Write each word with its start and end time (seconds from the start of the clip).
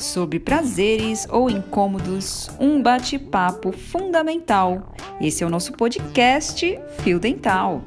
Sobre 0.00 0.40
prazeres 0.40 1.28
ou 1.28 1.50
incômodos, 1.50 2.48
um 2.58 2.82
bate-papo 2.82 3.70
fundamental. 3.70 4.94
Esse 5.20 5.44
é 5.44 5.46
o 5.46 5.50
nosso 5.50 5.74
podcast 5.74 6.80
Fio 7.02 7.20
Dental. 7.20 7.82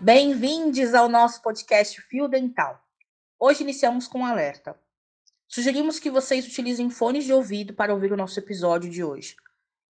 Bem-vindos 0.00 0.94
ao 0.94 1.10
nosso 1.10 1.42
podcast 1.42 2.00
Fio 2.08 2.26
Dental. 2.26 2.82
Hoje 3.38 3.62
iniciamos 3.62 4.08
com 4.08 4.20
um 4.20 4.24
alerta. 4.24 4.74
Sugerimos 5.46 5.98
que 5.98 6.10
vocês 6.10 6.46
utilizem 6.46 6.88
fones 6.88 7.26
de 7.26 7.34
ouvido 7.34 7.74
para 7.74 7.92
ouvir 7.92 8.14
o 8.14 8.16
nosso 8.16 8.40
episódio 8.40 8.88
de 8.88 9.04
hoje. 9.04 9.36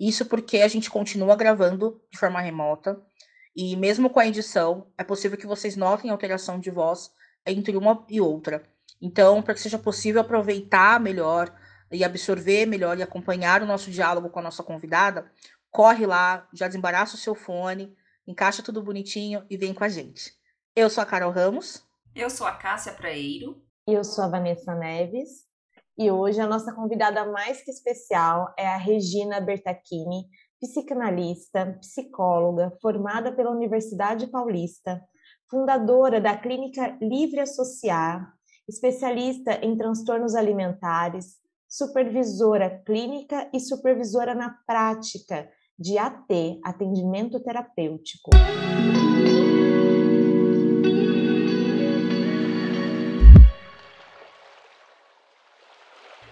Isso 0.01 0.27
porque 0.27 0.59
a 0.59 0.69
gente 0.69 0.91
continua 0.91 1.37
gravando 1.37 2.03
de 2.11 2.19
forma 2.19 2.41
remota 2.41 3.01
e, 3.55 3.77
mesmo 3.77 4.11
com 4.11 4.19
a 4.19 4.27
edição, 4.27 4.93
é 4.99 5.05
possível 5.05 5.39
que 5.39 5.47
vocês 5.47 5.77
notem 5.77 6.11
alteração 6.11 6.59
de 6.59 6.73
voz 6.73 7.13
entre 7.47 7.77
uma 7.77 8.05
e 8.11 8.21
outra. 8.21 8.65
Então, 9.01 9.43
para 9.43 9.55
que 9.55 9.61
seja 9.61 9.79
possível 9.79 10.21
aproveitar 10.21 10.99
melhor 11.01 11.53
e 11.91 12.03
absorver 12.03 12.67
melhor 12.67 12.99
e 12.99 13.03
acompanhar 13.03 13.63
o 13.63 13.67
nosso 13.67 13.91
diálogo 13.91 14.31
com 14.31 14.41
a 14.41 14.43
nossa 14.43 14.63
convidada, 14.63 15.31
corre 15.71 16.07
lá, 16.07 16.49
já 16.53 16.67
desembaraça 16.67 17.15
o 17.15 17.19
seu 17.19 17.35
fone, 17.35 17.95
encaixa 18.27 18.63
tudo 18.63 18.83
bonitinho 18.83 19.45
e 19.49 19.57
vem 19.57 19.75
com 19.75 19.85
a 19.85 19.89
gente. 19.89 20.33
Eu 20.75 20.91
sou 20.91 21.03
a 21.03 21.07
Carol 21.07 21.31
Ramos. 21.31 21.83
Eu 22.15 22.31
sou 22.31 22.47
a 22.47 22.53
Cássia 22.53 22.93
Praeiro. 22.93 23.63
E 23.89 23.93
eu 23.93 24.03
sou 24.03 24.25
a 24.25 24.29
Vanessa 24.29 24.75
Neves. 24.75 25.47
E 25.99 26.11
hoje 26.11 26.41
a 26.41 26.47
nossa 26.47 26.75
convidada 26.75 27.25
mais 27.25 27.63
que 27.63 27.71
especial 27.71 28.53
é 28.59 28.67
a 28.67 28.77
Regina 28.77 29.41
Bertacchini, 29.41 30.27
psicanalista, 30.61 31.79
psicóloga, 31.81 32.73
formada 32.83 33.33
pela 33.33 33.51
Universidade 33.51 34.27
Paulista, 34.27 35.01
fundadora 35.49 36.21
da 36.21 36.37
Clínica 36.37 36.99
Livre 37.01 37.41
Associar, 37.41 38.36
especialista 38.69 39.65
em 39.65 39.77
transtornos 39.77 40.35
alimentares, 40.35 41.37
supervisora 41.69 42.83
clínica 42.85 43.49
e 43.53 43.61
supervisora 43.61 44.35
na 44.35 44.51
prática 44.67 45.49
de 45.79 45.99
AT, 45.99 46.61
atendimento 46.65 47.43
terapêutico. 47.43 48.31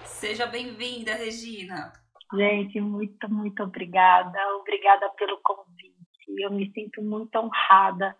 Seja 0.04 0.46
bem-vinda, 0.46 1.14
Regina. 1.14 1.92
Gente, 2.32 2.80
muito, 2.80 3.30
muito 3.30 3.62
obrigada. 3.62 4.38
Obrigada 4.60 5.08
pelo 5.10 5.38
convite. 5.42 5.94
Eu 6.38 6.50
me 6.50 6.72
sinto 6.72 7.02
muito 7.02 7.36
honrada 7.36 8.16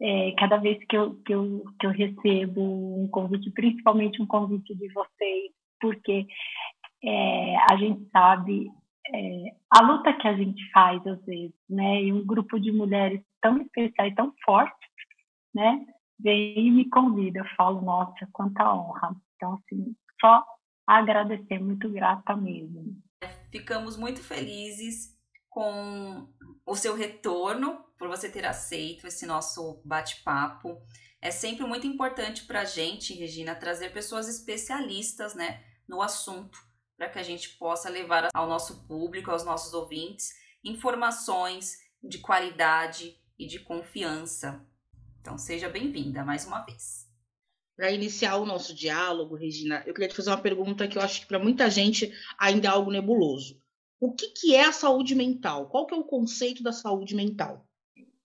é, 0.00 0.32
cada 0.38 0.56
vez 0.58 0.78
que 0.86 0.96
eu, 0.96 1.14
que, 1.22 1.34
eu, 1.34 1.64
que 1.78 1.86
eu 1.86 1.90
recebo 1.90 3.02
um 3.02 3.08
convite, 3.08 3.50
principalmente 3.50 4.22
um 4.22 4.26
convite 4.26 4.74
de 4.74 4.88
vocês, 4.88 5.52
porque 5.80 6.26
é, 7.02 7.56
a 7.70 7.76
gente 7.76 8.08
sabe 8.10 8.70
é, 9.12 9.56
a 9.70 9.82
luta 9.82 10.12
que 10.12 10.28
a 10.28 10.34
gente 10.34 10.62
faz 10.70 11.04
às 11.06 11.24
vezes, 11.24 11.54
né? 11.68 12.02
E 12.02 12.12
um 12.12 12.24
grupo 12.24 12.60
de 12.60 12.70
mulheres 12.70 13.20
tão 13.40 13.60
especiais, 13.60 14.14
tão 14.14 14.32
fortes, 14.44 14.88
né? 15.54 15.84
Vem 16.20 16.66
e 16.66 16.70
me 16.70 16.88
convida, 16.88 17.40
eu 17.40 17.46
falo, 17.56 17.80
nossa, 17.80 18.28
quanta 18.32 18.72
honra. 18.74 19.14
Então, 19.36 19.54
assim, 19.54 19.94
só 20.20 20.44
agradecer, 20.86 21.60
muito 21.60 21.88
grata 21.90 22.36
mesmo. 22.36 22.96
Ficamos 23.50 23.96
muito 23.96 24.22
felizes 24.22 25.17
com 25.58 26.28
o 26.64 26.76
seu 26.76 26.94
retorno, 26.94 27.84
por 27.98 28.06
você 28.06 28.30
ter 28.30 28.46
aceito 28.46 29.08
esse 29.08 29.26
nosso 29.26 29.82
bate-papo. 29.84 30.80
É 31.20 31.32
sempre 31.32 31.66
muito 31.66 31.84
importante 31.84 32.44
para 32.44 32.60
a 32.60 32.64
gente, 32.64 33.12
Regina, 33.12 33.56
trazer 33.56 33.92
pessoas 33.92 34.28
especialistas 34.28 35.34
né, 35.34 35.64
no 35.88 36.00
assunto, 36.00 36.56
para 36.96 37.08
que 37.08 37.18
a 37.18 37.24
gente 37.24 37.56
possa 37.56 37.90
levar 37.90 38.28
ao 38.32 38.46
nosso 38.46 38.86
público, 38.86 39.32
aos 39.32 39.44
nossos 39.44 39.74
ouvintes, 39.74 40.32
informações 40.62 41.76
de 42.00 42.18
qualidade 42.18 43.18
e 43.36 43.44
de 43.44 43.58
confiança. 43.58 44.64
Então, 45.20 45.36
seja 45.36 45.68
bem-vinda 45.68 46.24
mais 46.24 46.46
uma 46.46 46.60
vez. 46.60 47.08
Para 47.74 47.90
iniciar 47.90 48.36
o 48.36 48.46
nosso 48.46 48.72
diálogo, 48.72 49.34
Regina, 49.34 49.82
eu 49.84 49.92
queria 49.92 50.08
te 50.08 50.14
fazer 50.14 50.30
uma 50.30 50.40
pergunta 50.40 50.86
que 50.86 50.98
eu 50.98 51.02
acho 51.02 51.22
que 51.22 51.26
para 51.26 51.40
muita 51.40 51.68
gente 51.68 52.12
ainda 52.38 52.68
é 52.68 52.70
algo 52.70 52.92
nebuloso 52.92 53.60
o 54.00 54.14
que, 54.14 54.28
que 54.28 54.54
é 54.54 54.66
a 54.66 54.72
saúde 54.72 55.14
mental? 55.14 55.66
Qual 55.66 55.86
que 55.86 55.94
é 55.94 55.96
o 55.96 56.04
conceito 56.04 56.62
da 56.62 56.72
saúde 56.72 57.14
mental? 57.14 57.64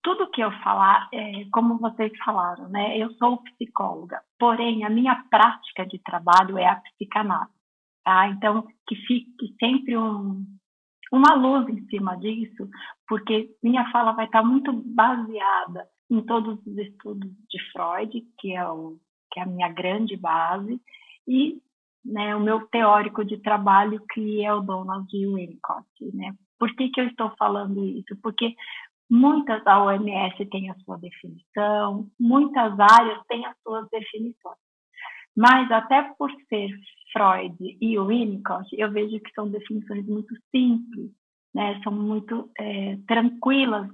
Tudo 0.02 0.30
que 0.30 0.42
eu 0.42 0.50
falar, 0.62 1.08
é, 1.12 1.46
como 1.50 1.78
vocês 1.78 2.12
falaram, 2.24 2.68
né? 2.68 2.98
Eu 2.98 3.12
sou 3.14 3.42
psicóloga, 3.42 4.20
porém 4.38 4.84
a 4.84 4.90
minha 4.90 5.24
prática 5.30 5.86
de 5.86 5.98
trabalho 5.98 6.58
é 6.58 6.66
a 6.66 6.76
psicanálise, 6.76 7.52
tá? 8.04 8.28
Então 8.28 8.66
que 8.86 8.94
fique 8.94 9.54
sempre 9.58 9.96
um, 9.96 10.44
uma 11.10 11.34
luz 11.34 11.68
em 11.68 11.86
cima 11.88 12.16
disso, 12.16 12.68
porque 13.08 13.56
minha 13.62 13.90
fala 13.90 14.12
vai 14.12 14.26
estar 14.26 14.42
muito 14.42 14.72
baseada 14.72 15.88
em 16.10 16.20
todos 16.20 16.58
os 16.66 16.78
estudos 16.78 17.30
de 17.48 17.58
Freud, 17.72 18.26
que 18.38 18.54
é, 18.54 18.68
o, 18.68 18.98
que 19.32 19.40
é 19.40 19.42
a 19.42 19.46
minha 19.46 19.68
grande 19.70 20.16
base, 20.16 20.80
e 21.26 21.62
né, 22.04 22.36
o 22.36 22.40
meu 22.40 22.66
teórico 22.68 23.24
de 23.24 23.38
trabalho, 23.38 24.02
que 24.12 24.44
é 24.44 24.52
o 24.52 24.60
Donald 24.60 25.08
Winnicott. 25.10 25.86
Né? 26.12 26.34
Por 26.58 26.74
que, 26.76 26.90
que 26.90 27.00
eu 27.00 27.06
estou 27.06 27.32
falando 27.38 27.84
isso? 27.84 28.16
Porque 28.22 28.54
muitas, 29.10 29.66
a 29.66 29.82
OMS 29.82 30.44
tem 30.46 30.70
a 30.70 30.74
sua 30.80 30.98
definição, 30.98 32.08
muitas 32.20 32.78
áreas 32.78 33.22
têm 33.28 33.46
as 33.46 33.56
suas 33.62 33.88
definições. 33.90 34.58
Mas 35.36 35.70
até 35.72 36.02
por 36.16 36.30
ser 36.48 36.70
Freud 37.12 37.56
e 37.80 37.98
o 37.98 38.06
Winnicott, 38.06 38.68
eu 38.72 38.90
vejo 38.90 39.20
que 39.20 39.32
são 39.32 39.48
definições 39.48 40.06
muito 40.06 40.34
simples, 40.50 41.10
né? 41.54 41.80
são 41.82 41.92
muito 41.92 42.50
é, 42.58 42.96
tranquilas, 43.06 43.88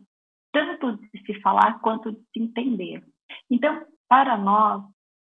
tanto 0.52 0.96
de 0.96 1.24
se 1.24 1.40
falar 1.40 1.80
quanto 1.80 2.12
de 2.12 2.20
se 2.32 2.42
entender. 2.42 3.02
Então, 3.50 3.84
para 4.08 4.36
nós, 4.36 4.82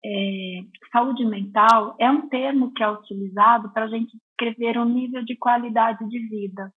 é, 0.06 0.62
saúde 0.91 1.25
mental 1.25 1.96
é 2.00 2.09
um 2.09 2.30
termo 2.30 2.74
que 2.74 2.84
é 2.84 2.90
utilizado 2.90 3.72
para 3.74 3.85
a 3.85 3.88
gente 3.88 4.18
descrever 4.18 4.78
um 4.78 4.85
nível 4.85 5.24
de 5.24 5.35
qualidade 5.35 6.08
de 6.08 6.19
vida. 6.28 6.72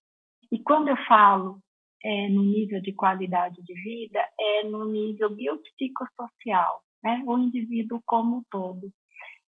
E 0.51 0.59
quando 0.59 0.89
eu 0.89 0.97
falo 1.07 1.61
é, 2.03 2.29
no 2.29 2.43
nível 2.43 2.81
de 2.81 2.93
qualidade 2.93 3.63
de 3.63 3.75
vida, 3.75 4.21
é 4.39 4.65
no 4.65 4.87
nível 4.87 5.31
biopsicossocial, 5.35 6.83
né? 7.03 7.23
o 7.27 7.39
indivíduo 7.39 8.01
como 8.07 8.39
um 8.39 8.43
todo. 8.51 8.91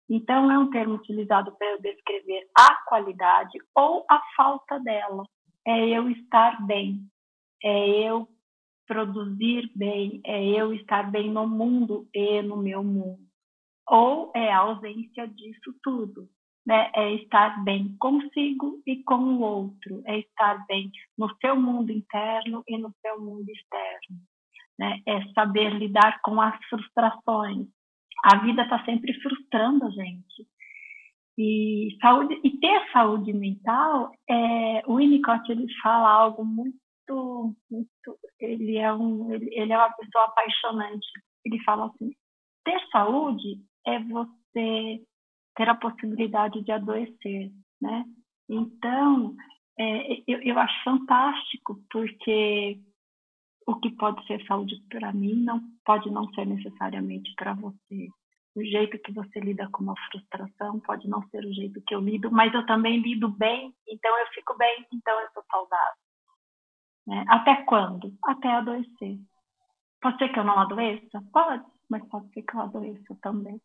Então, 0.08 0.50
é 0.50 0.58
um 0.58 0.68
termo 0.68 0.94
utilizado 0.94 1.52
para 1.56 1.70
eu 1.72 1.80
descrever 1.80 2.46
a 2.56 2.74
qualidade 2.86 3.58
ou 3.74 4.04
a 4.10 4.20
falta 4.36 4.78
dela. 4.80 5.24
É 5.66 5.88
eu 5.88 6.10
estar 6.10 6.66
bem, 6.66 7.00
é 7.62 8.08
eu 8.08 8.28
produzir 8.86 9.70
bem, 9.74 10.20
é 10.26 10.44
eu 10.44 10.74
estar 10.74 11.10
bem 11.10 11.30
no 11.30 11.46
mundo 11.46 12.06
e 12.12 12.42
no 12.42 12.56
meu 12.56 12.82
mundo 12.84 13.31
ou 13.92 14.32
é 14.34 14.50
a 14.50 14.60
ausência 14.60 15.28
disso 15.28 15.74
tudo. 15.82 16.26
Né? 16.66 16.90
É 16.94 17.12
estar 17.14 17.62
bem 17.62 17.94
consigo 17.98 18.80
e 18.86 19.02
com 19.02 19.16
o 19.16 19.40
outro, 19.40 20.02
é 20.06 20.20
estar 20.20 20.64
bem 20.66 20.90
no 21.18 21.28
seu 21.36 21.54
mundo 21.54 21.92
interno 21.92 22.62
e 22.66 22.78
no 22.78 22.90
seu 23.02 23.20
mundo 23.20 23.50
externo. 23.50 24.16
Né? 24.78 25.02
É 25.06 25.22
saber 25.34 25.74
lidar 25.74 26.20
com 26.22 26.40
as 26.40 26.56
frustrações. 26.70 27.66
A 28.24 28.38
vida 28.38 28.62
está 28.62 28.82
sempre 28.84 29.12
frustrando 29.20 29.84
a 29.84 29.90
gente. 29.90 30.46
E, 31.36 31.96
saúde, 32.00 32.40
e 32.44 32.50
ter 32.58 32.90
saúde 32.92 33.32
mental, 33.32 34.12
é, 34.30 34.82
o 34.86 34.96
Winnicott 34.96 35.50
ele 35.50 35.66
fala 35.82 36.08
algo 36.08 36.44
muito, 36.44 37.54
muito 37.70 38.18
ele, 38.38 38.76
é 38.78 38.92
um, 38.92 39.32
ele, 39.34 39.48
ele 39.52 39.72
é 39.72 39.76
uma 39.76 39.92
pessoa 39.92 40.24
apaixonante. 40.26 41.06
Ele 41.44 41.62
fala 41.64 41.86
assim, 41.86 42.12
ter 42.64 42.80
saúde 42.90 43.60
é 43.86 43.98
você 43.98 45.02
ter 45.56 45.68
a 45.68 45.74
possibilidade 45.74 46.62
de 46.62 46.72
adoecer, 46.72 47.50
né? 47.80 48.04
Então, 48.48 49.34
é, 49.78 50.22
eu, 50.26 50.40
eu 50.42 50.58
acho 50.58 50.84
fantástico, 50.84 51.80
porque 51.90 52.78
o 53.66 53.76
que 53.76 53.90
pode 53.90 54.24
ser 54.26 54.44
saúde 54.46 54.74
para 54.88 55.12
mim 55.12 55.34
não 55.34 55.60
pode 55.84 56.10
não 56.10 56.28
ser 56.34 56.46
necessariamente 56.46 57.32
para 57.36 57.54
você. 57.54 58.08
O 58.54 58.62
jeito 58.62 58.98
que 58.98 59.12
você 59.12 59.40
lida 59.40 59.68
com 59.70 59.82
uma 59.82 59.94
frustração 60.10 60.78
pode 60.80 61.08
não 61.08 61.26
ser 61.28 61.44
o 61.44 61.54
jeito 61.54 61.80
que 61.86 61.94
eu 61.94 62.00
lido, 62.00 62.30
mas 62.30 62.52
eu 62.52 62.66
também 62.66 63.00
lido 63.00 63.28
bem, 63.28 63.74
então 63.88 64.18
eu 64.18 64.26
fico 64.28 64.56
bem, 64.58 64.86
então 64.92 65.18
eu 65.20 65.28
sou 65.32 65.42
saudável. 65.50 66.02
Né? 67.06 67.24
Até 67.28 67.62
quando? 67.64 68.12
Até 68.24 68.48
adoecer. 68.48 69.18
Pode 70.00 70.18
ser 70.18 70.28
que 70.28 70.38
eu 70.38 70.44
não 70.44 70.58
adoeça? 70.58 71.22
Pode, 71.32 71.64
mas 71.88 72.06
pode 72.08 72.28
ser 72.32 72.42
que 72.42 72.54
eu 72.54 72.60
adoeça 72.60 73.16
também. 73.22 73.60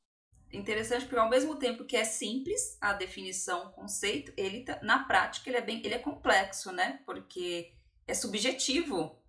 Interessante 0.53 1.05
porque 1.05 1.19
ao 1.19 1.29
mesmo 1.29 1.57
tempo 1.57 1.85
que 1.85 1.97
é 1.97 2.03
simples 2.03 2.77
a 2.81 2.93
definição, 2.93 3.67
o 3.67 3.71
conceito, 3.71 4.31
ele 4.37 4.63
tá, 4.63 4.79
na 4.81 5.03
prática 5.03 5.49
ele 5.49 5.57
é 5.57 5.61
bem, 5.61 5.81
ele 5.83 5.93
é 5.93 5.99
complexo, 5.99 6.71
né? 6.71 6.99
Porque 7.05 7.73
é 8.07 8.13
subjetivo. 8.13 9.21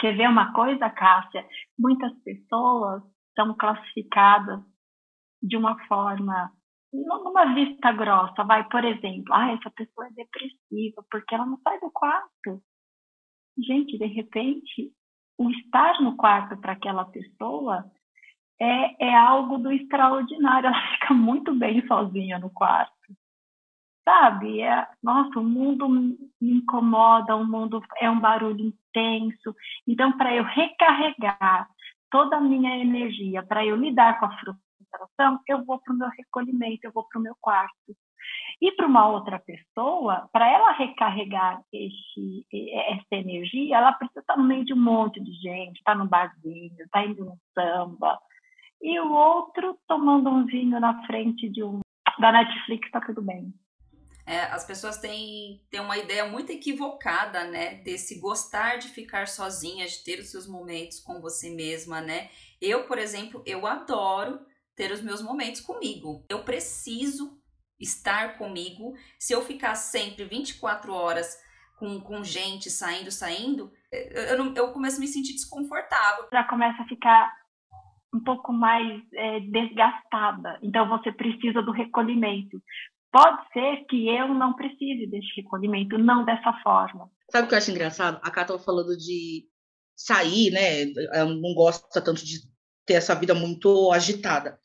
Quer 0.00 0.16
ver 0.16 0.28
uma 0.28 0.52
coisa, 0.52 0.90
Cássia? 0.90 1.46
Muitas 1.78 2.12
pessoas 2.24 3.02
são 3.36 3.56
classificadas 3.56 4.60
de 5.40 5.56
uma 5.56 5.78
forma 5.86 6.52
numa 6.92 7.54
vista 7.54 7.92
grossa, 7.92 8.44
vai, 8.44 8.66
por 8.68 8.84
exemplo, 8.84 9.34
ah, 9.34 9.52
essa 9.52 9.70
pessoa 9.70 10.06
é 10.06 10.10
depressiva 10.10 11.04
porque 11.10 11.34
ela 11.34 11.44
não 11.44 11.58
sai 11.60 11.78
do 11.80 11.90
quarto. 11.90 12.62
Gente, 13.58 13.98
de 13.98 14.06
repente, 14.06 14.92
o 15.38 15.50
estar 15.50 16.00
no 16.00 16.16
quarto 16.16 16.56
para 16.58 16.72
aquela 16.72 17.04
pessoa 17.04 17.90
é, 18.60 19.08
é 19.08 19.14
algo 19.14 19.58
do 19.58 19.70
extraordinário. 19.72 20.68
Ela 20.68 20.92
fica 20.92 21.14
muito 21.14 21.54
bem 21.54 21.86
sozinha 21.86 22.38
no 22.38 22.50
quarto. 22.50 22.92
Sabe? 24.04 24.60
É, 24.60 24.86
nossa, 25.02 25.40
o 25.40 25.44
mundo 25.44 25.88
me 25.88 26.16
incomoda, 26.40 27.34
o 27.34 27.44
mundo 27.44 27.82
é 28.00 28.08
um 28.08 28.20
barulho 28.20 28.60
intenso. 28.60 29.54
Então, 29.86 30.16
para 30.16 30.34
eu 30.34 30.44
recarregar 30.44 31.68
toda 32.10 32.36
a 32.36 32.40
minha 32.40 32.78
energia, 32.78 33.42
para 33.42 33.66
eu 33.66 33.74
lidar 33.76 34.20
com 34.20 34.26
a 34.26 34.36
frustração, 34.38 35.40
eu 35.48 35.64
vou 35.64 35.80
para 35.80 35.92
o 35.92 35.96
meu 35.96 36.08
recolhimento, 36.08 36.80
eu 36.84 36.92
vou 36.92 37.04
para 37.08 37.18
o 37.18 37.22
meu 37.22 37.34
quarto. 37.40 37.96
E 38.60 38.72
para 38.72 38.86
uma 38.86 39.06
outra 39.08 39.38
pessoa, 39.38 40.28
para 40.32 40.50
ela 40.50 40.72
recarregar 40.72 41.62
essa 41.72 43.14
energia, 43.14 43.76
ela 43.76 43.92
precisa 43.92 44.20
estar 44.20 44.36
no 44.36 44.44
meio 44.44 44.64
de 44.64 44.72
um 44.72 44.82
monte 44.82 45.20
de 45.20 45.32
gente, 45.32 45.78
estar 45.78 45.92
tá 45.92 45.98
no 45.98 46.08
barzinho, 46.08 46.72
estar 46.72 47.02
tá 47.02 47.04
indo 47.04 47.24
no 47.24 47.38
samba. 47.54 48.18
E 48.86 49.00
o 49.00 49.12
outro 49.12 49.76
tomando 49.88 50.30
um 50.30 50.46
vinho 50.46 50.78
na 50.78 51.04
frente 51.08 51.48
de 51.48 51.60
um 51.60 51.80
da 52.20 52.30
Netflix, 52.30 52.86
está 52.86 53.00
tudo 53.00 53.20
bem. 53.20 53.52
É, 54.24 54.42
as 54.42 54.64
pessoas 54.64 54.96
têm, 54.98 55.60
têm 55.68 55.80
uma 55.80 55.98
ideia 55.98 56.24
muito 56.26 56.52
equivocada, 56.52 57.42
né? 57.50 57.82
Desse 57.82 58.20
gostar 58.20 58.78
de 58.78 58.86
ficar 58.86 59.26
sozinha, 59.26 59.88
de 59.88 60.04
ter 60.04 60.20
os 60.20 60.30
seus 60.30 60.46
momentos 60.46 61.00
com 61.00 61.20
você 61.20 61.50
mesma, 61.50 62.00
né? 62.00 62.30
Eu, 62.60 62.84
por 62.86 62.96
exemplo, 62.96 63.42
eu 63.44 63.66
adoro 63.66 64.38
ter 64.76 64.92
os 64.92 65.02
meus 65.02 65.20
momentos 65.20 65.60
comigo. 65.60 66.24
Eu 66.28 66.44
preciso 66.44 67.36
estar 67.80 68.38
comigo. 68.38 68.94
Se 69.18 69.32
eu 69.32 69.42
ficar 69.42 69.74
sempre 69.74 70.26
24 70.26 70.92
horas 70.92 71.36
com, 71.76 72.00
com 72.00 72.22
gente 72.22 72.70
saindo, 72.70 73.10
saindo, 73.10 73.72
eu, 73.90 74.22
eu, 74.22 74.54
eu 74.54 74.72
começo 74.72 74.98
a 74.98 75.00
me 75.00 75.08
sentir 75.08 75.32
desconfortável. 75.32 76.28
Já 76.32 76.44
começa 76.44 76.80
a 76.82 76.86
ficar 76.86 77.45
um 78.16 78.22
pouco 78.22 78.52
mais 78.52 79.02
é, 79.12 79.40
desgastada. 79.40 80.58
Então 80.62 80.88
você 80.88 81.12
precisa 81.12 81.62
do 81.62 81.70
recolhimento. 81.70 82.60
Pode 83.12 83.52
ser 83.52 83.84
que 83.88 84.08
eu 84.08 84.28
não 84.28 84.54
precise 84.54 85.06
desse 85.06 85.28
recolhimento, 85.36 85.98
não 85.98 86.24
dessa 86.24 86.52
forma. 86.62 87.10
Sabe 87.30 87.46
o 87.46 87.48
que 87.48 87.54
eu 87.54 87.58
acho 87.58 87.70
engraçado? 87.70 88.18
A 88.22 88.30
Cá 88.30 88.42
estava 88.42 88.58
falando 88.58 88.96
de 88.96 89.46
sair, 89.94 90.50
né? 90.50 90.92
Ela 91.12 91.34
não 91.34 91.54
gosta 91.54 92.00
tanto 92.00 92.24
de 92.24 92.40
ter 92.84 92.94
essa 92.94 93.14
vida 93.14 93.34
muito 93.34 93.90
agitada. 93.92 94.58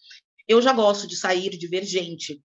Eu 0.47 0.61
já 0.61 0.73
gosto 0.73 1.07
de 1.07 1.15
sair, 1.15 1.49
de 1.49 1.67
ver 1.67 1.83
gente. 1.83 2.41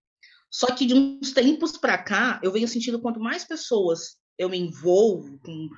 Só 0.51 0.69
que 0.69 0.87
de 0.87 0.95
uns 0.95 1.33
tempos 1.33 1.77
para 1.77 1.99
cá, 1.99 2.41
eu 2.43 2.53
venho 2.53 2.69
sentindo 2.69 3.01
quanto 3.01 3.21
mais 3.21 3.45
pessoas 3.45 4.17
eu 4.39 4.49
me 4.49 4.59
envolvo 4.59 5.39
com 5.41 5.69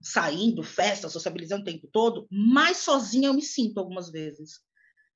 saindo, 0.00 0.62
festa, 0.62 1.08
sociabilizando 1.08 1.62
o 1.62 1.64
tempo 1.64 1.88
todo, 1.92 2.26
mais 2.30 2.78
sozinha 2.78 3.28
eu 3.28 3.34
me 3.34 3.42
sinto 3.42 3.78
algumas 3.78 4.10
vezes. 4.10 4.60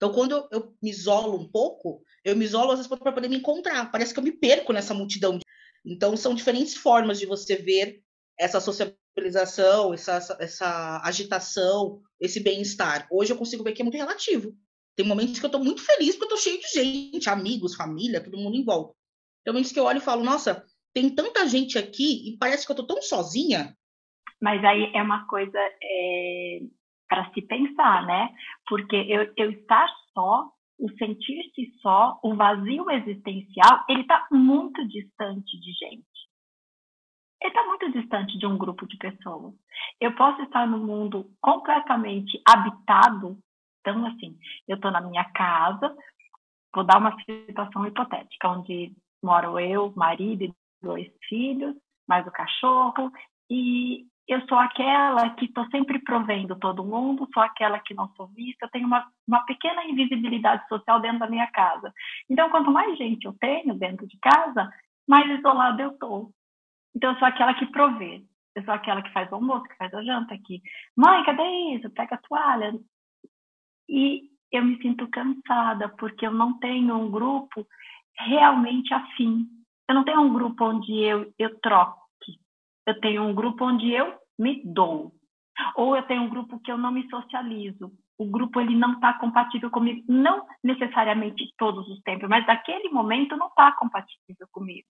Então, 0.03 0.13
quando 0.13 0.33
eu, 0.33 0.49
eu 0.51 0.75
me 0.83 0.91
isolo 0.91 1.39
um 1.39 1.49
pouco, 1.49 2.03
eu 2.25 2.35
me 2.35 2.45
isolo 2.45 2.73
às 2.73 2.79
vezes 2.81 2.89
para 2.89 3.13
poder 3.13 3.29
me 3.29 3.37
encontrar. 3.37 3.89
Parece 3.89 4.13
que 4.13 4.19
eu 4.19 4.25
me 4.25 4.33
perco 4.33 4.73
nessa 4.73 4.93
multidão. 4.93 5.39
Então, 5.87 6.17
são 6.17 6.35
diferentes 6.35 6.75
formas 6.75 7.21
de 7.21 7.27
você 7.27 7.55
ver 7.55 8.03
essa 8.37 8.61
sociabilização, 8.61 9.95
essa, 9.95 10.37
essa 10.41 11.01
agitação, 11.05 12.03
esse 12.21 12.41
bem-estar. 12.41 13.07
Hoje 13.13 13.33
eu 13.33 13.37
consigo 13.37 13.63
ver 13.63 13.75
que 13.75 13.83
é 13.83 13.85
muito 13.85 13.97
relativo. 13.97 14.53
Tem 14.97 15.07
momentos 15.07 15.39
que 15.39 15.45
eu 15.45 15.49
estou 15.49 15.63
muito 15.63 15.81
feliz 15.81 16.17
porque 16.17 16.35
eu 16.35 16.37
estou 16.37 16.53
cheio 16.53 16.61
de 16.61 17.13
gente, 17.13 17.31
amigos, 17.31 17.77
família, 17.77 18.21
todo 18.21 18.39
mundo 18.39 18.57
em 18.57 18.65
volta. 18.65 18.97
Tem 19.45 19.55
momentos 19.55 19.71
que 19.71 19.79
eu 19.79 19.85
olho 19.85 19.99
e 19.99 20.01
falo, 20.01 20.25
nossa, 20.25 20.67
tem 20.93 21.15
tanta 21.15 21.47
gente 21.47 21.79
aqui 21.79 22.29
e 22.29 22.37
parece 22.39 22.67
que 22.67 22.73
eu 22.73 22.75
estou 22.75 22.89
tão 22.89 23.01
sozinha. 23.01 23.77
Mas 24.41 24.65
aí 24.65 24.91
é 24.97 25.01
uma 25.01 25.29
coisa 25.29 25.57
é, 25.81 26.59
para 27.13 27.31
se 27.35 27.43
pensar, 27.43 28.07
né? 28.07 28.35
Porque 28.67 28.97
eu, 28.97 29.31
eu 29.37 29.51
estar 29.51 29.87
só, 30.15 30.49
o 30.79 30.89
sentir-se 30.97 31.71
só, 31.83 32.19
o 32.23 32.35
vazio 32.35 32.91
existencial, 32.91 33.85
ele 33.87 34.01
está 34.01 34.27
muito 34.33 34.83
distante 34.89 35.61
de 35.61 35.73
gente. 35.73 36.07
Ele 37.39 37.51
está 37.51 37.67
muito 37.67 37.93
distante 37.93 38.39
de 38.39 38.47
um 38.47 38.57
grupo 38.57 38.87
de 38.87 38.97
pessoas. 38.97 39.53
Eu 40.01 40.15
posso 40.15 40.41
estar 40.41 40.67
num 40.67 40.87
mundo 40.87 41.31
completamente 41.39 42.41
habitado. 42.49 43.37
Então, 43.81 44.07
assim, 44.07 44.35
eu 44.67 44.77
estou 44.77 44.91
na 44.91 45.03
minha 45.03 45.25
casa, 45.33 45.95
vou 46.75 46.83
dar 46.83 46.97
uma 46.97 47.15
situação 47.25 47.87
hipotética, 47.87 48.49
onde 48.49 48.97
moro 49.23 49.61
eu, 49.61 49.93
marido 49.95 50.45
e 50.45 50.55
dois 50.83 51.13
filhos, 51.29 51.77
mais 52.09 52.27
o 52.27 52.31
cachorro, 52.31 53.13
e 53.51 54.07
eu 54.29 54.41
sou 54.49 54.57
aquela 54.59 55.31
que 55.31 55.47
estou 55.47 55.67
sempre 55.71 55.99
provendo 55.99 56.57
todo 56.57 56.85
mundo, 56.85 57.29
sou 57.35 57.43
aquela 57.43 57.79
que 57.81 57.95
não 57.95 58.09
sou 58.15 58.29
vista, 58.29 58.67
eu 58.67 58.71
tenho 58.71 58.87
uma, 58.87 59.07
uma 59.27 59.45
pequena 59.45 59.85
invisibilidade 59.85 60.67
social 60.69 61.01
dentro 61.01 61.19
da 61.21 61.29
minha 61.29 61.47
casa. 61.49 61.93
Então, 62.31 62.51
quanto 62.51 62.71
mais 62.71 62.97
gente 62.97 63.25
eu 63.25 63.35
tenho 63.41 63.75
dentro 63.75 64.07
de 64.07 64.17
casa, 64.19 64.73
mais 65.09 65.29
isolada 65.39 65.83
eu 65.83 65.91
estou. 65.91 66.31
Então, 66.95 67.13
eu 67.13 67.19
sou 67.19 67.27
aquela 67.27 67.55
que 67.55 67.67
provê. 67.67 68.25
Eu 68.55 68.65
sou 68.65 68.75
aquela 68.75 69.03
que 69.03 69.13
faz 69.13 69.31
o 69.33 69.35
almoço, 69.35 69.65
que 69.65 69.77
faz 69.77 69.93
a 69.95 70.03
janta, 70.03 70.35
aqui. 70.35 70.63
Mãe, 70.97 71.25
cadê 71.25 71.43
isso? 71.75 71.91
Pega 71.91 72.15
a 72.15 72.19
toalha. 72.19 72.75
E 73.89 74.29
eu 74.53 74.65
me 74.65 74.81
sinto 74.81 75.09
cansada, 75.09 75.89
porque 75.89 76.27
eu 76.27 76.33
não 76.33 76.59
tenho 76.59 76.95
um 76.95 77.11
grupo 77.11 77.67
realmente 78.19 78.93
afim. 78.93 79.49
Eu 79.89 79.95
não 79.95 80.05
tenho 80.05 80.21
um 80.21 80.33
grupo 80.33 80.65
onde 80.65 80.93
eu, 80.93 81.33
eu 81.39 81.59
troque. 81.61 82.02
Eu 82.87 82.99
tenho 83.01 83.23
um 83.23 83.35
grupo 83.35 83.65
onde 83.65 83.91
eu 83.93 84.15
me 84.39 84.63
dou. 84.65 85.13
Ou 85.77 85.97
eu 85.97 86.03
tenho 86.05 86.23
um 86.23 86.29
grupo 86.29 86.61
que 86.61 86.71
eu 86.71 86.79
não 86.79 86.91
me 86.91 87.09
socializo. 87.09 87.93
O 88.19 88.27
grupo 88.27 88.61
ele 88.61 88.77
não 88.77 88.95
está 88.95 89.15
compatível 89.15 89.71
comigo, 89.71 90.05
não 90.09 90.47
necessariamente 90.63 91.53
todos 91.57 91.89
os 91.89 92.01
tempos, 92.03 92.29
mas 92.29 92.47
naquele 92.47 92.89
momento 92.91 93.37
não 93.37 93.49
está 93.49 93.73
compatível 93.73 94.47
comigo. 94.51 94.89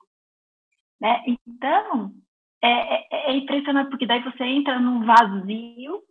Né? 1.00 1.23
Então, 1.27 2.12
é, 2.62 2.94
é, 2.94 3.31
é 3.31 3.37
impressionante, 3.37 3.91
porque 3.91 4.06
daí 4.06 4.23
você 4.23 4.44
entra 4.44 4.79
num 4.79 5.05
vazio, 5.05 6.03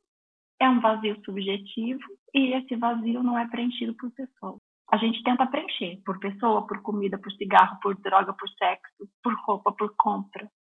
é 0.60 0.70
um 0.70 0.80
vazio 0.80 1.22
subjetivo, 1.24 2.04
e 2.34 2.54
esse 2.54 2.76
vazio 2.76 3.22
não 3.22 3.38
é 3.38 3.48
preenchido 3.48 3.94
por 3.96 4.12
pessoas 4.12 4.60
a 4.92 4.98
gente 4.98 5.24
tenta 5.24 5.48
preencher 5.48 6.02
por 6.06 6.20
pessoa, 6.20 6.68
por 6.68 6.82
comida, 6.82 7.18
por 7.18 7.32
cigarro, 7.32 7.80
por 7.82 7.96
droga, 7.96 8.34
por 8.34 8.50
sexo, 8.50 9.08
por 9.24 9.34
roupa, 9.46 9.72
por 9.72 9.96
compra. 9.96 10.52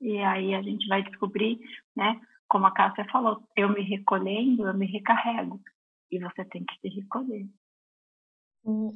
E 0.00 0.18
aí 0.18 0.54
a 0.54 0.62
gente 0.62 0.86
vai 0.88 1.02
descobrir, 1.02 1.58
né, 1.96 2.20
como 2.48 2.66
a 2.66 2.70
Cássia 2.72 3.06
falou, 3.10 3.42
eu 3.56 3.68
me 3.68 3.82
recolhendo, 3.82 4.66
eu 4.66 4.74
me 4.74 4.86
recarrego. 4.86 5.60
E 6.10 6.18
você 6.18 6.44
tem 6.44 6.64
que 6.64 6.74
se 6.80 7.00
recolher. 7.00 7.46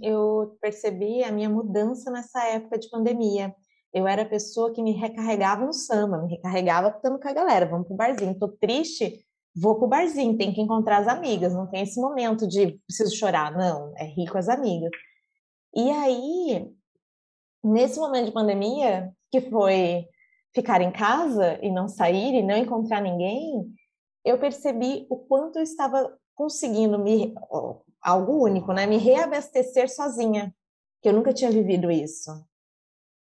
Eu 0.02 0.56
percebi 0.60 1.22
a 1.22 1.32
minha 1.32 1.48
mudança 1.48 2.10
nessa 2.10 2.44
época 2.44 2.78
de 2.78 2.88
pandemia. 2.90 3.54
Eu 3.92 4.06
era 4.06 4.22
a 4.22 4.28
pessoa 4.28 4.72
que 4.72 4.82
me 4.82 4.92
recarregava 4.92 5.64
no 5.64 5.72
samba, 5.72 6.22
me 6.22 6.28
recarregava 6.28 6.88
estando 6.88 7.18
com 7.18 7.28
a 7.28 7.32
galera, 7.32 7.66
vamos 7.66 7.86
pro 7.86 7.96
barzinho. 7.96 8.38
Tô 8.38 8.48
triste, 8.48 9.24
vou 9.54 9.76
pro 9.76 9.88
barzinho, 9.88 10.36
tem 10.36 10.52
que 10.52 10.60
encontrar 10.60 10.98
as 10.98 11.08
amigas, 11.08 11.54
não 11.54 11.66
tem 11.66 11.82
esse 11.82 12.00
momento 12.00 12.46
de 12.46 12.78
preciso 12.86 13.16
chorar, 13.16 13.52
não, 13.52 13.92
é 13.96 14.04
rir 14.04 14.28
com 14.30 14.38
as 14.38 14.48
amigas. 14.48 14.90
E 15.74 15.90
aí, 15.90 16.68
nesse 17.62 17.98
momento 17.98 18.26
de 18.26 18.32
pandemia, 18.32 19.12
que 19.30 19.40
foi 19.40 20.04
ficar 20.54 20.80
em 20.80 20.90
casa 20.90 21.58
e 21.62 21.70
não 21.70 21.88
sair 21.88 22.34
e 22.34 22.42
não 22.42 22.56
encontrar 22.56 23.00
ninguém, 23.00 23.72
eu 24.24 24.38
percebi 24.38 25.06
o 25.08 25.16
quanto 25.16 25.58
eu 25.58 25.62
estava 25.62 26.16
conseguindo 26.34 26.98
me 26.98 27.34
algo 28.02 28.42
único, 28.44 28.72
né, 28.72 28.86
me 28.86 28.96
reabastecer 28.96 29.94
sozinha, 29.94 30.54
que 31.02 31.08
eu 31.08 31.12
nunca 31.12 31.32
tinha 31.32 31.50
vivido 31.50 31.90
isso. 31.90 32.30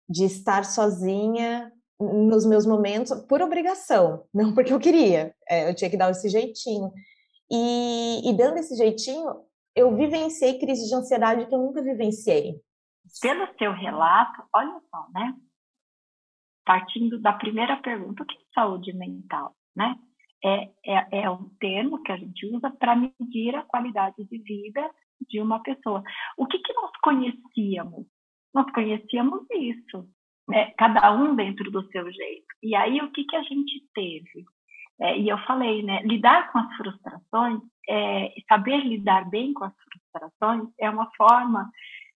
De 0.09 0.25
estar 0.25 0.65
sozinha 0.65 1.73
nos 2.00 2.47
meus 2.47 2.67
momentos 2.67 3.12
por 3.23 3.43
obrigação, 3.43 4.25
não 4.33 4.55
porque 4.55 4.73
eu 4.73 4.81
queria. 4.81 5.35
É, 5.49 5.69
eu 5.69 5.75
tinha 5.75 5.91
que 5.91 5.97
dar 5.97 6.11
esse 6.11 6.29
jeitinho. 6.29 6.93
E, 7.50 8.31
e, 8.31 8.33
dando 8.37 8.59
esse 8.59 8.77
jeitinho, 8.77 9.45
eu 9.75 9.95
vivenciei 9.97 10.59
crise 10.59 10.89
de 10.89 10.95
ansiedade 10.95 11.47
que 11.47 11.55
eu 11.55 11.59
nunca 11.59 11.83
vivenciei. 11.83 12.61
Pelo 13.21 13.47
seu 13.59 13.73
relato, 13.73 14.43
olha 14.55 14.81
só, 14.89 15.07
né? 15.12 15.35
Partindo 16.71 17.19
da 17.19 17.33
primeira 17.33 17.77
pergunta, 17.79 18.23
o 18.23 18.27
que 18.27 18.37
é 18.37 18.41
saúde 18.55 18.93
mental, 18.93 19.57
né? 19.75 19.99
É, 20.45 20.71
é, 20.87 21.23
é 21.23 21.29
um 21.29 21.49
termo 21.59 22.00
que 22.00 22.12
a 22.12 22.17
gente 22.17 22.47
usa 22.47 22.71
para 22.71 22.95
medir 22.95 23.57
a 23.57 23.65
qualidade 23.65 24.23
de 24.23 24.39
vida 24.39 24.89
de 25.29 25.41
uma 25.41 25.61
pessoa. 25.65 26.00
O 26.39 26.47
que, 26.47 26.61
que 26.61 26.73
nós 26.75 26.93
conhecíamos? 27.03 28.07
Nós 28.55 28.71
conhecíamos 28.71 29.45
isso, 29.50 30.09
né? 30.49 30.71
cada 30.79 31.12
um 31.12 31.35
dentro 31.35 31.73
do 31.73 31.85
seu 31.91 32.05
jeito. 32.05 32.47
E 32.62 32.77
aí, 32.77 33.00
o 33.00 33.11
que, 33.11 33.25
que 33.25 33.35
a 33.35 33.43
gente 33.43 33.85
teve? 33.93 34.45
É, 35.00 35.19
e 35.19 35.29
eu 35.29 35.39
falei, 35.39 35.83
né, 35.83 36.03
lidar 36.03 36.53
com 36.53 36.59
as 36.61 36.77
frustrações, 36.77 37.61
é, 37.89 38.33
saber 38.49 38.79
lidar 38.85 39.29
bem 39.29 39.53
com 39.53 39.65
as 39.65 39.75
frustrações 39.75 40.69
é 40.79 40.89
uma 40.89 41.11
forma 41.17 41.69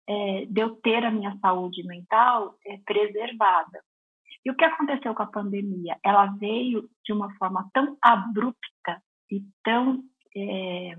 é, 0.09 0.45
de 0.45 0.59
eu 0.59 0.75
ter 0.81 1.05
a 1.05 1.11
minha 1.11 1.37
saúde 1.37 1.87
mental 1.87 2.57
é, 2.65 2.77
preservada. 2.85 3.81
E 4.45 4.51
o 4.51 4.55
que 4.55 4.65
aconteceu 4.65 5.13
com 5.13 5.23
a 5.23 5.27
pandemia? 5.27 5.97
Ela 6.03 6.27
veio 6.37 6.89
de 7.05 7.13
uma 7.13 7.33
forma 7.35 7.69
tão 7.73 7.97
abrupta 8.01 9.01
e 9.29 9.41
tão 9.63 10.03
é, 10.35 10.97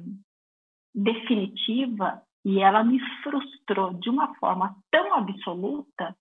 definitiva 0.95 2.23
e 2.45 2.61
ela 2.61 2.83
me 2.83 3.01
frustrou 3.23 3.95
de 3.95 4.11
uma 4.11 4.35
forma 4.37 4.77
tão 4.91 5.15
absoluta 5.15 6.17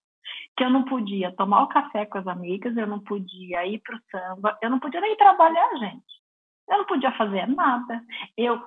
que 0.56 0.64
eu 0.64 0.70
não 0.70 0.84
podia 0.84 1.36
tomar 1.36 1.64
o 1.64 1.68
café 1.68 2.06
com 2.06 2.18
as 2.18 2.28
amigas, 2.28 2.76
eu 2.78 2.88
não 2.88 3.00
podia 3.00 3.66
ir 3.66 3.80
para 3.80 3.96
o 3.96 4.02
samba, 4.12 4.58
eu 4.62 4.70
não 4.70 4.80
podia 4.80 5.02
nem 5.02 5.16
trabalhar, 5.16 5.70
gente. 5.78 6.22
Eu 6.70 6.80
não 6.80 6.86
podia 6.86 7.12
fazer 7.14 7.48
nada. 7.48 8.02
Eu, 8.38 8.62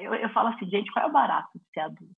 eu, 0.00 0.14
eu 0.14 0.28
falo 0.30 0.48
assim, 0.48 0.66
gente, 0.66 0.90
qual 0.92 1.06
é 1.06 1.08
o 1.08 1.12
barato 1.12 1.50
de 1.54 1.64
ser 1.74 1.80
adulto? 1.80 2.14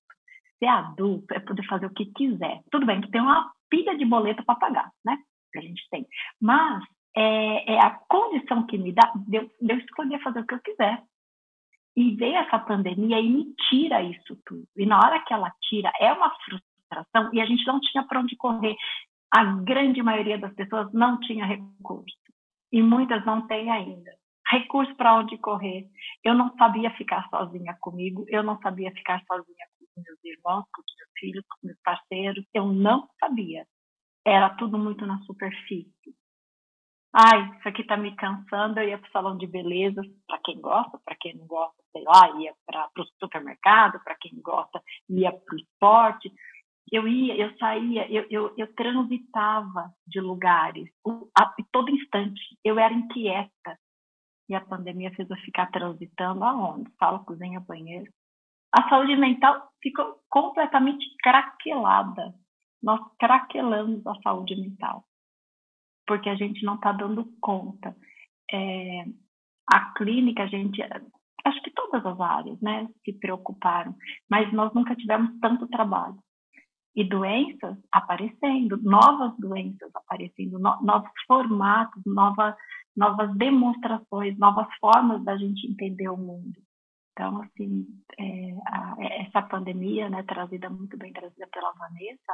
Ser 0.59 0.67
adulto 0.67 1.33
é 1.33 1.39
poder 1.39 1.65
fazer 1.67 1.85
o 1.85 1.93
que 1.93 2.05
quiser. 2.13 2.61
Tudo 2.71 2.85
bem 2.85 3.01
que 3.01 3.11
tem 3.11 3.21
uma 3.21 3.51
pilha 3.69 3.97
de 3.97 4.05
boleto 4.05 4.43
para 4.45 4.55
pagar, 4.55 4.91
né? 5.03 5.17
Gente 5.67 5.87
tem. 5.89 6.05
Mas 6.41 6.83
é, 7.15 7.73
é 7.73 7.79
a 7.79 7.91
condição 8.09 8.65
que 8.65 8.77
me 8.77 8.91
dá 8.91 9.11
de 9.15 9.37
eu, 9.37 9.51
de 9.61 9.73
eu 9.73 9.77
escolher 9.77 10.21
fazer 10.21 10.39
o 10.39 10.47
que 10.47 10.55
eu 10.55 10.61
quiser. 10.61 11.01
E 11.95 12.15
veio 12.15 12.37
essa 12.37 12.57
pandemia 12.57 13.19
e 13.19 13.29
me 13.29 13.53
tira 13.69 14.01
isso 14.01 14.35
tudo. 14.45 14.67
E 14.75 14.85
na 14.85 14.97
hora 14.97 15.23
que 15.23 15.33
ela 15.33 15.51
tira, 15.61 15.91
é 15.99 16.11
uma 16.11 16.33
frustração 16.43 17.29
e 17.33 17.39
a 17.39 17.45
gente 17.45 17.65
não 17.67 17.79
tinha 17.79 18.03
para 18.03 18.19
onde 18.19 18.35
correr. 18.35 18.75
A 19.31 19.43
grande 19.43 20.01
maioria 20.01 20.37
das 20.37 20.53
pessoas 20.53 20.91
não 20.91 21.19
tinha 21.19 21.45
recurso. 21.45 22.17
E 22.71 22.81
muitas 22.81 23.23
não 23.25 23.45
têm 23.47 23.69
ainda. 23.69 24.11
Recurso 24.49 24.93
para 24.95 25.15
onde 25.15 25.37
correr. 25.37 25.87
Eu 26.23 26.33
não 26.33 26.55
sabia 26.57 26.89
ficar 26.91 27.27
sozinha 27.29 27.77
comigo, 27.79 28.25
eu 28.27 28.43
não 28.43 28.59
sabia 28.59 28.91
ficar 28.91 29.23
sozinha 29.25 29.65
com 29.79 30.01
meus 30.01 30.23
irmãos, 30.23 30.65
com 30.73 30.81
meus 30.81 31.11
filhos, 31.19 31.45
com 31.47 31.67
meus 31.67 31.79
parceiros. 31.83 32.45
Eu 32.53 32.65
não 32.65 33.07
sabia. 33.19 33.65
Era 34.25 34.49
tudo 34.55 34.77
muito 34.77 35.05
na 35.05 35.19
superfície. 35.23 36.15
Ai, 37.15 37.57
isso 37.57 37.69
aqui 37.69 37.83
tá 37.83 37.95
me 37.95 38.15
cansando. 38.15 38.79
Eu 38.79 38.89
ia 38.89 38.97
para 38.97 39.07
o 39.07 39.11
salão 39.11 39.37
de 39.37 39.45
beleza, 39.45 40.01
para 40.27 40.39
quem 40.43 40.59
gosta, 40.59 40.99
para 41.05 41.15
quem 41.15 41.35
não 41.35 41.45
gosta, 41.45 41.75
sei 41.91 42.03
lá, 42.03 42.41
ia 42.41 42.53
para 42.65 42.89
o 42.97 43.05
supermercado, 43.19 44.03
para 44.03 44.15
quem 44.15 44.41
gosta, 44.41 44.81
ia 45.09 45.31
para 45.31 45.55
o 45.55 45.57
esporte. 45.57 46.31
Eu 46.91 47.07
ia, 47.07 47.35
eu 47.35 47.55
saía, 47.57 48.11
eu, 48.11 48.25
eu, 48.29 48.53
eu 48.57 48.73
transitava 48.75 49.91
de 50.07 50.19
lugares, 50.19 50.89
a, 51.37 51.53
todo 51.71 51.91
instante. 51.91 52.41
Eu 52.63 52.79
era 52.79 52.93
inquieta. 52.93 53.77
E 54.49 54.55
a 54.55 54.61
pandemia 54.61 55.13
fez 55.15 55.29
eu 55.29 55.37
ficar 55.37 55.71
transitando 55.71 56.43
aonde? 56.43 56.91
Sala, 56.97 57.23
cozinha, 57.23 57.59
banheiro. 57.61 58.11
A 58.75 58.89
saúde 58.89 59.15
mental 59.15 59.69
ficou 59.81 60.19
completamente 60.29 61.05
craquelada. 61.21 62.33
Nós 62.83 62.99
craquelamos 63.17 64.05
a 64.05 64.15
saúde 64.21 64.55
mental 64.55 65.05
porque 66.05 66.29
a 66.29 66.35
gente 66.35 66.63
não 66.65 66.75
está 66.75 66.91
dando 66.91 67.25
conta. 67.41 67.95
É, 68.51 69.05
a 69.71 69.93
clínica, 69.93 70.43
a 70.43 70.47
gente, 70.47 70.81
acho 71.45 71.61
que 71.61 71.71
todas 71.71 72.05
as 72.05 72.19
áreas, 72.19 72.59
né, 72.61 72.87
se 73.03 73.13
preocuparam, 73.13 73.95
mas 74.29 74.51
nós 74.53 74.73
nunca 74.73 74.95
tivemos 74.95 75.39
tanto 75.39 75.67
trabalho. 75.67 76.17
E 76.95 77.03
doenças 77.03 77.75
aparecendo, 77.91 78.77
novas 78.83 79.35
doenças 79.39 79.89
aparecendo, 79.95 80.59
no, 80.59 80.79
novos 80.81 81.09
formatos, 81.25 82.03
novas, 82.05 82.55
novas 82.95 83.35
demonstrações, 83.35 84.37
novas 84.37 84.67
formas 84.79 85.23
da 85.23 85.35
gente 85.35 85.65
entender 85.65 86.09
o 86.09 86.17
mundo. 86.17 86.61
Então, 87.13 87.43
assim, 87.43 87.85
é, 88.19 88.57
a, 88.67 88.95
essa 89.21 89.41
pandemia, 89.43 90.09
né, 90.09 90.23
trazida 90.23 90.69
muito 90.69 90.97
bem 90.97 91.13
trazida 91.13 91.47
pela 91.47 91.71
Vanessa, 91.73 92.33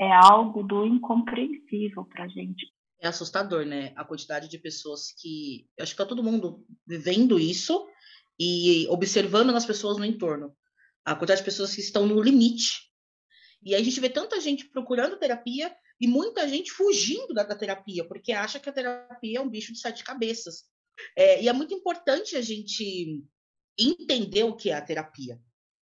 é, 0.00 0.06
é 0.06 0.12
algo 0.12 0.62
do 0.62 0.86
incompreensível 0.86 2.06
para 2.06 2.24
a 2.24 2.28
gente. 2.28 2.66
É 3.02 3.08
assustador, 3.08 3.66
né? 3.66 3.92
A 3.96 4.04
quantidade 4.04 4.48
de 4.48 4.58
pessoas 4.58 5.12
que. 5.12 5.66
Eu 5.76 5.82
acho 5.82 5.94
que 5.94 6.02
está 6.02 6.06
todo 6.06 6.22
mundo 6.22 6.64
vivendo 6.86 7.38
isso 7.38 7.86
e 8.38 8.86
observando 8.88 9.52
nas 9.52 9.66
pessoas 9.66 9.98
no 9.98 10.04
entorno. 10.04 10.54
A 11.04 11.14
quantidade 11.14 11.40
de 11.40 11.46
pessoas 11.46 11.74
que 11.74 11.80
estão 11.80 12.06
no 12.06 12.20
limite. 12.20 12.90
E 13.62 13.74
aí 13.74 13.80
a 13.80 13.84
gente 13.84 14.00
vê 14.00 14.08
tanta 14.08 14.40
gente 14.40 14.68
procurando 14.68 15.18
terapia 15.18 15.74
e 16.00 16.06
muita 16.06 16.48
gente 16.48 16.72
fugindo 16.72 17.34
da, 17.34 17.42
da 17.42 17.54
terapia, 17.54 18.06
porque 18.06 18.32
acha 18.32 18.58
que 18.58 18.68
a 18.70 18.72
terapia 18.72 19.38
é 19.38 19.40
um 19.40 19.50
bicho 19.50 19.72
de 19.72 19.78
sete 19.78 20.02
cabeças. 20.02 20.64
É, 21.16 21.42
e 21.42 21.48
é 21.48 21.52
muito 21.52 21.74
importante 21.74 22.36
a 22.36 22.42
gente 22.42 23.22
entender 23.80 24.44
o 24.44 24.56
que 24.56 24.70
é 24.70 24.74
a 24.74 24.82
terapia. 24.82 25.40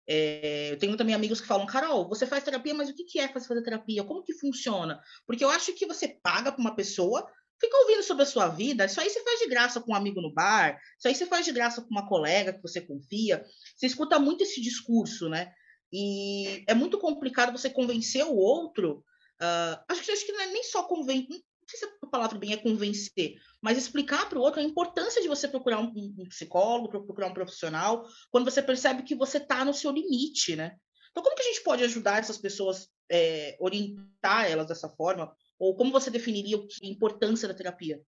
É, 0.09 0.73
eu 0.73 0.79
tenho 0.79 0.97
também 0.97 1.15
amigos 1.15 1.41
que 1.41 1.47
falam, 1.47 1.67
Carol, 1.67 2.09
você 2.09 2.27
faz 2.27 2.45
terapia, 2.45 2.75
mas 2.75 2.89
o 2.89 2.95
que 2.95 3.19
é 3.19 3.29
fazer 3.29 3.63
terapia? 3.63 4.05
Como 4.05 4.23
que 4.23 4.35
funciona? 4.35 5.01
Porque 5.27 5.45
eu 5.45 5.51
acho 5.51 5.73
que 5.75 5.87
você 5.87 6.09
paga 6.09 6.53
para 6.53 6.61
uma 6.61 6.77
pessoa, 6.77 7.27
fica 7.61 7.77
ouvindo 7.79 8.03
sobre 8.03 8.23
a 8.23 8.27
sua 8.27 8.49
vida, 8.49 8.85
isso 8.85 9.01
aí 9.01 9.11
você 9.11 9.23
faz 9.23 9.41
de 9.41 9.49
graça 9.49 9.81
com 9.81 9.93
um 9.93 9.97
amigo 9.97 10.21
no 10.21 10.33
bar, 10.33 10.79
isso 10.99 11.09
aí 11.09 11.15
você 11.15 11.27
faz 11.27 11.45
de 11.45 11.53
graça 11.53 11.83
com 11.83 11.89
uma 11.91 12.09
colega 12.09 12.53
que 12.53 12.63
você 12.63 12.81
confia. 12.81 13.45
Você 13.77 13.87
escuta 13.87 14.19
muito 14.19 14.43
esse 14.43 14.61
discurso, 14.61 15.29
né? 15.29 15.53
E 15.93 16.65
é 16.69 16.75
muito 16.75 16.99
complicado 16.99 17.57
você 17.57 17.71
convencer 17.71 18.25
o 18.25 18.35
outro. 18.35 19.05
Uh, 19.41 19.79
acho, 19.89 20.03
que, 20.03 20.11
acho 20.11 20.27
que 20.27 20.33
não 20.33 20.41
é 20.41 20.47
nem 20.47 20.63
só 20.63 20.85
convencer, 20.85 21.29
não 21.29 21.39
sei 21.69 21.79
se 21.81 21.87
a 22.03 22.07
palavra 22.07 22.39
bem 22.39 22.53
é 22.53 22.57
convencer, 22.57 23.35
mas 23.61 23.77
explicar 23.77 24.29
para 24.29 24.39
o 24.39 24.43
outro 24.43 24.61
a 24.61 24.65
importância 24.65 25.21
de 25.21 25.29
você 25.29 25.49
procurar 25.49 25.81
um, 25.81 25.93
um 26.19 26.29
psicólogo, 26.29 26.91
procurar 26.91 27.29
um 27.29 27.35
profissional, 27.35 28.05
quando 28.31 28.45
você 28.45 28.63
percebe 28.63 29.03
que 29.03 29.15
você 29.15 29.39
está 29.39 29.65
no 29.65 29.75
seu 29.75 29.91
limite, 29.91 30.55
né? 30.55 30.77
Então, 31.11 31.23
como 31.23 31.35
que 31.35 31.43
a 31.43 31.47
gente 31.47 31.65
pode 31.65 31.83
ajudar 31.83 32.19
essas 32.19 32.39
pessoas, 32.39 32.89
é, 33.11 33.57
orientar 33.59 34.51
elas 34.51 34.67
dessa 34.67 34.89
forma? 34.89 35.35
Ou 35.59 35.75
como 35.75 35.91
você 35.91 36.11
definiria 36.11 36.59
a 36.59 36.87
importância 36.87 37.49
da 37.49 37.55
terapia? 37.55 38.01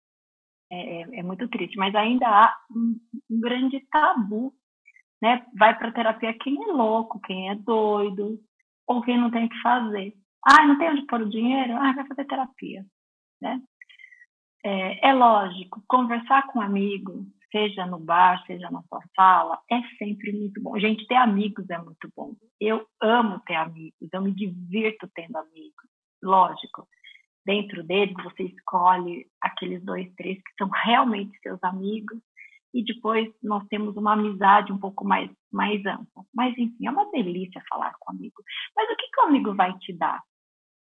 É, 0.71 1.01
é, 1.01 1.21
é 1.21 1.23
muito 1.23 1.49
triste, 1.49 1.77
mas 1.79 1.95
ainda 1.95 2.29
há 2.29 2.55
um, 2.71 3.01
um 3.31 3.41
grande 3.41 3.81
tabu, 3.91 4.55
né? 5.21 5.45
Vai 5.59 5.77
para 5.79 5.93
terapia 5.93 6.37
quem 6.39 6.63
é 6.63 6.67
louco, 6.67 7.19
quem 7.21 7.51
é 7.51 7.55
doido, 7.55 8.39
ou 8.87 9.03
quem 9.03 9.19
não 9.19 9.31
tem 9.31 9.47
o 9.47 9.49
que 9.49 9.61
fazer. 9.63 10.15
Ah, 10.47 10.67
não 10.67 10.79
tem 10.79 10.91
onde 10.91 11.07
pôr 11.07 11.23
o 11.23 11.31
dinheiro? 11.31 11.73
Ah, 11.77 11.93
vai 11.95 12.07
fazer 12.07 12.27
terapia 12.27 12.87
né? 13.41 13.61
É, 14.65 15.11
é 15.11 15.13
lógico, 15.13 15.83
conversar 15.87 16.47
com 16.49 16.59
um 16.59 16.63
amigo, 16.63 17.27
seja 17.51 17.87
no 17.87 17.99
bar, 17.99 18.45
seja 18.47 18.71
na 18.71 18.83
sua 18.83 19.01
sala, 19.15 19.59
é 19.71 19.81
sempre 19.97 20.33
muito 20.33 20.61
bom. 20.61 20.79
Gente, 20.79 21.07
ter 21.07 21.17
amigos 21.17 21.69
é 21.71 21.79
muito 21.79 22.09
bom. 22.17 22.35
Eu 22.61 22.87
amo 23.01 23.41
ter 23.47 23.55
amigos, 23.55 24.09
eu 24.13 24.23
me 24.23 24.33
divirto 24.33 25.09
tendo 25.15 25.37
amigos. 25.37 25.89
Lógico, 26.23 26.87
dentro 27.47 27.83
deles 27.85 28.17
você 28.23 28.45
escolhe 28.45 29.27
aqueles 29.41 29.83
dois, 29.85 30.13
três 30.17 30.37
que 30.37 30.55
são 30.59 30.69
realmente 30.69 31.39
seus 31.41 31.63
amigos 31.63 32.19
e 32.75 32.85
depois 32.85 33.33
nós 33.43 33.67
temos 33.69 33.97
uma 33.97 34.13
amizade 34.13 34.73
um 34.73 34.79
pouco 34.79 35.05
mais, 35.05 35.31
mais 35.51 35.85
ampla. 35.87 36.25
Mas, 36.35 36.57
enfim, 36.59 36.87
é 36.87 36.91
uma 36.91 37.11
delícia 37.11 37.63
falar 37.69 37.95
com 37.99 38.13
o 38.13 38.17
amigo. 38.17 38.43
Mas 38.77 38.91
o 38.91 38.97
que, 38.97 39.11
que 39.11 39.21
o 39.21 39.25
amigo 39.25 39.55
vai 39.55 39.77
te 39.79 39.93
dar? 39.95 40.23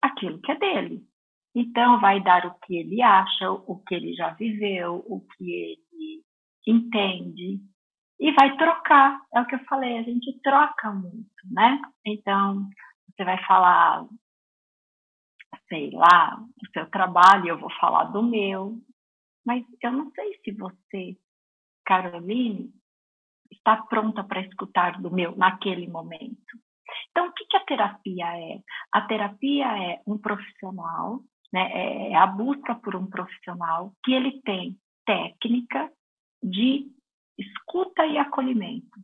Aquilo 0.02 0.40
que 0.40 0.52
é 0.52 0.58
dele. 0.58 1.02
Então, 1.54 2.00
vai 2.00 2.22
dar 2.22 2.46
o 2.46 2.58
que 2.60 2.76
ele 2.76 3.02
acha, 3.02 3.50
o 3.50 3.82
que 3.86 3.94
ele 3.94 4.14
já 4.14 4.30
viveu, 4.34 5.04
o 5.06 5.20
que 5.20 5.50
ele 5.50 6.22
entende, 6.66 7.60
e 8.20 8.32
vai 8.32 8.56
trocar. 8.56 9.20
É 9.34 9.40
o 9.40 9.46
que 9.46 9.54
eu 9.54 9.64
falei, 9.64 9.98
a 9.98 10.02
gente 10.02 10.40
troca 10.42 10.92
muito, 10.92 11.28
né? 11.50 11.80
Então, 12.04 12.68
você 13.08 13.24
vai 13.24 13.42
falar, 13.44 14.06
sei 15.68 15.90
lá, 15.90 16.36
do 16.36 16.70
seu 16.72 16.88
trabalho, 16.90 17.48
eu 17.48 17.58
vou 17.58 17.70
falar 17.80 18.04
do 18.04 18.22
meu, 18.22 18.78
mas 19.44 19.64
eu 19.82 19.92
não 19.92 20.10
sei 20.12 20.38
se 20.44 20.52
você, 20.52 21.16
Caroline, 21.84 22.70
está 23.50 23.76
pronta 23.76 24.22
para 24.22 24.42
escutar 24.42 25.00
do 25.00 25.10
meu 25.10 25.36
naquele 25.36 25.88
momento. 25.88 26.58
Então, 27.10 27.28
o 27.28 27.32
que, 27.32 27.44
que 27.46 27.56
a 27.56 27.64
terapia 27.64 28.26
é? 28.38 28.60
A 28.92 29.02
terapia 29.02 29.66
é 29.66 30.02
um 30.06 30.18
profissional 30.18 31.20
né, 31.52 31.70
é, 31.72 32.12
é 32.12 32.16
a 32.16 32.26
busca 32.26 32.74
por 32.74 32.94
um 32.94 33.06
profissional 33.06 33.92
que 34.04 34.12
ele 34.12 34.40
tem 34.42 34.76
técnica 35.06 35.90
de 36.42 36.86
escuta 37.38 38.06
e 38.06 38.18
acolhimento. 38.18 38.98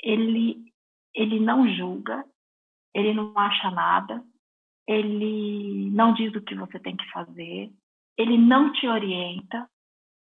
Ele, 0.00 0.62
ele 1.14 1.40
não 1.40 1.68
julga, 1.68 2.24
ele 2.94 3.12
não 3.12 3.36
acha 3.36 3.70
nada, 3.70 4.22
ele 4.86 5.90
não 5.90 6.14
diz 6.14 6.34
o 6.34 6.42
que 6.42 6.54
você 6.54 6.78
tem 6.78 6.96
que 6.96 7.10
fazer, 7.10 7.70
ele 8.16 8.38
não 8.38 8.72
te 8.72 8.86
orienta, 8.86 9.68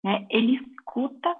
né? 0.03 0.27
ele 0.29 0.57
escuta, 0.57 1.35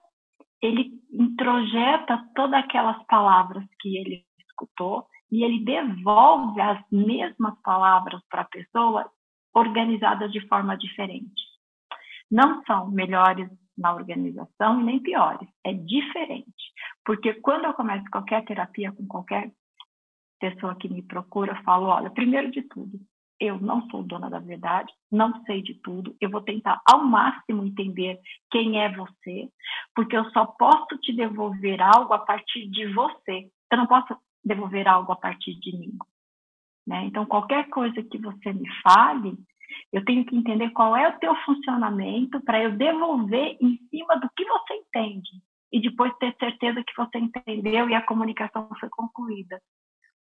ele 0.61 0.99
introjeta 1.11 2.29
todas 2.35 2.63
aquelas 2.63 3.03
palavras 3.05 3.65
que 3.79 3.97
ele 3.97 4.25
escutou 4.39 5.05
e 5.31 5.43
ele 5.43 5.63
devolve 5.63 6.61
as 6.61 6.83
mesmas 6.91 7.59
palavras 7.61 8.21
para 8.29 8.41
a 8.41 8.49
pessoa 8.49 9.11
organizadas 9.53 10.31
de 10.31 10.45
forma 10.48 10.77
diferente. 10.77 11.43
Não 12.29 12.63
são 12.65 12.89
melhores 12.89 13.50
na 13.77 13.93
organização 13.93 14.81
nem 14.81 15.00
piores, 15.00 15.48
é 15.63 15.74
diferente. 15.74 16.72
Porque 17.05 17.33
quando 17.36 17.65
eu 17.65 17.74
começo 17.74 18.05
qualquer 18.12 18.43
terapia 18.45 18.91
com 18.91 19.05
qualquer 19.07 19.51
pessoa 20.39 20.75
que 20.75 20.89
me 20.89 21.01
procura, 21.01 21.53
eu 21.53 21.63
falo, 21.63 21.88
olha, 21.88 22.10
primeiro 22.10 22.51
de 22.51 22.62
tudo, 22.63 23.00
eu 23.39 23.60
não 23.60 23.89
sou 23.89 24.03
dona 24.03 24.29
da 24.29 24.39
verdade, 24.39 24.91
não 25.12 25.43
sei 25.43 25.62
de 25.62 25.74
tudo, 25.81 26.15
eu 26.22 26.29
vou 26.29 26.41
tentar 26.41 26.81
ao 26.89 27.03
máximo 27.03 27.65
entender 27.65 28.19
quem 28.51 28.79
é 28.81 28.93
você, 28.95 29.50
porque 29.95 30.15
eu 30.15 30.29
só 30.31 30.45
posso 30.45 30.98
te 31.01 31.13
devolver 31.13 31.81
algo 31.81 32.13
a 32.13 32.19
partir 32.19 32.69
de 32.69 32.88
você. 32.93 33.50
Eu 33.72 33.77
não 33.77 33.88
posso 33.88 34.15
devolver 34.43 34.88
algo 34.88 35.12
a 35.12 35.15
partir 35.15 35.60
de 35.60 35.77
mim. 35.77 35.98
Né? 36.85 37.05
Então, 37.05 37.25
qualquer 37.25 37.69
coisa 37.69 38.01
que 38.03 38.17
você 38.17 38.51
me 38.51 38.67
fale, 38.81 39.37
eu 39.91 40.03
tenho 40.03 40.25
que 40.25 40.35
entender 40.35 40.69
qual 40.71 40.95
é 40.95 41.07
o 41.07 41.19
teu 41.19 41.35
funcionamento 41.43 42.41
para 42.41 42.61
eu 42.61 42.75
devolver 42.75 43.57
em 43.61 43.77
cima 43.89 44.19
do 44.19 44.29
que 44.35 44.45
você 44.45 44.73
entende 44.75 45.29
e 45.71 45.81
depois 45.81 46.15
ter 46.17 46.35
certeza 46.37 46.83
que 46.83 46.95
você 46.95 47.17
entendeu 47.17 47.89
e 47.89 47.95
a 47.95 48.05
comunicação 48.05 48.69
foi 48.79 48.89
concluída. 48.89 49.59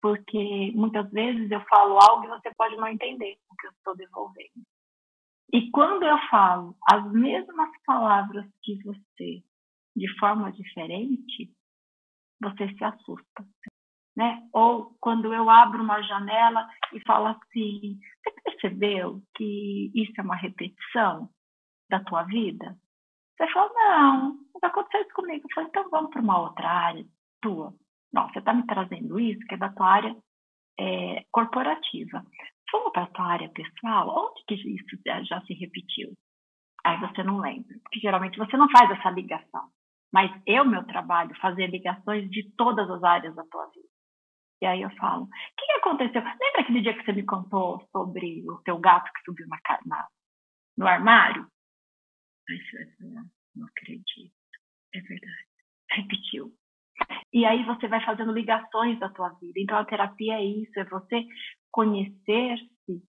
Porque 0.00 0.72
muitas 0.74 1.10
vezes 1.10 1.50
eu 1.50 1.60
falo 1.62 1.98
algo 1.98 2.24
e 2.24 2.28
você 2.28 2.50
pode 2.56 2.76
não 2.76 2.88
entender 2.88 3.36
o 3.50 3.56
que 3.56 3.66
eu 3.66 3.70
estou 3.70 3.96
devolvendo. 3.96 4.64
E 5.52 5.70
quando 5.70 6.02
eu 6.02 6.18
falo 6.30 6.74
as 6.90 7.12
mesmas 7.12 7.70
palavras 7.86 8.46
que 8.62 8.82
você, 8.82 9.42
de 9.94 10.18
forma 10.18 10.50
diferente, 10.52 11.50
você 12.40 12.68
se 12.74 12.84
assusta. 12.84 13.46
Né? 14.16 14.46
Ou 14.52 14.96
quando 15.00 15.32
eu 15.34 15.50
abro 15.50 15.82
uma 15.82 16.00
janela 16.02 16.68
e 16.92 17.00
falo 17.04 17.26
assim, 17.26 17.98
você 18.22 18.30
percebeu 18.42 19.20
que 19.34 19.90
isso 19.94 20.12
é 20.18 20.22
uma 20.22 20.36
repetição 20.36 21.28
da 21.90 22.02
tua 22.04 22.22
vida? 22.22 22.76
Você 23.36 23.52
fala, 23.52 23.72
não, 23.74 24.34
não 24.34 24.70
aconteceu 24.70 25.02
isso 25.02 25.14
comigo. 25.14 25.44
Eu 25.44 25.54
falo, 25.54 25.66
então 25.66 25.90
vamos 25.90 26.10
para 26.10 26.22
uma 26.22 26.40
outra 26.40 26.68
área 26.68 27.04
tua. 27.42 27.74
Não, 28.12 28.28
você 28.28 28.38
está 28.38 28.54
me 28.54 28.64
trazendo 28.66 29.18
isso, 29.18 29.44
que 29.46 29.54
é 29.54 29.58
da 29.58 29.72
tua 29.72 29.88
área 29.88 30.16
é, 30.78 31.24
corporativa. 31.32 32.24
Vamos 32.72 32.92
para 32.92 33.02
a 33.02 33.08
tua 33.08 33.26
área 33.26 33.48
pessoal? 33.50 34.08
Onde 34.08 34.44
que 34.46 34.54
isso 34.54 34.96
já 35.28 35.40
se 35.42 35.54
repetiu? 35.54 36.12
Aí 36.84 36.98
você 37.00 37.22
não 37.22 37.38
lembra, 37.38 37.76
porque 37.82 37.98
geralmente 37.98 38.38
você 38.38 38.56
não 38.56 38.68
faz 38.70 38.90
essa 38.90 39.10
ligação. 39.10 39.68
Mas 40.12 40.30
eu, 40.46 40.64
meu 40.64 40.84
trabalho, 40.84 41.34
fazer 41.40 41.66
ligações 41.66 42.30
de 42.30 42.48
todas 42.56 42.88
as 42.88 43.02
áreas 43.02 43.34
da 43.34 43.44
tua 43.44 43.66
vida. 43.66 43.88
E 44.64 44.66
aí 44.66 44.80
eu 44.80 44.88
falo, 44.92 45.24
o 45.24 45.28
que, 45.28 45.72
aconteceu? 45.72 46.22
Lembra 46.22 46.60
aquele 46.62 46.80
dia 46.80 46.94
que 46.96 47.04
você 47.04 47.12
me 47.12 47.22
contou 47.26 47.86
sobre 47.92 48.42
o 48.50 48.62
teu 48.62 48.78
gato 48.78 49.12
que 49.12 49.22
subiu 49.22 49.46
na, 49.46 49.58
na, 49.84 50.08
no 50.78 50.86
armário? 50.86 51.46
Aí 52.48 52.58
você 52.58 52.78
vai 52.78 52.94
falar, 52.96 53.24
não 53.54 53.66
acredito. 53.66 54.34
É 54.94 55.00
verdade. 55.02 55.46
Repetiu. 55.90 56.50
E 57.30 57.44
aí 57.44 57.62
você 57.66 57.86
vai 57.88 58.02
fazendo 58.06 58.32
ligações 58.32 58.98
da 58.98 59.10
tua 59.10 59.28
vida. 59.34 59.52
Então 59.58 59.76
a 59.76 59.84
terapia 59.84 60.36
é 60.36 60.44
isso, 60.46 60.80
é 60.80 60.84
você 60.84 61.26
conhecer-se 61.70 63.02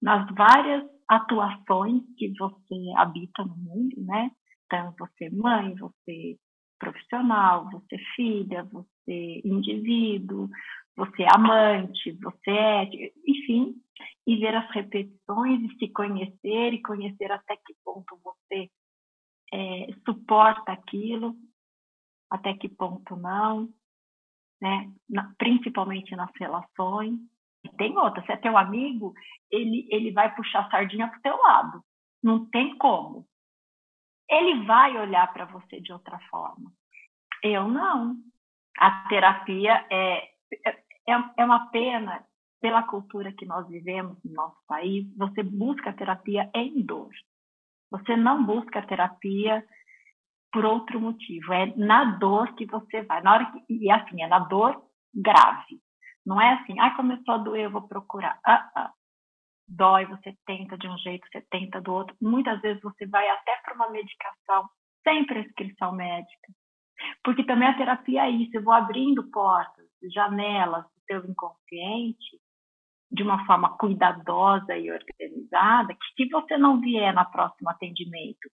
nas 0.00 0.32
várias 0.36 0.88
atuações 1.08 2.04
que 2.16 2.32
você 2.38 2.76
habita 2.96 3.44
no 3.44 3.56
mundo, 3.56 3.96
né? 4.06 4.30
Então 4.66 4.94
você 4.96 5.30
mãe, 5.30 5.74
você 5.74 6.38
profissional, 6.78 7.68
você 7.70 7.98
filha, 8.14 8.64
você 8.64 9.40
indivíduo, 9.44 10.48
você 10.96 11.24
amante, 11.34 12.12
você 12.22 12.50
é, 12.50 12.84
enfim, 13.26 13.74
e 14.26 14.36
ver 14.36 14.54
as 14.54 14.70
repetições 14.70 15.60
e 15.62 15.78
se 15.78 15.88
conhecer 15.88 16.74
e 16.74 16.82
conhecer 16.82 17.30
até 17.32 17.56
que 17.56 17.74
ponto 17.84 18.18
você 18.22 18.70
é, 19.52 19.86
suporta 20.04 20.72
aquilo, 20.72 21.34
até 22.30 22.54
que 22.54 22.68
ponto 22.68 23.16
não, 23.16 23.68
né? 24.60 24.92
Na, 25.08 25.34
principalmente 25.36 26.14
nas 26.14 26.30
relações. 26.38 27.18
E 27.64 27.68
tem 27.76 27.96
outra, 27.96 28.24
se 28.24 28.32
é 28.32 28.36
teu 28.36 28.56
amigo, 28.56 29.14
ele, 29.50 29.86
ele 29.90 30.12
vai 30.12 30.34
puxar 30.34 30.66
a 30.66 30.70
sardinha 30.70 31.08
pro 31.08 31.20
teu 31.20 31.36
lado. 31.36 31.82
Não 32.22 32.46
tem 32.46 32.76
como. 32.78 33.26
Ele 34.28 34.64
vai 34.64 34.96
olhar 34.96 35.30
para 35.32 35.44
você 35.46 35.80
de 35.80 35.92
outra 35.92 36.18
forma. 36.30 36.72
Eu 37.42 37.68
não. 37.68 38.16
A 38.78 39.06
terapia 39.08 39.86
é, 39.90 40.32
é, 41.08 41.12
é 41.36 41.44
uma 41.44 41.70
pena 41.70 42.24
pela 42.60 42.82
cultura 42.84 43.32
que 43.32 43.44
nós 43.44 43.66
vivemos 43.68 44.16
no 44.24 44.32
nosso 44.32 44.56
país, 44.66 45.06
você 45.16 45.42
busca 45.42 45.92
terapia 45.92 46.48
em 46.54 46.80
dor. 46.82 47.10
Você 47.90 48.16
não 48.16 48.44
busca 48.44 48.86
terapia 48.86 49.66
por 50.52 50.64
outro 50.64 51.00
motivo. 51.00 51.52
É 51.52 51.66
na 51.76 52.04
dor 52.18 52.54
que 52.54 52.64
você 52.66 53.02
vai. 53.02 53.20
Na 53.22 53.32
hora 53.34 53.52
que, 53.52 53.64
e 53.68 53.90
assim, 53.90 54.22
é 54.22 54.28
na 54.28 54.38
dor 54.38 54.80
grave. 55.12 55.80
Não 56.24 56.40
é 56.40 56.54
assim, 56.54 56.78
ah, 56.78 56.94
começou 56.94 57.34
a 57.34 57.38
doer, 57.38 57.64
eu 57.64 57.70
vou 57.70 57.88
procurar. 57.88 58.38
Ah, 58.46 58.70
ah. 58.76 58.92
Dói, 59.66 60.04
você 60.06 60.36
tenta 60.46 60.76
de 60.76 60.86
um 60.86 60.98
jeito, 60.98 61.26
você 61.32 61.40
tenta 61.50 61.80
do 61.80 61.92
outro. 61.92 62.14
Muitas 62.20 62.60
vezes 62.60 62.82
você 62.82 63.06
vai 63.06 63.28
até 63.28 63.56
para 63.62 63.74
uma 63.74 63.90
medicação 63.90 64.68
sem 65.02 65.24
prescrição 65.26 65.92
médica. 65.92 66.52
Porque 67.24 67.44
também 67.44 67.68
a 67.68 67.76
terapia 67.76 68.26
é 68.26 68.30
isso, 68.30 68.56
eu 68.56 68.62
vou 68.62 68.72
abrindo 68.72 69.28
portas, 69.30 69.86
janelas 70.10 70.84
do 70.84 71.02
seu 71.06 71.24
inconsciente 71.24 72.40
de 73.10 73.22
uma 73.22 73.44
forma 73.44 73.76
cuidadosa 73.76 74.74
e 74.76 74.90
organizada, 74.90 75.94
que 75.94 76.24
se 76.24 76.28
você 76.30 76.56
não 76.56 76.80
vier 76.80 77.12
na 77.12 77.26
próximo 77.26 77.68
atendimento, 77.68 78.48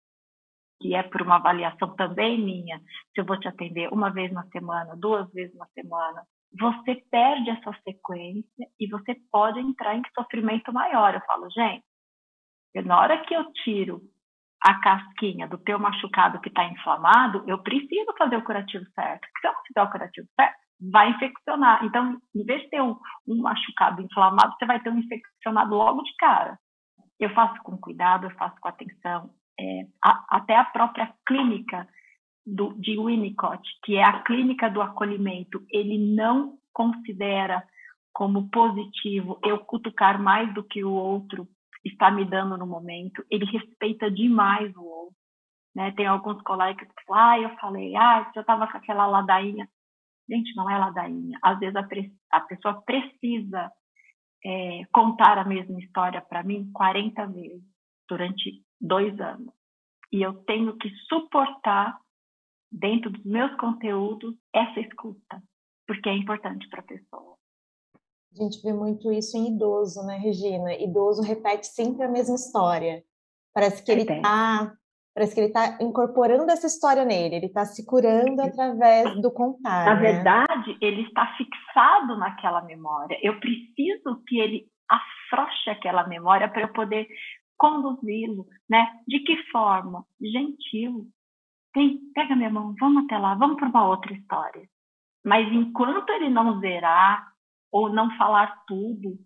que 0.81 0.95
é 0.95 1.03
por 1.03 1.23
uma 1.23 1.37
avaliação 1.37 1.95
também 1.97 2.39
minha, 2.39 2.79
se 2.79 3.21
eu 3.21 3.25
vou 3.25 3.39
te 3.39 3.49
atender 3.49 3.93
uma 3.93 4.11
vez 4.11 4.33
na 4.33 4.45
semana, 4.49 4.97
duas 4.97 5.31
vezes 5.33 5.55
na 5.57 5.67
semana, 5.69 6.23
você 6.59 6.95
perde 7.11 7.51
essa 7.51 7.73
sequência 7.83 8.69
e 8.79 8.87
você 8.89 9.17
pode 9.31 9.59
entrar 9.59 9.97
em 9.97 10.03
sofrimento 10.15 10.73
maior. 10.73 11.15
Eu 11.15 11.21
falo, 11.23 11.51
gente, 11.51 11.85
na 12.87 13.01
hora 13.01 13.25
que 13.25 13.35
eu 13.35 13.51
tiro 13.65 14.03
a 14.61 14.81
casquinha 14.81 15.49
do 15.49 15.59
teu 15.59 15.79
machucado 15.79 16.41
que 16.41 16.49
está 16.49 16.65
inflamado, 16.65 17.45
eu 17.47 17.63
preciso 17.63 18.15
fazer 18.17 18.37
o 18.37 18.45
curativo 18.45 18.85
certo. 18.95 19.27
Se 19.41 19.47
eu 19.47 19.53
não 19.53 19.63
fizer 19.63 19.83
o 19.83 19.91
curativo 19.91 20.29
certo, 20.39 20.64
vai 20.81 21.11
infeccionar. 21.11 21.85
Então, 21.85 22.19
em 22.35 22.45
vez 22.45 22.63
de 22.63 22.71
ter 22.71 22.83
um, 22.83 22.97
um 23.27 23.43
machucado 23.43 24.03
inflamado, 24.03 24.55
você 24.59 24.67
vai 24.67 24.81
ter 24.81 24.91
um 24.91 24.99
infeccionado 24.99 25.75
logo 25.75 26.03
de 26.03 26.15
cara. 26.17 26.59
Eu 27.19 27.31
faço 27.31 27.63
com 27.63 27.79
cuidado, 27.79 28.27
eu 28.27 28.31
faço 28.33 28.57
com 28.61 28.69
atenção. 28.69 29.31
É, 29.59 29.87
a, 30.05 30.37
até 30.37 30.57
a 30.57 30.65
própria 30.65 31.13
clínica 31.27 31.89
do, 32.45 32.75
de 32.75 32.97
Winnicott, 32.97 33.63
que 33.85 33.97
é 33.97 34.05
a 34.05 34.23
clínica 34.23 34.69
do 34.69 34.83
acolhimento, 34.83 35.65
ele 35.71 36.15
não 36.15 36.59
considera 36.73 37.63
como 38.13 38.49
positivo 38.51 39.39
eu 39.45 39.59
cutucar 39.59 40.21
mais 40.21 40.53
do 40.55 40.63
que 40.63 40.85
o 40.85 40.93
outro 40.93 41.49
está 41.85 42.11
me 42.11 42.25
dando 42.25 42.57
no 42.57 42.67
momento, 42.67 43.25
ele 43.31 43.45
respeita 43.45 44.11
demais 44.11 44.75
o 44.77 44.85
outro. 44.85 45.15
Né? 45.75 45.93
Tem 45.93 46.07
alguns 46.07 46.41
colegas 46.43 46.89
que 46.89 47.05
falam, 47.05 47.23
ah, 47.23 47.39
eu 47.41 47.57
falei, 47.57 47.97
ah, 47.97 48.31
eu 48.35 48.41
estava 48.41 48.67
com 48.67 48.77
aquela 48.77 49.07
ladainha. 49.07 49.69
Gente, 50.29 50.55
não 50.57 50.71
é 50.71 50.79
ladainha. 50.79 51.39
Às 51.43 51.59
vezes 51.59 51.77
a, 51.77 51.87
a 52.33 52.41
pessoa 52.41 52.83
precisa 52.83 53.71
é, 54.45 54.85
contar 54.93 55.39
a 55.39 55.45
mesma 55.45 55.79
história 55.81 56.21
para 56.21 56.43
mim 56.43 56.71
40 56.73 57.27
vezes 57.27 57.63
durante 58.09 58.63
dois 58.81 59.19
anos. 59.21 59.53
E 60.13 60.23
eu 60.23 60.35
tenho 60.45 60.77
que 60.77 60.89
suportar, 61.09 61.99
dentro 62.71 63.11
dos 63.11 63.25
meus 63.25 63.55
conteúdos, 63.57 64.35
essa 64.53 64.81
escuta, 64.81 65.43
porque 65.87 66.09
é 66.09 66.17
importante 66.17 66.69
para 66.69 66.81
a 66.81 66.85
pessoa. 66.85 67.37
A 68.33 68.43
gente 68.43 68.61
vê 68.63 68.73
muito 68.73 69.13
isso 69.13 69.37
em 69.37 69.55
idoso, 69.55 70.05
né, 70.05 70.17
Regina? 70.17 70.75
Idoso 70.75 71.23
repete 71.23 71.69
sempre 71.69 72.05
a 72.05 72.11
mesma 72.11 72.35
história. 72.35 73.05
Parece 73.53 73.85
que 73.85 73.93
ele 73.93 74.03
está 74.03 74.77
parece 75.15 75.35
que 75.35 75.41
ele 75.41 75.49
está 75.49 75.79
incorporando 75.81 76.51
essa 76.51 76.67
história 76.67 77.05
nele, 77.05 77.37
ele 77.37 77.47
está 77.47 77.65
se 77.65 77.87
curando 77.87 78.43
através 78.43 79.21
do 79.23 79.31
contar. 79.33 79.87
Na 79.87 79.95
né? 79.95 80.01
verdade, 80.01 80.77
ele 80.81 81.03
está 81.03 81.27
fixado 81.37 82.19
naquela 82.19 82.63
memória. 82.63 83.17
Eu 83.23 83.39
preciso 83.39 84.21
que 84.27 84.41
ele 84.41 84.67
afroche 84.91 85.71
aquela 85.71 86.07
memória 86.09 86.49
para 86.49 86.63
eu 86.63 86.73
poder 86.73 87.07
conduzi-lo, 87.57 88.47
né? 88.69 88.87
De 89.07 89.21
que 89.21 89.37
forma? 89.51 90.05
Gentil. 90.21 91.07
Tem, 91.73 91.99
pega 92.13 92.37
minha 92.37 92.51
mão, 92.51 92.75
vamos 92.79 93.05
até 93.05 93.17
lá, 93.17 93.35
vamos 93.35 93.57
para 93.57 93.69
uma 93.69 93.89
outra 93.89 94.13
história. 94.13 94.69
Mas 95.25 95.51
enquanto 95.53 96.11
ele 96.11 96.29
não 96.29 96.61
zerar 96.61 97.27
ou 97.73 97.89
não 97.89 98.17
falar 98.17 98.63
tudo, 98.67 99.19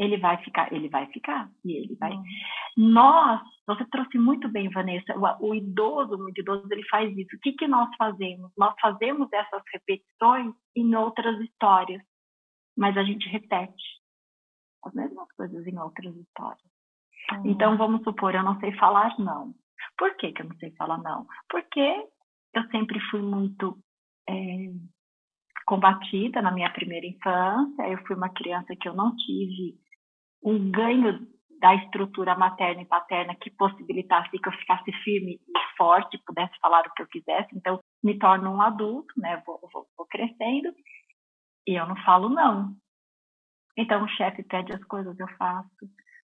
ele 0.00 0.16
vai 0.16 0.42
ficar, 0.42 0.72
ele 0.72 0.88
vai 0.88 1.06
ficar 1.08 1.50
e 1.62 1.72
ele 1.76 1.94
vai. 1.96 2.10
Uhum. 2.10 2.24
Nós, 2.78 3.42
você 3.66 3.84
trouxe 3.84 4.16
muito 4.16 4.48
bem, 4.48 4.70
Vanessa, 4.70 5.14
o, 5.14 5.48
o, 5.48 5.54
idoso, 5.54 6.14
o 6.14 6.18
muito 6.18 6.40
idoso, 6.40 6.66
ele 6.70 6.82
faz 6.88 7.14
isso. 7.18 7.36
O 7.36 7.40
que, 7.40 7.52
que 7.52 7.68
nós 7.68 7.94
fazemos? 7.98 8.50
Nós 8.56 8.74
fazemos 8.80 9.30
essas 9.30 9.62
repetições 9.70 10.54
em 10.74 10.94
outras 10.94 11.38
histórias, 11.42 12.02
mas 12.74 12.96
a 12.96 13.04
gente 13.04 13.28
repete 13.28 14.00
as 14.86 14.94
mesmas 14.94 15.30
coisas 15.32 15.66
em 15.66 15.78
outras 15.78 16.16
histórias. 16.16 16.70
Uhum. 17.32 17.42
Então, 17.44 17.76
vamos 17.76 18.02
supor, 18.02 18.34
eu 18.34 18.42
não 18.42 18.58
sei 18.58 18.72
falar 18.78 19.14
não. 19.18 19.54
Por 19.98 20.16
que, 20.16 20.32
que 20.32 20.40
eu 20.40 20.48
não 20.48 20.56
sei 20.56 20.70
falar 20.76 20.96
não? 20.96 21.26
Porque 21.50 22.08
eu 22.54 22.66
sempre 22.70 22.98
fui 23.10 23.20
muito 23.20 23.78
é, 24.26 24.72
combatida 25.66 26.40
na 26.40 26.50
minha 26.50 26.72
primeira 26.72 27.06
infância. 27.06 27.86
Eu 27.86 27.98
fui 28.06 28.16
uma 28.16 28.30
criança 28.30 28.74
que 28.74 28.88
eu 28.88 28.94
não 28.94 29.14
tive 29.14 29.78
um 30.42 30.70
ganho 30.70 31.26
da 31.60 31.74
estrutura 31.74 32.34
materna 32.34 32.80
e 32.80 32.86
paterna 32.86 33.34
que 33.34 33.50
possibilitasse 33.50 34.30
que 34.30 34.48
eu 34.48 34.52
ficasse 34.52 34.90
firme 35.04 35.34
e 35.34 35.76
forte, 35.76 36.18
pudesse 36.26 36.58
falar 36.58 36.86
o 36.86 36.92
que 36.94 37.02
eu 37.02 37.06
quisesse. 37.06 37.54
Então, 37.54 37.78
me 38.02 38.18
torno 38.18 38.50
um 38.50 38.62
adulto, 38.62 39.12
né? 39.18 39.42
Vou, 39.46 39.60
vou, 39.72 39.86
vou 39.96 40.06
crescendo 40.06 40.72
e 41.66 41.78
eu 41.78 41.86
não 41.86 41.96
falo 41.96 42.30
não. 42.30 42.74
Então, 43.76 44.02
o 44.02 44.08
chefe 44.08 44.42
pede 44.42 44.72
as 44.74 44.82
coisas, 44.84 45.18
eu 45.18 45.28
faço. 45.36 45.68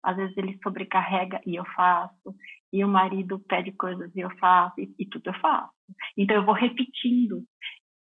Às 0.01 0.15
vezes 0.15 0.38
ele 0.38 0.58
sobrecarrega 0.63 1.41
e 1.45 1.56
eu 1.56 1.65
faço. 1.75 2.36
E 2.71 2.84
o 2.84 2.88
marido 2.88 3.39
pede 3.39 3.73
coisas 3.73 4.15
e 4.15 4.21
eu 4.21 4.30
faço. 4.38 4.80
E, 4.80 4.95
e 4.97 5.06
tudo 5.06 5.28
eu 5.30 5.39
faço. 5.39 5.73
Então, 6.17 6.38
eu 6.38 6.45
vou 6.45 6.56
repetindo. 6.56 7.43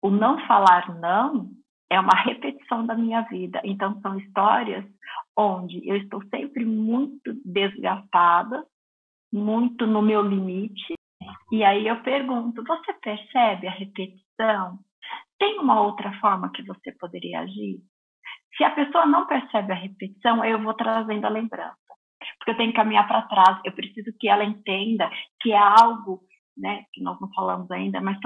O 0.01 0.09
não 0.09 0.39
falar 0.47 0.99
não 0.99 1.51
é 1.91 1.99
uma 1.99 2.15
repetição 2.23 2.86
da 2.86 2.95
minha 2.95 3.21
vida. 3.23 3.62
Então, 3.65 3.99
são 3.99 4.17
histórias 4.17 4.86
onde 5.38 5.86
eu 5.88 5.97
estou 5.97 6.23
sempre 6.30 6.63
muito 6.65 7.34
desgastada, 7.43 8.65
muito 9.32 9.86
no 9.86 10.01
meu 10.01 10.21
limite. 10.21 10.93
E 11.51 11.63
aí 11.65 11.86
eu 11.86 12.01
pergunto: 12.01 12.63
você 12.63 12.93
percebe 12.93 13.67
a 13.67 13.71
repetição? 13.71 14.80
Tem 15.38 15.60
uma 15.60 15.82
outra 15.82 16.17
forma 16.19 16.51
que 16.54 16.63
você 16.63 16.93
poderia 16.93 17.41
agir? 17.41 17.82
Se 18.56 18.63
a 18.63 18.71
pessoa 18.71 19.06
não 19.06 19.27
percebe 19.27 19.73
a 19.73 19.75
repetição, 19.75 20.45
eu 20.45 20.62
vou 20.63 20.73
trazendo 20.73 21.25
a 21.25 21.30
lembrança. 21.30 21.75
Porque 22.38 22.51
eu 22.51 22.58
tenho 22.58 22.69
que 22.69 22.77
caminhar 22.77 23.08
para 23.08 23.23
trás, 23.23 23.60
eu 23.65 23.73
preciso 23.73 24.15
que 24.17 24.30
ela 24.30 24.45
entenda 24.45 25.10
que 25.41 25.51
é 25.51 25.58
algo, 25.58 26.21
né, 26.58 26.86
que 26.93 27.01
nós 27.01 27.19
não 27.19 27.30
falamos 27.34 27.69
ainda, 27.71 27.99
mas 27.99 28.17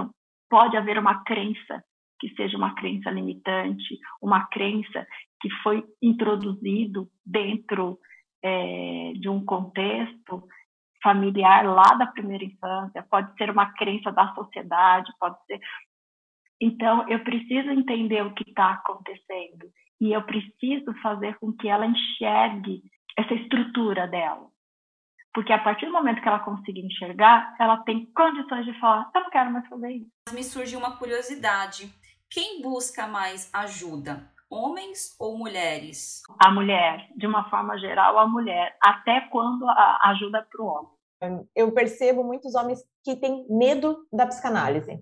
pode 0.50 0.78
haver 0.78 1.00
uma 1.00 1.24
crença 1.24 1.84
que 2.20 2.30
seja 2.36 2.58
uma 2.58 2.74
crença 2.76 3.10
limitante, 3.10 4.00
uma 4.22 4.48
crença 4.48 5.06
que 5.42 5.50
foi 5.62 5.84
introduzido 6.02 7.10
dentro 7.26 8.00
é, 8.44 9.14
de 9.16 9.30
um 9.30 9.44
contexto 9.44 10.48
familiar 11.04 11.66
lá 11.66 11.96
da 11.96 12.08
primeira 12.08 12.44
infância, 12.44 13.06
pode 13.10 13.36
ser 13.38 13.50
uma 13.50 13.72
crença 13.74 14.12
da 14.12 14.34
sociedade, 14.34 15.12
pode 15.20 15.38
ser. 15.46 15.60
Então, 16.60 17.08
eu 17.10 17.24
preciso 17.24 17.70
entender 17.70 18.24
o 18.24 18.34
que 18.34 18.50
está 18.50 18.72
acontecendo 18.72 19.70
e 20.02 20.14
eu 20.14 20.24
preciso 20.24 20.94
fazer 21.02 21.38
com 21.38 21.54
que 21.54 21.68
ela 21.68 21.86
enxergue 21.86 22.82
essa 23.18 23.34
estrutura 23.34 24.08
dela. 24.08 24.48
Porque 25.34 25.52
a 25.52 25.60
partir 25.60 25.86
do 25.86 25.92
momento 25.92 26.22
que 26.22 26.28
ela 26.28 26.40
conseguir 26.40 26.86
enxergar, 26.86 27.56
ela 27.60 27.78
tem 27.84 28.06
condições 28.14 28.66
de 28.66 28.80
falar: 28.80 29.10
eu 29.14 29.22
não 29.22 29.30
quero 29.30 29.52
mais 29.52 29.68
fazer 29.68 29.92
isso. 29.92 30.12
Me 30.34 30.44
surgiu 30.44 30.80
uma 30.80 30.98
curiosidade. 30.98 31.94
Quem 32.36 32.62
busca 32.62 33.08
mais 33.08 33.50
ajuda? 33.54 34.30
Homens 34.50 35.16
ou 35.18 35.38
mulheres? 35.38 36.22
A 36.38 36.52
mulher, 36.52 37.08
de 37.16 37.26
uma 37.26 37.50
forma 37.50 37.78
geral, 37.80 38.20
a 38.20 38.28
mulher, 38.28 38.76
até 38.84 39.22
quando 39.32 39.66
a 39.70 40.10
ajuda 40.10 40.46
para 40.52 40.62
o 40.62 40.68
homem. 40.68 41.48
Eu 41.56 41.72
percebo 41.72 42.26
muitos 42.26 42.54
homens 42.54 42.84
que 43.06 43.16
têm 43.16 43.48
medo 43.50 44.06
da 44.12 44.28
psicanálise. 44.28 45.02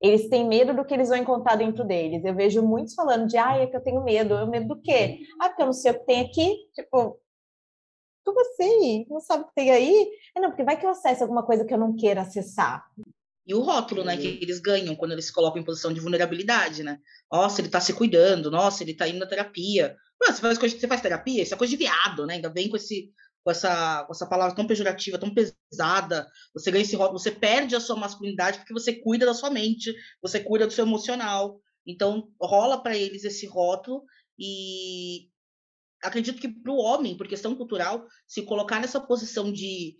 Eles 0.00 0.28
têm 0.28 0.46
medo 0.46 0.72
do 0.72 0.84
que 0.84 0.94
eles 0.94 1.08
vão 1.08 1.18
encontrar 1.18 1.56
dentro 1.56 1.84
deles. 1.84 2.24
Eu 2.24 2.36
vejo 2.36 2.62
muitos 2.62 2.94
falando 2.94 3.26
de, 3.26 3.36
ah, 3.36 3.58
é 3.58 3.66
que 3.66 3.76
eu 3.76 3.82
tenho 3.82 4.04
medo. 4.04 4.34
Eu 4.34 4.46
medo 4.46 4.68
do 4.68 4.80
quê? 4.80 5.18
Ah, 5.40 5.48
porque 5.48 5.62
eu 5.62 5.66
não 5.66 5.72
sei 5.72 5.90
o 5.90 5.98
que 5.98 6.06
tem 6.06 6.20
aqui. 6.20 6.58
Tipo, 6.76 7.20
como 8.24 8.40
assim? 8.40 9.04
Não 9.10 9.18
sabe 9.18 9.42
o 9.42 9.46
que 9.48 9.54
tem 9.56 9.72
aí? 9.72 10.08
É, 10.36 10.40
não, 10.40 10.50
porque 10.50 10.62
vai 10.62 10.78
que 10.78 10.86
eu 10.86 10.90
acesse 10.90 11.24
alguma 11.24 11.44
coisa 11.44 11.64
que 11.64 11.74
eu 11.74 11.78
não 11.78 11.96
queira 11.96 12.20
acessar. 12.20 12.88
E 13.46 13.54
o 13.54 13.60
rótulo, 13.60 14.04
né, 14.04 14.16
que 14.16 14.38
eles 14.40 14.60
ganham 14.60 14.94
quando 14.94 15.12
eles 15.12 15.26
se 15.26 15.32
colocam 15.32 15.60
em 15.60 15.64
posição 15.64 15.92
de 15.92 16.00
vulnerabilidade, 16.00 16.82
né? 16.82 16.98
Nossa, 17.30 17.60
ele 17.60 17.68
tá 17.68 17.80
se 17.80 17.92
cuidando, 17.92 18.50
nossa, 18.50 18.82
ele 18.84 18.94
tá 18.94 19.08
indo 19.08 19.18
na 19.18 19.26
terapia. 19.26 19.96
Mano, 20.20 20.34
você 20.34 20.40
faz 20.40 20.58
coisa, 20.58 20.78
você 20.78 20.86
faz 20.86 21.00
terapia, 21.00 21.42
isso 21.42 21.52
é 21.52 21.56
coisa 21.56 21.70
de 21.72 21.76
viado, 21.76 22.24
né? 22.24 22.34
Ainda 22.34 22.52
vem 22.52 22.68
com 22.68 22.76
esse 22.76 23.10
com 23.44 23.50
essa, 23.50 24.04
com 24.04 24.12
essa 24.12 24.26
palavra 24.26 24.54
tão 24.54 24.66
pejorativa, 24.66 25.18
tão 25.18 25.34
pesada, 25.34 26.28
você 26.54 26.70
ganha 26.70 26.82
esse 26.82 26.94
rótulo, 26.94 27.18
você 27.18 27.30
perde 27.30 27.74
a 27.74 27.80
sua 27.80 27.96
masculinidade 27.96 28.58
porque 28.58 28.72
você 28.72 28.92
cuida 28.92 29.26
da 29.26 29.34
sua 29.34 29.50
mente, 29.50 29.92
você 30.22 30.38
cuida 30.38 30.66
do 30.66 30.72
seu 30.72 30.86
emocional. 30.86 31.60
Então, 31.84 32.30
rola 32.40 32.80
para 32.80 32.96
eles 32.96 33.24
esse 33.24 33.46
rótulo 33.46 34.04
e 34.38 35.28
acredito 36.02 36.40
que 36.40 36.48
para 36.48 36.72
o 36.72 36.78
homem, 36.78 37.16
por 37.16 37.26
questão 37.26 37.54
cultural, 37.54 38.06
se 38.26 38.42
colocar 38.42 38.80
nessa 38.80 39.00
posição 39.00 39.52
de 39.52 39.96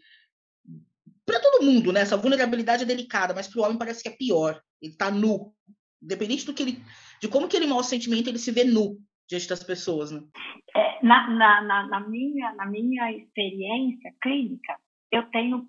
para 1.24 1.40
todo 1.40 1.64
mundo, 1.64 1.92
né? 1.92 2.00
Essa 2.00 2.16
vulnerabilidade 2.16 2.82
é 2.82 2.86
delicada, 2.86 3.34
mas 3.34 3.48
para 3.48 3.60
o 3.60 3.64
homem 3.64 3.78
parece 3.78 4.02
que 4.02 4.08
é 4.08 4.16
pior. 4.16 4.60
Ele 4.80 4.92
está 4.92 5.10
nu, 5.10 5.52
independente 6.02 6.44
do 6.44 6.54
que 6.54 6.62
ele, 6.62 6.84
de 7.20 7.28
como 7.28 7.48
que 7.48 7.56
ele 7.56 7.66
mostra 7.66 7.96
o 7.96 8.00
sentimento, 8.00 8.28
ele 8.28 8.38
se 8.38 8.50
vê 8.50 8.64
nu 8.64 8.98
diante 9.28 9.48
das 9.48 9.62
pessoas, 9.62 10.10
né? 10.10 10.20
É, 10.76 11.04
na, 11.04 11.28
na, 11.30 11.62
na, 11.62 11.86
na, 11.86 12.00
minha 12.00 12.52
na 12.54 12.66
minha 12.66 13.12
experiência 13.12 14.12
clínica, 14.20 14.76
eu 15.10 15.22
tenho, 15.30 15.68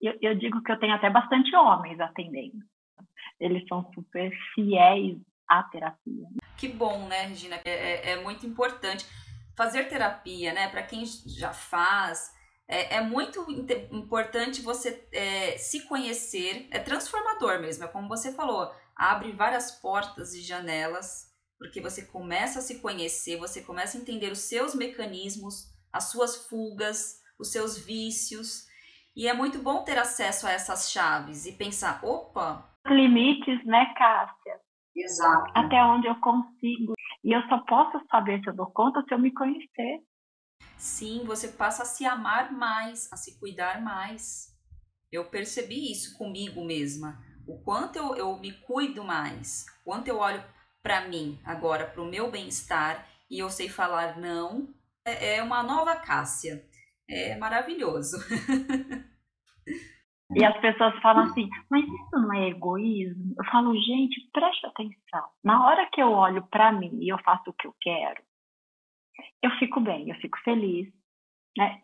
eu, 0.00 0.16
eu 0.20 0.34
digo 0.34 0.62
que 0.62 0.70
eu 0.70 0.78
tenho 0.78 0.94
até 0.94 1.10
bastante 1.10 1.54
homens 1.56 1.98
atendendo. 2.00 2.58
Eles 3.40 3.66
são 3.66 3.90
super 3.94 4.30
fiéis 4.54 5.18
à 5.48 5.62
terapia. 5.64 6.28
Que 6.56 6.68
bom, 6.68 7.08
né, 7.08 7.26
Regina? 7.26 7.56
É, 7.64 7.70
é, 7.70 8.10
é 8.12 8.22
muito 8.22 8.46
importante 8.46 9.04
fazer 9.56 9.88
terapia, 9.88 10.52
né? 10.52 10.68
Para 10.68 10.82
quem 10.82 11.04
já 11.04 11.52
faz, 11.52 12.32
é, 12.68 12.96
é 12.96 13.00
muito 13.00 13.44
importante 13.92 14.62
você 14.62 15.06
é, 15.12 15.58
se 15.58 15.86
conhecer, 15.86 16.68
é 16.70 16.78
transformador 16.78 17.60
mesmo, 17.60 17.84
é 17.84 17.88
como 17.88 18.08
você 18.08 18.32
falou, 18.32 18.72
abre 18.96 19.32
várias 19.32 19.70
portas 19.70 20.34
e 20.34 20.40
janelas, 20.40 21.32
porque 21.58 21.80
você 21.80 22.06
começa 22.06 22.58
a 22.58 22.62
se 22.62 22.80
conhecer, 22.80 23.38
você 23.38 23.62
começa 23.62 23.98
a 23.98 24.00
entender 24.00 24.32
os 24.32 24.40
seus 24.40 24.74
mecanismos, 24.74 25.72
as 25.92 26.04
suas 26.04 26.48
fugas, 26.48 27.20
os 27.38 27.52
seus 27.52 27.78
vícios, 27.78 28.66
e 29.16 29.28
é 29.28 29.34
muito 29.34 29.62
bom 29.62 29.84
ter 29.84 29.96
acesso 29.96 30.46
a 30.46 30.50
essas 30.50 30.90
chaves 30.90 31.46
e 31.46 31.52
pensar, 31.52 32.04
opa... 32.04 32.68
Limites, 32.86 33.64
né, 33.64 33.94
Cássia? 33.96 34.60
Exato. 34.96 35.52
Até 35.54 35.82
onde 35.84 36.06
eu 36.06 36.14
consigo. 36.16 36.94
E 37.22 37.32
eu 37.32 37.40
só 37.48 37.58
posso 37.58 38.04
saber 38.10 38.40
se 38.40 38.50
eu 38.50 38.54
dou 38.54 38.66
conta 38.66 39.02
se 39.02 39.14
eu 39.14 39.18
me 39.18 39.32
conhecer. 39.32 40.02
Sim, 40.76 41.24
você 41.24 41.48
passa 41.48 41.82
a 41.82 41.86
se 41.86 42.04
amar 42.04 42.52
mais, 42.52 43.12
a 43.12 43.16
se 43.16 43.38
cuidar 43.38 43.80
mais. 43.82 44.52
Eu 45.10 45.24
percebi 45.26 45.90
isso 45.90 46.16
comigo 46.18 46.64
mesma. 46.64 47.22
O 47.46 47.58
quanto 47.62 47.96
eu, 47.96 48.16
eu 48.16 48.38
me 48.38 48.52
cuido 48.52 49.04
mais, 49.04 49.66
quanto 49.84 50.08
eu 50.08 50.18
olho 50.18 50.42
para 50.82 51.08
mim 51.08 51.40
agora, 51.44 51.86
para 51.86 52.02
o 52.02 52.06
meu 52.06 52.30
bem-estar, 52.30 53.06
e 53.30 53.38
eu 53.38 53.48
sei 53.48 53.68
falar 53.68 54.18
não, 54.18 54.68
é, 55.04 55.36
é 55.36 55.42
uma 55.42 55.62
nova 55.62 55.96
Cássia. 55.96 56.64
É 57.08 57.36
maravilhoso. 57.36 58.16
E 60.34 60.44
as 60.44 60.58
pessoas 60.60 60.98
falam 61.00 61.24
assim, 61.24 61.48
mas 61.70 61.84
isso 61.84 62.10
não 62.12 62.32
é 62.32 62.48
egoísmo? 62.48 63.34
Eu 63.38 63.44
falo, 63.50 63.74
gente, 63.74 64.28
preste 64.32 64.66
atenção. 64.66 65.28
Na 65.44 65.64
hora 65.64 65.88
que 65.92 66.02
eu 66.02 66.10
olho 66.10 66.42
para 66.48 66.72
mim 66.72 66.98
e 67.00 67.12
eu 67.12 67.18
faço 67.18 67.50
o 67.50 67.52
que 67.52 67.66
eu 67.66 67.74
quero, 67.80 68.22
eu 69.42 69.50
fico 69.58 69.80
bem, 69.80 70.08
eu 70.08 70.16
fico 70.16 70.38
feliz, 70.44 70.92
né? 71.56 71.80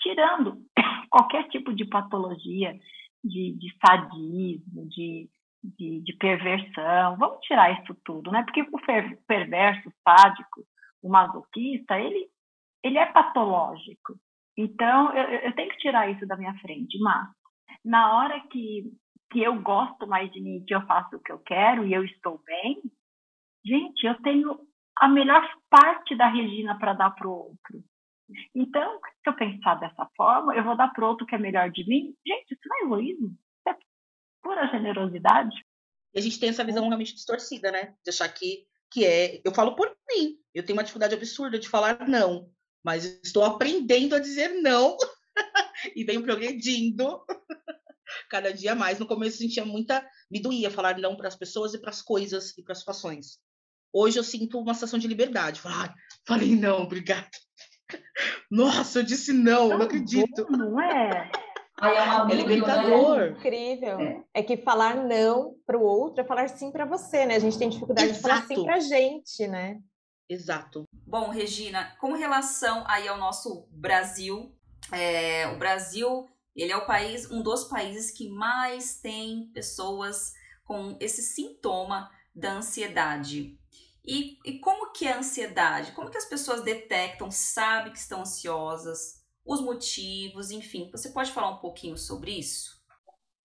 Tirando 0.00 0.62
qualquer 1.10 1.48
tipo 1.48 1.72
de 1.72 1.84
patologia, 1.84 2.78
de, 3.22 3.52
de 3.52 3.76
sadismo, 3.84 4.86
de, 4.88 5.28
de, 5.62 6.00
de, 6.02 6.16
perversão, 6.18 7.16
vamos 7.16 7.40
tirar 7.40 7.80
isso 7.80 7.94
tudo, 8.04 8.30
né? 8.30 8.42
Porque 8.42 8.62
o 8.62 9.16
perverso, 9.26 9.90
sádico, 10.06 10.64
o 11.02 11.08
masoquista, 11.08 11.98
ele, 11.98 12.28
ele 12.82 12.98
é 12.98 13.06
patológico. 13.06 14.14
Então, 14.56 15.12
eu, 15.16 15.40
eu 15.40 15.54
tenho 15.54 15.70
que 15.70 15.78
tirar 15.78 16.10
isso 16.10 16.26
da 16.26 16.36
minha 16.36 16.54
frente, 16.58 16.98
mas 16.98 17.28
na 17.84 18.16
hora 18.16 18.40
que, 18.48 18.92
que 19.30 19.42
eu 19.42 19.60
gosto 19.60 20.06
mais 20.06 20.30
de 20.30 20.40
mim, 20.40 20.64
que 20.66 20.74
eu 20.74 20.86
faço 20.86 21.16
o 21.16 21.20
que 21.20 21.32
eu 21.32 21.38
quero 21.40 21.86
e 21.86 21.92
eu 21.92 22.04
estou 22.04 22.40
bem, 22.44 22.80
gente, 23.64 24.06
eu 24.06 24.20
tenho 24.22 24.58
a 24.96 25.08
melhor 25.08 25.42
parte 25.68 26.16
da 26.16 26.28
Regina 26.28 26.78
para 26.78 26.92
dar 26.94 27.10
para 27.10 27.28
o 27.28 27.32
outro. 27.32 27.84
Então, 28.54 28.98
se 29.22 29.28
eu 29.28 29.34
pensar 29.34 29.74
dessa 29.76 30.08
forma, 30.16 30.54
eu 30.54 30.64
vou 30.64 30.76
dar 30.76 30.88
para 30.88 31.04
o 31.04 31.08
outro 31.08 31.26
que 31.26 31.34
é 31.34 31.38
melhor 31.38 31.70
de 31.70 31.86
mim. 31.86 32.14
Gente, 32.26 32.52
isso 32.52 32.62
não 32.66 32.76
é 32.76 32.82
egoísmo, 32.84 33.28
isso 33.28 33.68
é 33.68 33.76
pura 34.42 34.66
generosidade. 34.68 35.56
E 36.14 36.18
a 36.18 36.22
gente 36.22 36.38
tem 36.38 36.48
essa 36.48 36.64
visão 36.64 36.86
realmente 36.86 37.14
distorcida, 37.14 37.70
né? 37.70 37.94
De 38.04 38.10
achar 38.10 38.28
que, 38.28 38.66
que 38.90 39.04
é. 39.04 39.40
Eu 39.44 39.52
falo 39.52 39.74
por 39.74 39.94
mim. 40.08 40.38
Eu 40.54 40.64
tenho 40.64 40.78
uma 40.78 40.84
dificuldade 40.84 41.14
absurda 41.14 41.58
de 41.58 41.68
falar 41.68 42.08
não. 42.08 42.50
Mas 42.82 43.20
estou 43.22 43.44
aprendendo 43.44 44.14
a 44.14 44.20
dizer 44.20 44.60
não. 44.62 44.96
e 45.96 46.04
venho 46.04 46.22
progredindo 46.22 47.24
cada 48.30 48.52
dia 48.52 48.74
mais. 48.74 48.98
No 48.98 49.06
começo 49.06 49.36
eu 49.36 49.48
sentia 49.48 49.64
muita. 49.64 50.08
Me 50.30 50.40
doía 50.40 50.70
falar 50.70 50.96
não 50.98 51.16
para 51.16 51.28
as 51.28 51.36
pessoas 51.36 51.74
e 51.74 51.80
para 51.80 51.90
as 51.90 52.00
coisas 52.00 52.56
e 52.56 52.62
para 52.62 52.72
as 52.72 52.78
situações. 52.78 53.40
Hoje 53.94 54.18
eu 54.18 54.24
sinto 54.24 54.58
uma 54.58 54.74
sensação 54.74 54.98
de 54.98 55.06
liberdade. 55.06 55.60
Falar, 55.60 55.86
ah, 55.86 55.94
falei 56.26 56.56
não, 56.56 56.82
obrigada. 56.82 57.28
Nossa, 58.50 58.98
eu 58.98 59.04
disse 59.04 59.32
não, 59.32 59.68
não, 59.68 59.78
não 59.78 59.86
acredito. 59.86 60.44
Bom, 60.50 60.56
não 60.56 60.80
é? 60.80 61.30
Ai, 61.80 61.96
é 61.96 62.02
uma 62.02 62.32
é 62.32 62.34
libertador. 62.34 63.20
É 63.20 63.28
incrível. 63.28 64.00
É. 64.00 64.24
é. 64.34 64.42
que 64.42 64.56
falar 64.56 64.96
não 64.96 65.54
para 65.64 65.78
o 65.78 65.82
outro 65.82 66.22
é 66.22 66.26
falar 66.26 66.48
sim 66.48 66.72
para 66.72 66.84
você, 66.84 67.24
né? 67.24 67.36
A 67.36 67.38
gente 67.38 67.56
tem 67.56 67.68
dificuldade 67.68 68.08
Exato. 68.08 68.22
de 68.22 68.28
falar 68.28 68.46
sim 68.46 68.64
para 68.64 68.74
a 68.74 68.80
gente, 68.80 69.46
né? 69.46 69.78
Exato. 70.28 70.84
Bom, 71.06 71.28
Regina, 71.28 71.94
com 72.00 72.14
relação 72.14 72.82
aí 72.88 73.06
ao 73.06 73.18
nosso 73.18 73.68
Brasil, 73.70 74.52
é, 74.90 75.46
o 75.48 75.58
Brasil 75.58 76.26
ele 76.56 76.72
é 76.72 76.76
o 76.76 76.86
país, 76.86 77.30
um 77.30 77.42
dos 77.42 77.64
países 77.64 78.10
que 78.10 78.28
mais 78.28 79.00
tem 79.00 79.50
pessoas 79.52 80.32
com 80.64 80.96
esse 81.00 81.22
sintoma 81.22 82.10
da 82.34 82.54
ansiedade. 82.54 83.58
E, 84.06 84.38
e 84.44 84.58
como 84.58 84.92
que 84.92 85.06
é 85.06 85.12
a 85.12 85.18
ansiedade? 85.18 85.92
Como 85.92 86.10
que 86.10 86.18
as 86.18 86.28
pessoas 86.28 86.62
detectam, 86.62 87.30
sabem 87.30 87.92
que 87.92 87.98
estão 87.98 88.20
ansiosas, 88.20 89.24
os 89.44 89.60
motivos, 89.60 90.50
enfim. 90.50 90.90
Você 90.90 91.10
pode 91.10 91.32
falar 91.32 91.50
um 91.50 91.58
pouquinho 91.58 91.96
sobre 91.96 92.32
isso? 92.38 92.82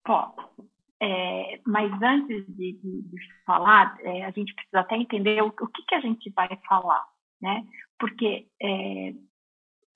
Posso. 0.04 0.70
É, 1.02 1.62
mas 1.66 1.92
antes 2.02 2.46
de, 2.48 2.74
de, 2.74 3.02
de 3.04 3.18
falar, 3.46 3.98
é, 4.02 4.26
a 4.26 4.32
gente 4.32 4.54
precisa 4.54 4.82
até 4.82 4.98
entender 4.98 5.42
o, 5.42 5.48
o 5.48 5.68
que, 5.68 5.84
que 5.88 5.96
a 5.96 6.02
gente 6.02 6.30
vai 6.32 6.50
falar, 6.68 7.06
né? 7.42 7.66
Porque 7.98 8.48
é, 8.62 9.14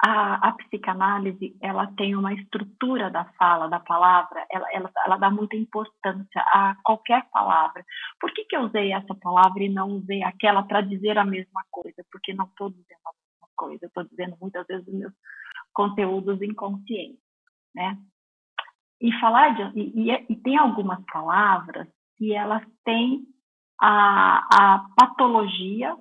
a, 0.06 0.50
a, 0.50 0.52
psicanálise 0.52 1.56
ela 1.62 1.88
tem 1.96 2.14
uma 2.14 2.34
estrutura 2.34 3.10
da 3.10 3.24
fala, 3.38 3.70
da 3.70 3.80
palavra, 3.80 4.46
ela, 4.52 4.68
ela, 4.74 4.92
ela, 5.06 5.18
dá 5.18 5.32
muita 5.32 5.56
importância 5.56 6.42
a 6.48 6.76
qualquer 6.84 7.26
palavra. 7.32 7.86
Por 8.20 8.34
que, 8.34 8.44
que 8.44 8.56
eu 8.56 8.64
usei 8.64 8.92
essa 8.92 9.16
palavra 9.16 9.64
e 9.64 9.70
não 9.70 9.92
usei 9.92 10.22
aquela 10.22 10.62
para 10.64 10.82
dizer 10.82 11.18
a 11.18 11.24
mesma 11.24 11.64
coisa? 11.72 12.04
Porque 12.12 12.34
não 12.34 12.44
estou 12.46 12.70
dizendo 12.70 13.00
a 13.06 13.12
mesma 13.12 13.50
coisa, 13.56 13.86
estou 13.86 14.04
dizendo 14.04 14.38
muitas 14.42 14.68
vezes 14.68 14.86
os 14.86 14.94
meus 14.94 15.14
conteúdos 15.74 16.42
inconscientes, 16.42 17.24
né? 17.74 17.98
E 19.00 19.12
falar 19.20 19.56
de 19.56 19.80
e, 19.80 20.12
e, 20.12 20.26
e 20.30 20.36
tem 20.36 20.58
algumas 20.58 21.02
palavras 21.06 21.88
que 22.18 22.34
elas 22.34 22.64
têm 22.84 23.26
a, 23.80 24.48
a 24.54 24.86
patologia 24.98 25.96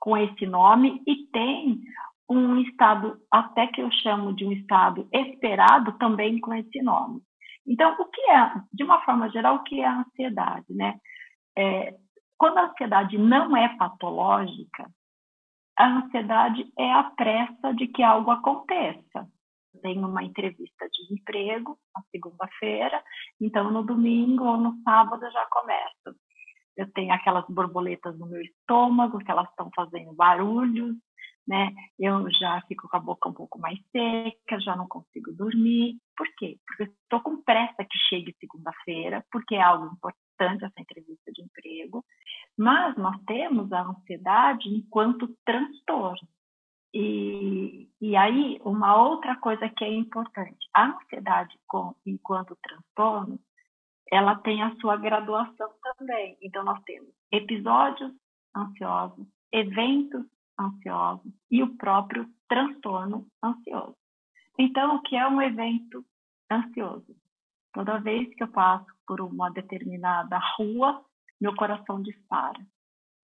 com 0.00 0.16
esse 0.16 0.46
nome 0.46 1.00
e 1.06 1.26
tem 1.28 1.80
um 2.30 2.58
estado, 2.58 3.20
até 3.28 3.66
que 3.66 3.82
eu 3.82 3.90
chamo 3.90 4.32
de 4.32 4.46
um 4.46 4.52
estado 4.52 5.08
esperado 5.12 5.98
também 5.98 6.38
com 6.38 6.54
esse 6.54 6.80
nome. 6.80 7.20
Então, 7.66 7.96
o 7.98 8.04
que 8.06 8.20
é, 8.30 8.52
de 8.72 8.84
uma 8.84 9.02
forma 9.04 9.28
geral, 9.30 9.56
o 9.56 9.62
que 9.64 9.80
é 9.80 9.86
a 9.86 9.98
ansiedade, 9.98 10.72
né? 10.72 10.98
É, 11.58 11.96
quando 12.38 12.58
a 12.58 12.66
ansiedade 12.66 13.18
não 13.18 13.56
é 13.56 13.76
patológica, 13.76 14.88
a 15.76 15.86
ansiedade 15.86 16.72
é 16.78 16.92
a 16.92 17.04
pressa 17.04 17.74
de 17.74 17.88
que 17.88 18.02
algo 18.02 18.30
aconteça. 18.30 19.28
Tenho 19.82 20.06
uma 20.06 20.22
entrevista 20.22 20.88
de 20.88 21.14
emprego 21.14 21.78
na 21.94 22.02
segunda-feira, 22.10 23.02
então 23.40 23.70
no 23.70 23.82
domingo 23.82 24.44
ou 24.44 24.56
no 24.56 24.80
sábado 24.82 25.24
eu 25.24 25.32
já 25.32 25.46
começo. 25.46 26.18
Eu 26.76 26.90
tenho 26.92 27.12
aquelas 27.12 27.44
borboletas 27.48 28.18
no 28.18 28.26
meu 28.26 28.40
estômago, 28.40 29.18
que 29.18 29.30
elas 29.30 29.48
estão 29.50 29.70
fazendo 29.74 30.14
barulhos, 30.14 30.96
né? 31.50 31.74
Eu 31.98 32.30
já 32.30 32.62
fico 32.68 32.88
com 32.88 32.96
a 32.96 33.00
boca 33.00 33.28
um 33.28 33.32
pouco 33.32 33.58
mais 33.58 33.76
seca, 33.90 34.60
já 34.60 34.76
não 34.76 34.86
consigo 34.86 35.32
dormir. 35.32 35.96
Por 36.16 36.28
quê? 36.36 36.56
Porque 36.64 36.84
estou 36.84 37.20
com 37.20 37.42
pressa 37.42 37.84
que 37.84 37.98
chegue 38.08 38.36
segunda-feira, 38.38 39.26
porque 39.32 39.56
é 39.56 39.60
algo 39.60 39.86
importante 39.86 40.64
essa 40.64 40.80
entrevista 40.80 41.32
de 41.32 41.42
emprego. 41.42 42.04
Mas 42.56 42.96
nós 42.96 43.20
temos 43.26 43.72
a 43.72 43.82
ansiedade 43.82 44.68
enquanto 44.68 45.36
transtorno. 45.44 46.28
E, 46.94 47.88
e 48.00 48.16
aí, 48.16 48.60
uma 48.64 49.02
outra 49.02 49.34
coisa 49.34 49.68
que 49.68 49.84
é 49.84 49.92
importante: 49.92 50.68
a 50.72 50.86
ansiedade 50.86 51.58
com, 51.66 51.96
enquanto 52.06 52.56
transtorno, 52.62 53.40
ela 54.12 54.36
tem 54.36 54.62
a 54.62 54.74
sua 54.76 54.96
graduação 54.96 55.70
também. 55.82 56.38
Então, 56.40 56.62
nós 56.62 56.80
temos 56.84 57.10
episódios 57.32 58.12
ansiosos, 58.56 59.26
eventos 59.52 60.24
ansiosos 60.60 61.32
e 61.50 61.62
o 61.62 61.76
próprio 61.76 62.28
transtorno 62.48 63.26
ansioso. 63.42 63.96
Então, 64.58 64.96
o 64.96 65.02
que 65.02 65.16
é 65.16 65.26
um 65.26 65.40
evento 65.40 66.04
ansioso? 66.52 67.16
Toda 67.72 68.00
vez 68.00 68.28
que 68.34 68.42
eu 68.42 68.48
passo 68.48 68.86
por 69.06 69.20
uma 69.20 69.50
determinada 69.50 70.38
rua, 70.56 71.02
meu 71.40 71.54
coração 71.54 72.02
dispara. 72.02 72.60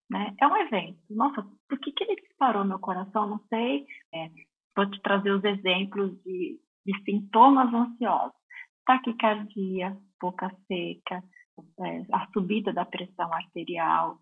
Né? 0.09 0.35
É 0.41 0.47
um 0.47 0.57
evento. 0.57 0.99
Nossa, 1.11 1.47
por 1.69 1.79
que, 1.79 1.93
que 1.93 2.05
ele 2.05 2.21
disparou 2.23 2.65
meu 2.65 2.79
coração? 2.79 3.27
Não 3.27 3.41
sei. 3.49 3.87
É, 4.15 4.31
vou 4.75 4.89
te 4.89 5.01
trazer 5.03 5.33
os 5.33 5.45
exemplos 5.45 6.13
de, 6.23 6.61
de 6.87 7.05
sintomas 7.05 7.73
ansiosos: 7.75 8.37
taquicardia, 8.87 9.97
boca 10.21 10.49
seca, 10.69 11.23
é, 11.81 12.07
a 12.13 12.27
subida 12.33 12.73
da 12.73 12.85
pressão 12.85 13.33
arterial, 13.33 14.19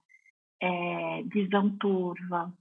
é, 0.61 1.23
visão 1.25 1.77
turva, 1.77 2.53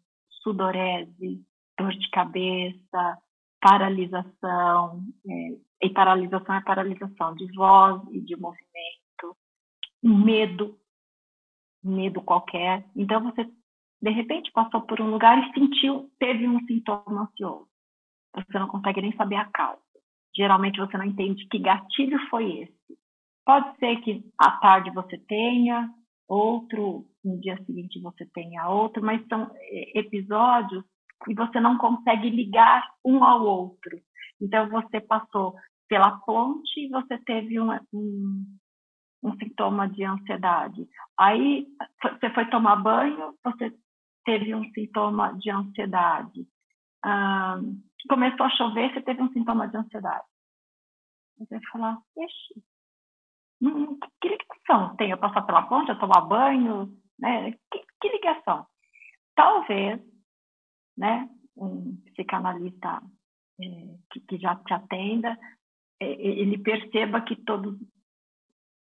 sudorese, 0.44 1.44
dor 1.78 1.92
de 1.92 2.10
cabeça, 2.10 3.18
paralisação, 3.60 5.02
é, 5.28 5.58
e 5.84 5.90
paralisação 5.90 6.56
é 6.56 6.62
paralisação 6.62 7.34
de 7.36 7.52
voz 7.56 8.02
e 8.12 8.22
de 8.22 8.36
movimento, 8.36 9.38
medo, 10.04 10.78
medo 11.84 12.22
qualquer. 12.22 12.86
Então 12.96 13.24
você 13.24 13.50
de 14.02 14.10
repente 14.12 14.52
passou 14.52 14.82
por 14.82 15.00
um 15.00 15.12
lugar 15.12 15.38
e 15.38 15.54
sentiu, 15.54 16.12
teve 16.20 16.46
um 16.46 16.60
sintoma 16.66 17.24
ansioso. 17.24 17.70
Você 18.36 18.60
não 18.60 18.68
consegue 18.68 19.02
nem 19.02 19.16
saber 19.16 19.38
a 19.38 19.46
causa. 19.46 19.82
Geralmente 20.36 20.80
você 20.80 20.98
não 20.98 21.06
entende 21.06 21.48
que 21.48 21.60
gatilho 21.60 22.20
foi 22.30 22.64
esse. 22.64 22.98
Pode 23.46 23.78
ser 23.78 24.02
que 24.02 24.26
à 24.38 24.52
tarde 24.58 24.90
você 24.92 25.18
tenha, 25.18 25.90
outro, 26.34 27.06
no 27.24 27.40
dia 27.40 27.58
seguinte 27.66 28.02
você 28.02 28.26
tenha 28.28 28.68
outro, 28.68 29.04
mas 29.04 29.26
são 29.28 29.52
é, 29.56 30.00
episódios 30.00 30.84
que 31.24 31.34
você 31.34 31.60
não 31.60 31.78
consegue 31.78 32.30
ligar 32.30 32.84
um 33.06 33.24
ao 33.24 33.46
outro. 33.46 33.98
Então 34.42 34.70
você 34.70 35.00
passou 35.00 35.56
pela 35.88 36.18
ponte 36.20 36.80
e 36.80 36.90
você 36.90 37.18
teve 37.20 37.60
um, 37.60 37.72
um, 37.94 38.58
um 39.24 39.38
sintoma 39.38 39.88
de 39.88 40.04
ansiedade. 40.04 40.88
Aí 41.18 41.68
você 42.02 42.30
foi 42.32 42.50
tomar 42.50 42.78
banho, 42.78 43.36
você 43.44 43.74
teve 44.26 44.54
um 44.56 44.64
sintoma 44.72 45.34
de 45.38 45.50
ansiedade. 45.50 46.48
Ah, 47.04 47.60
começou 48.10 48.46
a 48.46 48.50
chover, 48.50 48.94
você 48.94 49.02
teve 49.02 49.22
um 49.22 49.32
sintoma 49.32 49.68
de 49.68 49.78
ansiedade. 49.78 50.26
Você 51.38 51.56
vai 51.56 51.66
falar, 51.72 51.98
ixi, 52.18 52.64
hum, 53.64 53.98
que 54.22 54.30
ligação 54.30 54.96
tem 54.96 55.12
eu 55.12 55.18
passar 55.18 55.42
pela 55.44 55.64
ponte, 55.64 55.90
eu 55.90 56.00
tomar 56.00 56.22
banho? 56.22 56.92
Né? 57.20 57.52
Que, 57.72 57.82
que 58.02 58.10
ligação? 58.10 58.66
Talvez, 59.36 60.00
né, 60.98 61.30
um 61.58 61.96
psicanalista 62.12 63.02
é, 63.62 63.66
que, 64.12 64.20
que, 64.22 64.38
já 64.38 64.56
te 64.56 64.74
atenda, 64.74 65.38
é, 66.00 66.06
ele 66.06 66.58
perceba 66.58 67.22
que 67.22 67.36
todos 67.36 67.78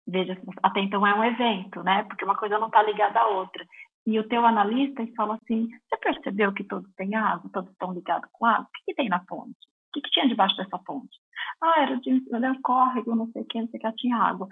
veja, 0.07 0.37
até 0.62 0.81
então 0.81 1.07
é 1.07 1.14
um 1.14 1.25
evento, 1.25 1.83
né? 1.83 2.03
Porque 2.05 2.25
uma 2.25 2.37
coisa 2.37 2.59
não 2.59 2.66
está 2.66 2.83
ligada 2.83 3.21
à 3.21 3.29
outra. 3.29 3.64
E 4.07 4.19
o 4.19 4.27
teu 4.29 4.45
analista 4.45 5.07
fala 5.16 5.37
assim: 5.37 5.69
você 5.69 5.97
percebeu 5.99 6.53
que 6.53 6.64
todos 6.64 6.93
têm 6.95 7.14
água, 7.14 7.51
todos 7.53 7.71
estão 7.71 7.93
ligados 7.93 8.29
com 8.33 8.47
água? 8.47 8.64
O 8.64 8.73
que, 8.73 8.85
que 8.87 8.95
tem 8.95 9.09
na 9.09 9.21
ponte? 9.21 9.69
O 9.90 9.92
que, 9.92 10.03
que 10.03 10.11
tinha 10.11 10.29
debaixo 10.29 10.57
dessa 10.57 10.79
ponte? 10.79 11.18
Ah, 11.61 11.83
era, 11.83 11.96
de, 11.98 12.22
era 12.33 12.53
um 12.53 12.62
córrego, 12.62 13.16
não 13.16 13.26
sei 13.33 13.42
o 13.42 13.44
que, 13.44 13.61
não 13.61 13.68
sei 13.68 13.81
o 13.81 13.83
que, 13.83 13.92
tinha 13.96 14.16
água. 14.16 14.46
O 14.46 14.50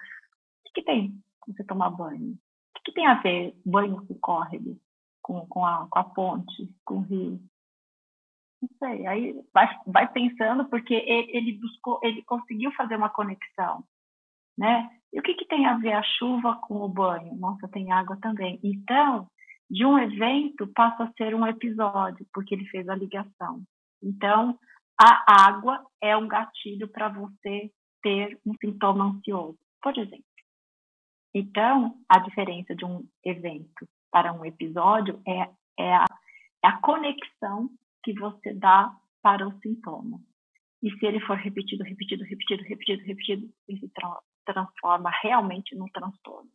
que, 0.66 0.72
que 0.74 0.83
tem 0.83 1.14
você 1.46 1.64
tomar 1.64 1.90
banho? 1.90 2.33
O 2.33 2.38
que, 2.74 2.83
que 2.87 2.92
tem 2.92 3.07
a 3.07 3.14
ver 3.14 3.55
banho 3.64 4.05
com 4.07 4.14
córrego, 4.18 4.77
com, 5.22 5.46
com, 5.46 5.64
a, 5.64 5.87
com 5.88 5.98
a 5.98 6.05
ponte, 6.05 6.74
com 6.85 6.96
o 6.96 7.03
rio? 7.03 7.40
Não 8.61 8.68
sei, 8.81 9.07
aí 9.07 9.40
vai, 9.55 9.68
vai 9.87 10.12
pensando, 10.12 10.68
porque 10.68 10.94
ele, 10.94 11.37
ele 11.37 11.53
buscou, 11.59 12.01
ele 12.03 12.22
conseguiu 12.22 12.72
fazer 12.72 12.96
uma 12.96 13.09
conexão, 13.09 13.85
né? 14.59 14.90
E 15.12 15.20
o 15.20 15.22
que, 15.22 15.35
que 15.35 15.46
tem 15.46 15.66
a 15.66 15.79
ver 15.79 15.92
a 15.92 16.03
chuva 16.03 16.57
com 16.57 16.83
o 16.83 16.88
banho? 16.88 17.37
Nossa, 17.37 17.68
tem 17.68 17.92
água 17.92 18.18
também. 18.20 18.59
Então, 18.62 19.29
de 19.70 19.87
um 19.87 19.98
evento 19.98 20.66
passa 20.74 21.05
a 21.05 21.12
ser 21.12 21.35
um 21.35 21.46
episódio, 21.46 22.27
porque 22.33 22.55
ele 22.55 22.66
fez 22.66 22.88
a 22.88 22.96
ligação. 22.96 23.62
Então, 24.03 24.59
a 24.98 25.46
água 25.46 25.84
é 26.00 26.16
um 26.16 26.26
gatilho 26.26 26.88
para 26.88 27.08
você 27.08 27.70
ter 28.02 28.38
um 28.44 28.52
sintoma 28.61 29.04
ansioso, 29.04 29.58
por 29.80 29.96
exemplo. 29.96 30.24
Então, 31.34 31.94
a 32.08 32.18
diferença 32.18 32.74
de 32.74 32.84
um 32.84 33.06
evento 33.24 33.88
para 34.11 34.32
um 34.32 34.44
episódio 34.44 35.20
é, 35.26 35.50
é, 35.78 35.94
a, 35.94 36.06
é 36.64 36.68
a 36.68 36.80
conexão 36.80 37.70
que 38.02 38.12
você 38.14 38.52
dá 38.54 38.92
para 39.22 39.46
o 39.46 39.58
sintoma. 39.61 40.20
E 40.82 40.90
se 40.92 41.06
ele 41.06 41.20
for 41.20 41.37
repetido, 41.37 41.84
repetido, 41.84 42.24
repetido, 42.24 42.62
repetido, 42.62 43.02
repetido, 43.04 43.54
ele 43.68 43.80
se 43.80 43.88
tra 43.90 44.18
transforma 44.44 45.11
realmente 45.22 45.76
num 45.76 45.88
transtorno. 45.88 46.50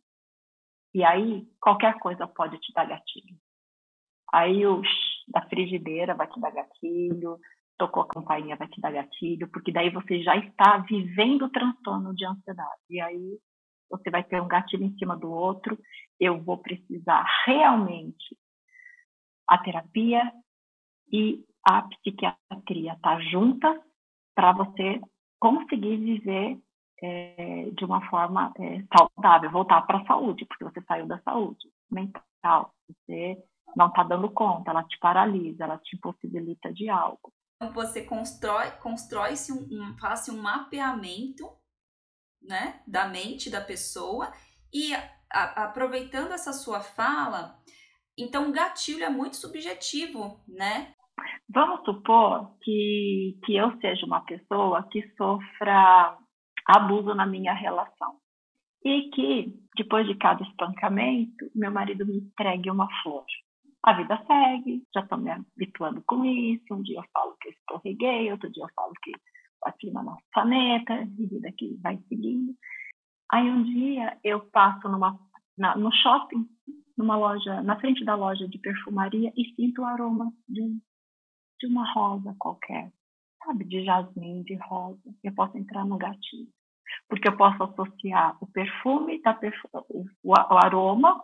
E 0.92 1.04
aí, 1.04 1.46
qualquer 1.60 1.96
coisa 2.00 2.26
pode 2.26 2.58
te 2.58 2.72
dar 2.72 2.86
gatilho. 2.86 3.36
Aí, 4.32 4.66
o 4.66 4.82
da 5.28 5.42
frigideira 5.48 6.12
vai 6.12 6.26
te 6.26 6.40
dar 6.40 6.50
gatilho, 6.50 7.38
tocou 7.84 8.02
a 8.02 8.08
campainha 8.08 8.56
vai 8.56 8.68
te 8.68 8.80
dar 8.80 8.92
gatilho, 8.92 9.48
porque 9.48 9.70
daí 9.70 9.90
você 9.90 10.22
já 10.22 10.36
está 10.36 10.78
vivendo 10.78 11.42
o 11.42 11.50
transtorno 11.50 12.14
de 12.14 12.24
ansiedade. 12.24 12.80
E 12.88 13.00
aí 13.00 13.38
você 13.90 14.10
vai 14.10 14.24
ter 14.24 14.40
um 14.40 14.48
gatilho 14.48 14.84
em 14.84 14.96
cima 14.96 15.16
do 15.16 15.30
outro. 15.30 15.78
Eu 16.18 16.42
vou 16.42 16.58
precisar 16.58 17.24
realmente 17.46 18.36
a 19.46 19.58
terapia 19.58 20.32
e 21.12 21.44
a 21.62 21.82
psiquiatria 21.82 22.96
tá 23.02 23.20
juntas 23.20 23.78
para 24.34 24.52
você 24.52 25.00
conseguir 25.38 25.98
viver 25.98 26.58
é, 27.02 27.70
de 27.70 27.84
uma 27.84 28.08
forma 28.08 28.52
é, 28.58 28.82
saudável, 28.96 29.50
voltar 29.50 29.82
para 29.82 29.98
a 29.98 30.06
saúde, 30.06 30.46
porque 30.46 30.64
você 30.64 30.80
saiu 30.82 31.06
da 31.06 31.20
saúde 31.20 31.68
mental, 31.90 32.72
você 32.88 33.36
não 33.76 33.88
está 33.88 34.02
dando 34.02 34.30
conta, 34.30 34.70
ela 34.70 34.84
te 34.84 34.98
paralisa, 34.98 35.64
ela 35.64 35.78
te 35.78 35.96
impossibilita 35.96 36.72
de 36.72 36.88
algo. 36.88 37.33
Então 37.56 37.72
você 37.72 38.02
constrói, 38.04 38.70
constrói-se 38.72 39.52
um, 39.52 39.68
um, 39.70 39.98
faz 39.98 40.28
um 40.28 40.40
mapeamento, 40.40 41.50
né, 42.42 42.82
da 42.86 43.08
mente 43.08 43.48
da 43.48 43.60
pessoa 43.60 44.30
e 44.72 44.92
a, 45.32 45.64
aproveitando 45.64 46.32
essa 46.32 46.52
sua 46.52 46.80
fala, 46.80 47.58
então 48.16 48.48
o 48.48 48.52
gatilho 48.52 49.04
é 49.04 49.08
muito 49.08 49.36
subjetivo, 49.36 50.40
né? 50.46 50.94
Vamos 51.48 51.84
supor 51.84 52.56
que, 52.62 53.38
que 53.44 53.56
eu 53.56 53.76
seja 53.80 54.06
uma 54.06 54.20
pessoa 54.24 54.88
que 54.90 55.02
sofra 55.16 56.18
abuso 56.66 57.14
na 57.14 57.26
minha 57.26 57.52
relação. 57.52 58.18
E 58.84 59.10
que, 59.10 59.54
depois 59.76 60.06
de 60.06 60.16
cada 60.16 60.42
espancamento, 60.42 61.50
meu 61.54 61.70
marido 61.70 62.04
me 62.06 62.18
entregue 62.18 62.70
uma 62.70 62.88
flor. 63.02 63.24
A 63.84 63.92
vida 63.92 64.16
segue, 64.26 64.82
já 64.94 65.00
estou 65.00 65.18
me 65.18 65.30
habituando 65.30 66.02
com 66.06 66.24
isso. 66.24 66.64
Um 66.72 66.82
dia 66.82 66.98
eu 66.98 67.04
falo 67.12 67.36
que 67.38 67.50
escorreguei, 67.50 68.32
outro 68.32 68.50
dia 68.50 68.64
eu 68.64 68.70
falo 68.74 68.92
que 69.02 69.12
aqui 69.62 69.90
na 69.90 70.02
nossa 70.02 70.22
planeta, 70.32 71.02
e 71.02 71.26
vida 71.26 71.52
que 71.52 71.76
vai 71.82 71.98
seguindo. 72.08 72.54
Aí 73.30 73.50
um 73.50 73.62
dia 73.62 74.18
eu 74.24 74.40
passo 74.40 74.88
numa, 74.88 75.18
na, 75.58 75.76
no 75.76 75.92
shopping, 75.92 76.48
numa 76.96 77.16
loja, 77.16 77.62
na 77.62 77.78
frente 77.78 78.04
da 78.04 78.14
loja 78.14 78.48
de 78.48 78.58
perfumaria 78.58 79.30
e 79.36 79.54
sinto 79.54 79.82
o 79.82 79.84
aroma 79.84 80.32
de, 80.48 80.78
de 81.60 81.66
uma 81.66 81.90
rosa 81.92 82.34
qualquer, 82.38 82.90
sabe, 83.44 83.64
de 83.64 83.84
jasmim, 83.84 84.42
de 84.44 84.54
rosa. 84.54 85.14
Eu 85.22 85.34
posso 85.34 85.58
entrar 85.58 85.84
no 85.84 85.98
gatilho 85.98 86.48
porque 87.08 87.28
eu 87.28 87.36
posso 87.36 87.62
associar 87.62 88.36
o 88.40 88.46
perfume, 88.46 89.20
da 89.20 89.38
o, 89.90 90.06
o 90.22 90.34
aroma, 90.56 91.22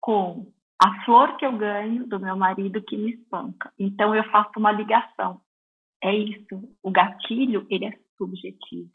com 0.00 0.52
a 0.82 1.04
flor 1.04 1.36
que 1.36 1.46
eu 1.46 1.56
ganho 1.56 2.06
do 2.06 2.20
meu 2.20 2.36
marido 2.36 2.82
que 2.82 2.96
me 2.96 3.12
espanca. 3.12 3.72
Então 3.78 4.14
eu 4.14 4.24
faço 4.30 4.52
uma 4.56 4.72
ligação. 4.72 5.40
É 6.02 6.14
isso. 6.14 6.76
O 6.82 6.90
gatilho 6.90 7.66
ele 7.70 7.86
é 7.86 7.98
subjetivo. 8.18 8.90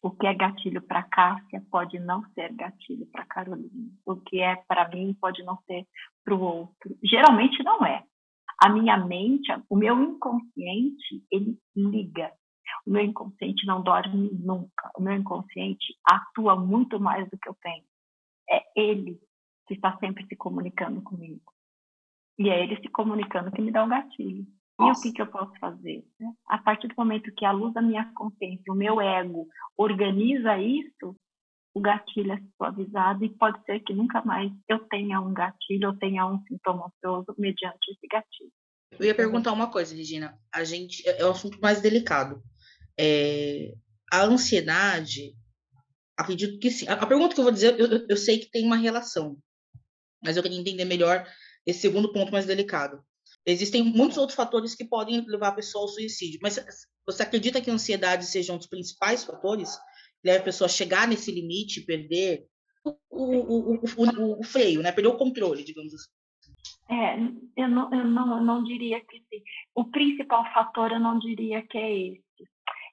O 0.00 0.10
que 0.10 0.26
é 0.26 0.34
gatilho 0.34 0.80
para 0.80 1.02
Cássia 1.02 1.60
pode 1.70 1.98
não 1.98 2.22
ser 2.32 2.52
gatilho 2.54 3.06
para 3.06 3.26
Carolina. 3.26 3.90
O 4.06 4.16
que 4.16 4.40
é 4.40 4.54
para 4.68 4.88
mim 4.88 5.16
pode 5.20 5.42
não 5.42 5.56
ser 5.66 5.84
para 6.24 6.34
o 6.34 6.40
outro. 6.40 6.96
Geralmente 7.02 7.62
não 7.64 7.84
é. 7.84 8.04
A 8.62 8.68
minha 8.68 8.96
mente, 8.96 9.52
o 9.68 9.76
meu 9.76 10.00
inconsciente, 10.00 11.24
ele 11.32 11.58
liga 11.74 12.30
o 12.86 12.90
meu 12.90 13.02
inconsciente 13.02 13.66
não 13.66 13.82
dorme 13.82 14.30
nunca. 14.32 14.90
O 14.96 15.02
meu 15.02 15.14
inconsciente 15.14 15.94
atua 16.04 16.56
muito 16.56 16.98
mais 17.00 17.28
do 17.30 17.38
que 17.38 17.48
eu 17.48 17.54
penso. 17.60 17.86
É 18.50 18.62
ele 18.76 19.20
que 19.68 19.74
está 19.74 19.96
sempre 19.98 20.26
se 20.26 20.34
comunicando 20.34 21.02
comigo. 21.02 21.52
E 22.38 22.48
é 22.48 22.62
ele 22.62 22.80
se 22.80 22.88
comunicando 22.88 23.52
que 23.52 23.60
me 23.60 23.70
dá 23.70 23.84
um 23.84 23.88
gatilho. 23.88 24.46
Nossa. 24.78 25.06
E 25.06 25.10
o 25.10 25.12
que, 25.12 25.16
que 25.16 25.22
eu 25.22 25.26
posso 25.26 25.52
fazer? 25.58 26.04
Né? 26.18 26.32
A 26.46 26.58
partir 26.58 26.88
do 26.88 26.94
momento 26.96 27.34
que 27.36 27.44
a 27.44 27.52
luz 27.52 27.74
da 27.74 27.82
minha 27.82 28.10
consciência, 28.14 28.72
o 28.72 28.76
meu 28.76 29.00
ego, 29.00 29.46
organiza 29.76 30.56
isso, 30.58 31.16
o 31.74 31.80
gatilho 31.80 32.32
é 32.32 32.42
suavizado 32.56 33.24
e 33.24 33.28
pode 33.28 33.62
ser 33.64 33.80
que 33.80 33.92
nunca 33.92 34.22
mais 34.22 34.50
eu 34.68 34.78
tenha 34.88 35.20
um 35.20 35.34
gatilho 35.34 35.88
ou 35.88 35.96
tenha 35.96 36.26
um 36.26 36.42
sintoma 36.44 36.86
ansioso 36.86 37.34
mediante 37.36 37.90
esse 37.90 38.06
gatilho. 38.10 38.52
Eu 38.92 39.06
ia 39.06 39.14
perguntar 39.14 39.52
uma 39.52 39.70
coisa, 39.70 39.94
Regina. 39.94 40.38
A 40.52 40.64
gente 40.64 41.06
é, 41.08 41.20
é 41.20 41.26
um 41.26 41.30
assunto 41.30 41.60
mais 41.60 41.80
delicado. 41.80 42.42
É, 42.98 43.74
a 44.12 44.22
ansiedade, 44.24 45.34
acredito 46.16 46.58
que 46.58 46.70
sim. 46.70 46.88
A, 46.88 46.94
a, 46.94 47.06
pergunta 47.06 47.34
que 47.34 47.40
eu 47.40 47.44
vou 47.44 47.52
dizer, 47.52 47.78
eu, 47.78 48.06
eu 48.08 48.16
sei 48.16 48.38
que 48.38 48.50
tem 48.50 48.64
uma 48.64 48.76
relação, 48.76 49.36
mas 50.22 50.36
eu 50.36 50.42
queria 50.42 50.58
entender 50.58 50.84
melhor 50.84 51.26
esse 51.66 51.80
segundo 51.80 52.12
ponto 52.12 52.32
mais 52.32 52.46
delicado. 52.46 53.02
Existem 53.46 53.82
muitos 53.82 54.18
outros 54.18 54.36
fatores 54.36 54.74
que 54.74 54.84
podem 54.84 55.24
levar 55.26 55.48
a 55.48 55.54
pessoa 55.54 55.84
ao 55.84 55.88
suicídio, 55.88 56.40
mas 56.42 56.58
você 57.06 57.22
acredita 57.22 57.60
que 57.60 57.70
a 57.70 57.74
ansiedade 57.74 58.26
seja 58.26 58.52
um 58.52 58.58
dos 58.58 58.66
principais 58.66 59.24
fatores 59.24 59.76
que 59.76 60.28
leva 60.28 60.40
a 60.40 60.44
pessoa 60.44 60.66
a 60.66 60.70
chegar 60.70 61.08
nesse 61.08 61.30
limite, 61.30 61.84
perder 61.84 62.46
o, 62.84 62.90
o, 63.10 63.74
o, 63.74 63.80
o, 63.96 64.40
o 64.40 64.44
freio, 64.44 64.82
né? 64.82 64.92
perder 64.92 65.08
o 65.08 65.16
controle, 65.16 65.64
digamos 65.64 65.94
assim? 65.94 66.10
É, 66.90 67.16
eu 67.56 67.68
não, 67.68 67.92
eu 67.92 68.04
não, 68.04 68.38
eu 68.38 68.44
não 68.44 68.64
diria 68.64 69.00
que 69.00 69.18
sim. 69.18 69.42
O 69.74 69.84
principal 69.84 70.44
fator 70.52 70.90
eu 70.92 71.00
não 71.00 71.18
diria 71.18 71.62
que 71.62 71.76
é 71.78 71.98
esse 72.08 72.28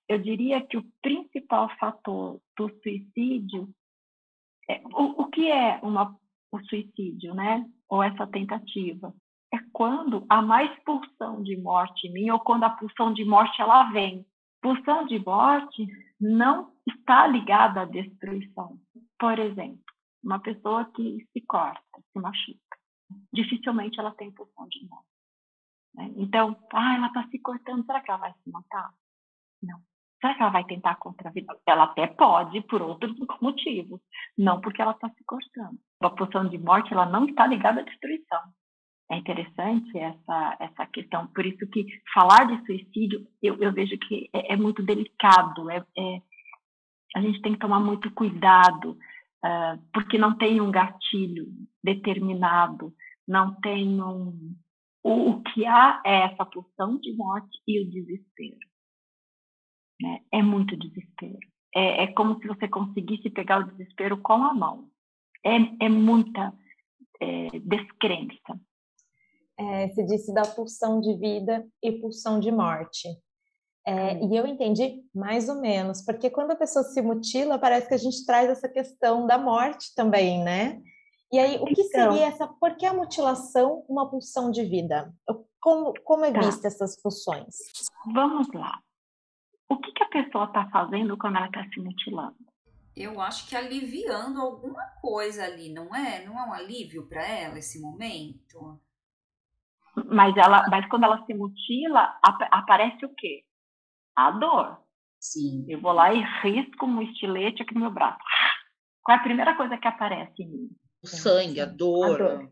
eu 0.07 0.19
diria 0.19 0.65
que 0.65 0.77
o 0.77 0.85
principal 1.01 1.69
fator 1.77 2.39
do 2.57 2.69
suicídio 2.81 3.69
é, 4.69 4.81
o, 4.85 5.23
o 5.23 5.29
que 5.29 5.49
é 5.49 5.79
uma, 5.81 6.17
o 6.55 6.65
suicídio, 6.65 7.33
né? 7.33 7.65
Ou 7.89 8.03
essa 8.03 8.27
tentativa? 8.27 9.13
É 9.53 9.57
quando 9.71 10.25
há 10.29 10.41
mais 10.41 10.71
pulsão 10.83 11.41
de 11.43 11.55
morte 11.57 12.07
em 12.07 12.13
mim 12.13 12.29
ou 12.29 12.39
quando 12.39 12.63
a 12.63 12.69
pulsão 12.69 13.13
de 13.13 13.23
morte 13.23 13.61
ela 13.61 13.91
vem. 13.91 14.25
Pulsão 14.61 15.05
de 15.05 15.19
morte 15.19 15.87
não 16.19 16.71
está 16.87 17.27
ligada 17.27 17.81
à 17.81 17.85
destruição. 17.85 18.79
Por 19.19 19.37
exemplo, 19.37 19.83
uma 20.23 20.39
pessoa 20.39 20.85
que 20.85 21.25
se 21.31 21.41
corta, 21.41 22.01
se 22.11 22.19
machuca, 22.19 22.77
dificilmente 23.31 23.99
ela 23.99 24.11
tem 24.11 24.31
pulsão 24.31 24.67
de 24.67 24.87
morte. 24.87 25.05
Né? 25.93 26.11
Então, 26.17 26.57
ah, 26.73 26.95
ela 26.95 27.07
está 27.07 27.27
se 27.29 27.39
cortando, 27.39 27.85
será 27.85 28.01
que 28.01 28.09
ela 28.09 28.19
vai 28.19 28.33
se 28.33 28.49
matar? 28.49 28.91
Não. 29.61 29.79
Será 30.19 30.35
que 30.35 30.41
ela 30.41 30.51
vai 30.51 30.65
tentar 30.65 30.95
contra 30.95 31.29
a 31.29 31.31
vida? 31.31 31.55
Ela 31.67 31.83
até 31.83 32.07
pode, 32.07 32.61
por 32.61 32.81
outros 32.81 33.15
motivos, 33.41 34.01
não 34.37 34.59
porque 34.59 34.81
ela 34.81 34.91
está 34.91 35.09
se 35.09 35.23
cortando. 35.25 35.77
Posição 36.09 36.47
de 36.47 36.57
morte 36.57 36.93
ela 36.93 37.05
não 37.05 37.25
está 37.25 37.47
ligada 37.47 37.81
à 37.81 37.83
destruição. 37.83 38.41
É 39.11 39.17
interessante 39.17 39.97
essa, 39.97 40.57
essa 40.59 40.85
questão. 40.87 41.27
Por 41.27 41.45
isso 41.45 41.67
que 41.69 41.85
falar 42.13 42.45
de 42.45 42.65
suicídio, 42.65 43.27
eu, 43.41 43.55
eu 43.61 43.71
vejo 43.71 43.97
que 43.99 44.29
é, 44.33 44.53
é 44.53 44.57
muito 44.57 44.81
delicado. 44.81 45.69
É, 45.69 45.77
é, 45.77 46.21
a 47.15 47.21
gente 47.21 47.41
tem 47.41 47.53
que 47.53 47.59
tomar 47.59 47.79
muito 47.79 48.11
cuidado, 48.11 48.97
uh, 49.45 49.79
porque 49.93 50.17
não 50.17 50.35
tem 50.35 50.59
um 50.59 50.71
gatilho 50.71 51.45
determinado, 51.83 52.93
não 53.27 53.53
tem 53.61 54.01
um... 54.01 54.55
O, 55.03 55.29
o 55.29 55.43
que 55.43 55.65
há 55.67 56.01
é 56.03 56.23
essa 56.23 56.43
pulsão 56.43 56.97
de 56.99 57.15
morte 57.15 57.61
e 57.67 57.79
o 57.79 57.91
desespero. 57.91 58.57
Né? 60.01 60.21
É 60.31 60.41
muito 60.41 60.75
desespero. 60.75 61.37
É, 61.75 62.03
é, 62.03 62.07
como 62.07 62.39
se 62.39 62.47
você 62.47 62.67
conseguisse 62.67 63.29
pegar 63.29 63.59
o 63.59 63.71
desespero 63.71 64.17
com 64.17 64.43
a 64.43 64.53
mão. 64.53 64.89
É, 65.45 65.85
é 65.85 65.89
muita 65.89 66.53
é, 67.21 67.47
descrença. 67.59 68.59
É, 69.57 69.87
você 69.87 70.03
disse 70.03 70.33
da 70.33 70.41
pulsão 70.41 70.99
de 70.99 71.15
vida 71.15 71.65
e 71.81 71.91
pulsão 71.93 72.39
de 72.39 72.51
morte. 72.51 73.07
É, 73.87 74.17
e 74.25 74.35
eu 74.35 74.47
entendi 74.47 75.03
mais 75.13 75.47
ou 75.47 75.61
menos, 75.61 76.01
porque 76.01 76.29
quando 76.29 76.51
a 76.51 76.55
pessoa 76.55 76.83
se 76.83 77.01
mutila, 77.01 77.59
parece 77.59 77.87
que 77.87 77.93
a 77.93 77.99
gente 77.99 78.25
traz 78.25 78.49
essa 78.49 78.67
questão 78.67 79.27
da 79.27 79.37
morte 79.37 79.93
também, 79.95 80.43
né? 80.43 80.81
E 81.31 81.37
aí, 81.37 81.57
o 81.57 81.65
que 81.65 81.81
então, 81.81 82.11
seria 82.11 82.27
essa? 82.27 82.47
Por 82.47 82.75
que 82.75 82.85
a 82.85 82.93
mutilação 82.93 83.85
uma 83.87 84.09
pulsão 84.09 84.49
de 84.49 84.63
vida? 84.63 85.13
Como, 85.59 85.93
como 86.03 86.25
é 86.25 86.31
tá. 86.31 86.39
vista 86.39 86.67
essas 86.67 86.99
funções? 86.99 87.55
Vamos 88.13 88.47
lá 88.53 88.79
o 89.69 89.77
que, 89.77 89.91
que 89.91 90.03
a 90.03 90.09
pessoa 90.09 90.45
está 90.45 90.67
fazendo 90.69 91.17
quando 91.17 91.37
ela 91.37 91.47
está 91.47 91.63
se 91.69 91.79
mutilando? 91.79 92.35
Eu 92.95 93.19
acho 93.19 93.47
que 93.47 93.55
aliviando 93.55 94.39
alguma 94.39 94.83
coisa 95.01 95.43
ali, 95.43 95.69
não 95.69 95.93
é? 95.93 96.25
Não 96.25 96.39
é 96.39 96.43
um 96.45 96.53
alívio 96.53 97.07
para 97.07 97.27
ela 97.27 97.59
esse 97.59 97.81
momento? 97.81 98.79
Mas 100.07 100.35
ela, 100.37 100.65
mas 100.69 100.87
quando 100.87 101.03
ela 101.03 101.25
se 101.25 101.33
mutila, 101.33 102.17
ap 102.23 102.41
aparece 102.51 103.05
o 103.05 103.13
quê? 103.13 103.43
A 104.15 104.31
dor. 104.31 104.77
Sim. 105.19 105.65
Eu 105.67 105.81
vou 105.81 105.91
lá 105.91 106.13
e 106.13 106.23
risco 106.41 106.85
um 106.85 107.01
estilete 107.01 107.63
aqui 107.63 107.73
no 107.73 107.81
meu 107.81 107.91
braço. 107.91 108.19
Qual 109.03 109.17
é 109.17 109.19
a 109.19 109.23
primeira 109.23 109.55
coisa 109.55 109.77
que 109.77 109.87
aparece 109.87 110.43
em 110.43 110.47
mim? 110.47 110.69
O 111.03 111.07
sangue, 111.07 111.59
a 111.59 111.65
dor. 111.65 112.21
A 112.21 112.35
dor. 112.35 112.51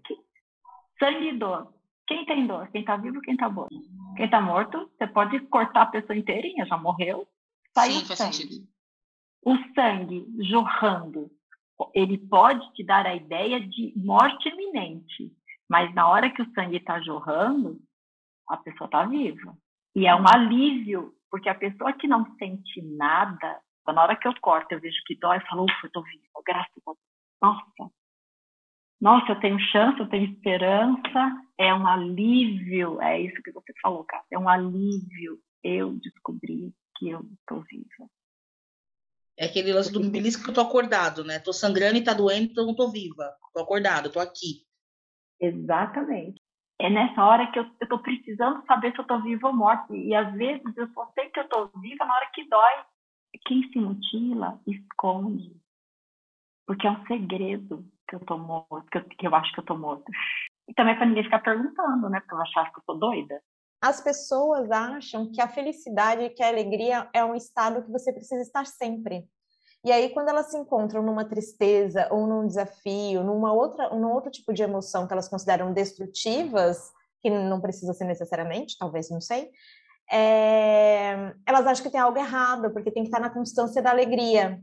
Sangue 0.99 1.29
e 1.29 1.37
dor. 1.37 1.73
Quem 2.05 2.25
tem 2.25 2.45
dor? 2.45 2.67
Quem 2.71 2.81
está 2.81 2.97
vivo 2.97 3.21
quem 3.21 3.33
está 3.33 3.49
morto? 3.49 3.75
Quem 4.15 4.25
está 4.25 4.41
morto, 4.41 4.91
você 4.97 5.07
pode 5.07 5.39
cortar 5.47 5.83
a 5.83 5.87
pessoa 5.87 6.17
inteirinha, 6.17 6.65
já 6.65 6.77
morreu, 6.77 7.27
saiu 7.73 7.99
Sim, 8.01 8.15
sangue. 8.15 8.33
Sentido. 8.33 8.72
O 9.45 9.55
sangue 9.73 10.25
jorrando, 10.49 11.29
ele 11.93 12.17
pode 12.17 12.71
te 12.73 12.83
dar 12.83 13.05
a 13.05 13.15
ideia 13.15 13.59
de 13.59 13.93
morte 13.95 14.49
iminente, 14.49 15.31
mas 15.69 15.93
na 15.93 16.07
hora 16.07 16.31
que 16.31 16.41
o 16.41 16.51
sangue 16.53 16.77
está 16.77 16.99
jorrando, 17.01 17.79
a 18.47 18.57
pessoa 18.57 18.87
está 18.87 19.05
viva. 19.05 19.55
E 19.95 20.07
é 20.07 20.15
um 20.15 20.25
alívio, 20.27 21.13
porque 21.29 21.49
a 21.49 21.55
pessoa 21.55 21.93
que 21.93 22.07
não 22.07 22.25
sente 22.37 22.81
nada, 22.81 23.59
na 23.87 24.01
hora 24.01 24.15
que 24.15 24.27
eu 24.27 24.33
corto, 24.41 24.73
eu 24.73 24.79
vejo 24.79 24.97
que 25.05 25.15
dói, 25.15 25.37
eu 25.37 25.41
falo, 25.41 25.63
ufa, 25.63 25.87
eu 25.87 25.91
tô 25.91 26.01
viva, 26.03 26.23
graças 26.45 26.83
a 26.87 26.91
Deus. 26.91 26.97
Nossa, 27.41 27.91
nossa, 29.03 29.33
eu 29.33 29.39
tenho 29.41 29.59
chance, 29.59 29.99
eu 29.99 30.07
tenho 30.07 30.31
esperança, 30.31 31.45
é 31.57 31.73
um 31.73 31.85
alívio, 31.85 33.01
é 33.01 33.19
isso 33.19 33.43
que 33.43 33.51
você 33.51 33.73
falou, 33.81 34.05
cara, 34.05 34.23
é 34.31 34.39
um 34.39 34.47
alívio 34.47 35.37
eu 35.61 35.93
descobri 35.93 36.73
que 36.95 37.09
eu 37.09 37.19
estou 37.39 37.61
viva. 37.63 38.09
É 39.37 39.45
aquele 39.45 39.73
lance 39.73 39.91
do 39.91 39.99
belisco 40.11 40.43
que 40.43 40.49
eu 40.49 40.53
tô 40.53 40.61
acordado, 40.61 41.23
né? 41.23 41.39
Tô 41.39 41.51
sangrando 41.51 41.97
e 41.97 42.03
tá 42.03 42.13
doendo, 42.13 42.51
então 42.51 42.65
não 42.65 42.75
tô 42.75 42.89
viva. 42.89 43.35
Tô 43.53 43.61
acordado, 43.61 44.11
tô 44.11 44.19
aqui. 44.19 44.65
Exatamente. 45.39 46.41
É 46.79 46.89
nessa 46.89 47.23
hora 47.23 47.51
que 47.51 47.59
eu, 47.59 47.65
eu 47.79 47.87
tô 47.87 47.99
precisando 47.99 48.65
saber 48.65 48.91
se 48.91 48.99
eu 48.99 49.05
tô 49.05 49.21
viva 49.21 49.47
ou 49.47 49.53
morta. 49.53 49.95
E 49.95 50.13
às 50.13 50.33
vezes 50.33 50.77
eu 50.77 50.87
só 50.89 51.11
sei 51.13 51.29
que 51.29 51.39
eu 51.39 51.47
tô 51.47 51.67
viva 51.79 52.05
na 52.05 52.15
hora 52.15 52.29
que 52.33 52.47
dói. 52.47 52.83
Quem 53.45 53.67
se 53.69 53.79
mutila, 53.79 54.59
esconde. 54.67 55.55
Porque 56.65 56.87
é 56.87 56.91
um 56.91 57.05
segredo 57.07 57.85
que 58.07 58.15
eu 58.15 58.19
tô 58.21 58.37
morto, 58.37 58.85
que 58.89 58.97
eu, 58.97 59.03
que 59.03 59.27
eu 59.27 59.35
acho 59.35 59.51
que 59.53 59.59
eu 59.59 59.65
tô 59.65 59.75
morta. 59.75 60.09
E 60.67 60.73
também 60.73 60.95
para 60.95 61.05
ninguém 61.05 61.23
ficar 61.23 61.39
perguntando, 61.39 62.09
né? 62.09 62.19
Porque 62.21 62.35
eu 62.35 62.41
achar 62.41 62.71
que 62.71 62.79
eu 62.79 62.83
tô 62.85 62.93
doida. 62.93 63.41
As 63.83 63.99
pessoas 63.99 64.71
acham 64.71 65.29
que 65.29 65.41
a 65.41 65.47
felicidade, 65.49 66.29
que 66.29 66.41
a 66.41 66.47
alegria 66.47 67.09
é 67.13 67.21
um 67.21 67.35
estado 67.35 67.83
que 67.83 67.91
você 67.91 68.13
precisa 68.13 68.41
estar 68.41 68.65
sempre. 68.65 69.27
E 69.83 69.91
aí, 69.91 70.09
quando 70.13 70.29
elas 70.29 70.49
se 70.49 70.57
encontram 70.57 71.03
numa 71.03 71.25
tristeza 71.25 72.07
ou 72.09 72.25
num 72.25 72.47
desafio, 72.47 73.25
numa 73.25 73.51
outra, 73.51 73.89
num 73.89 74.13
outro 74.13 74.31
tipo 74.31 74.53
de 74.53 74.63
emoção 74.63 75.05
que 75.05 75.11
elas 75.11 75.27
consideram 75.27 75.73
destrutivas, 75.73 76.93
que 77.21 77.29
não 77.29 77.59
precisa 77.59 77.93
ser 77.93 78.05
necessariamente, 78.05 78.77
talvez, 78.79 79.09
não 79.09 79.19
sei, 79.19 79.51
é... 80.09 81.33
elas 81.45 81.67
acham 81.67 81.83
que 81.83 81.91
tem 81.91 81.99
algo 81.99 82.17
errado, 82.17 82.71
porque 82.71 82.89
tem 82.89 83.03
que 83.03 83.09
estar 83.09 83.19
na 83.19 83.29
constância 83.29 83.81
da 83.81 83.89
alegria. 83.89 84.61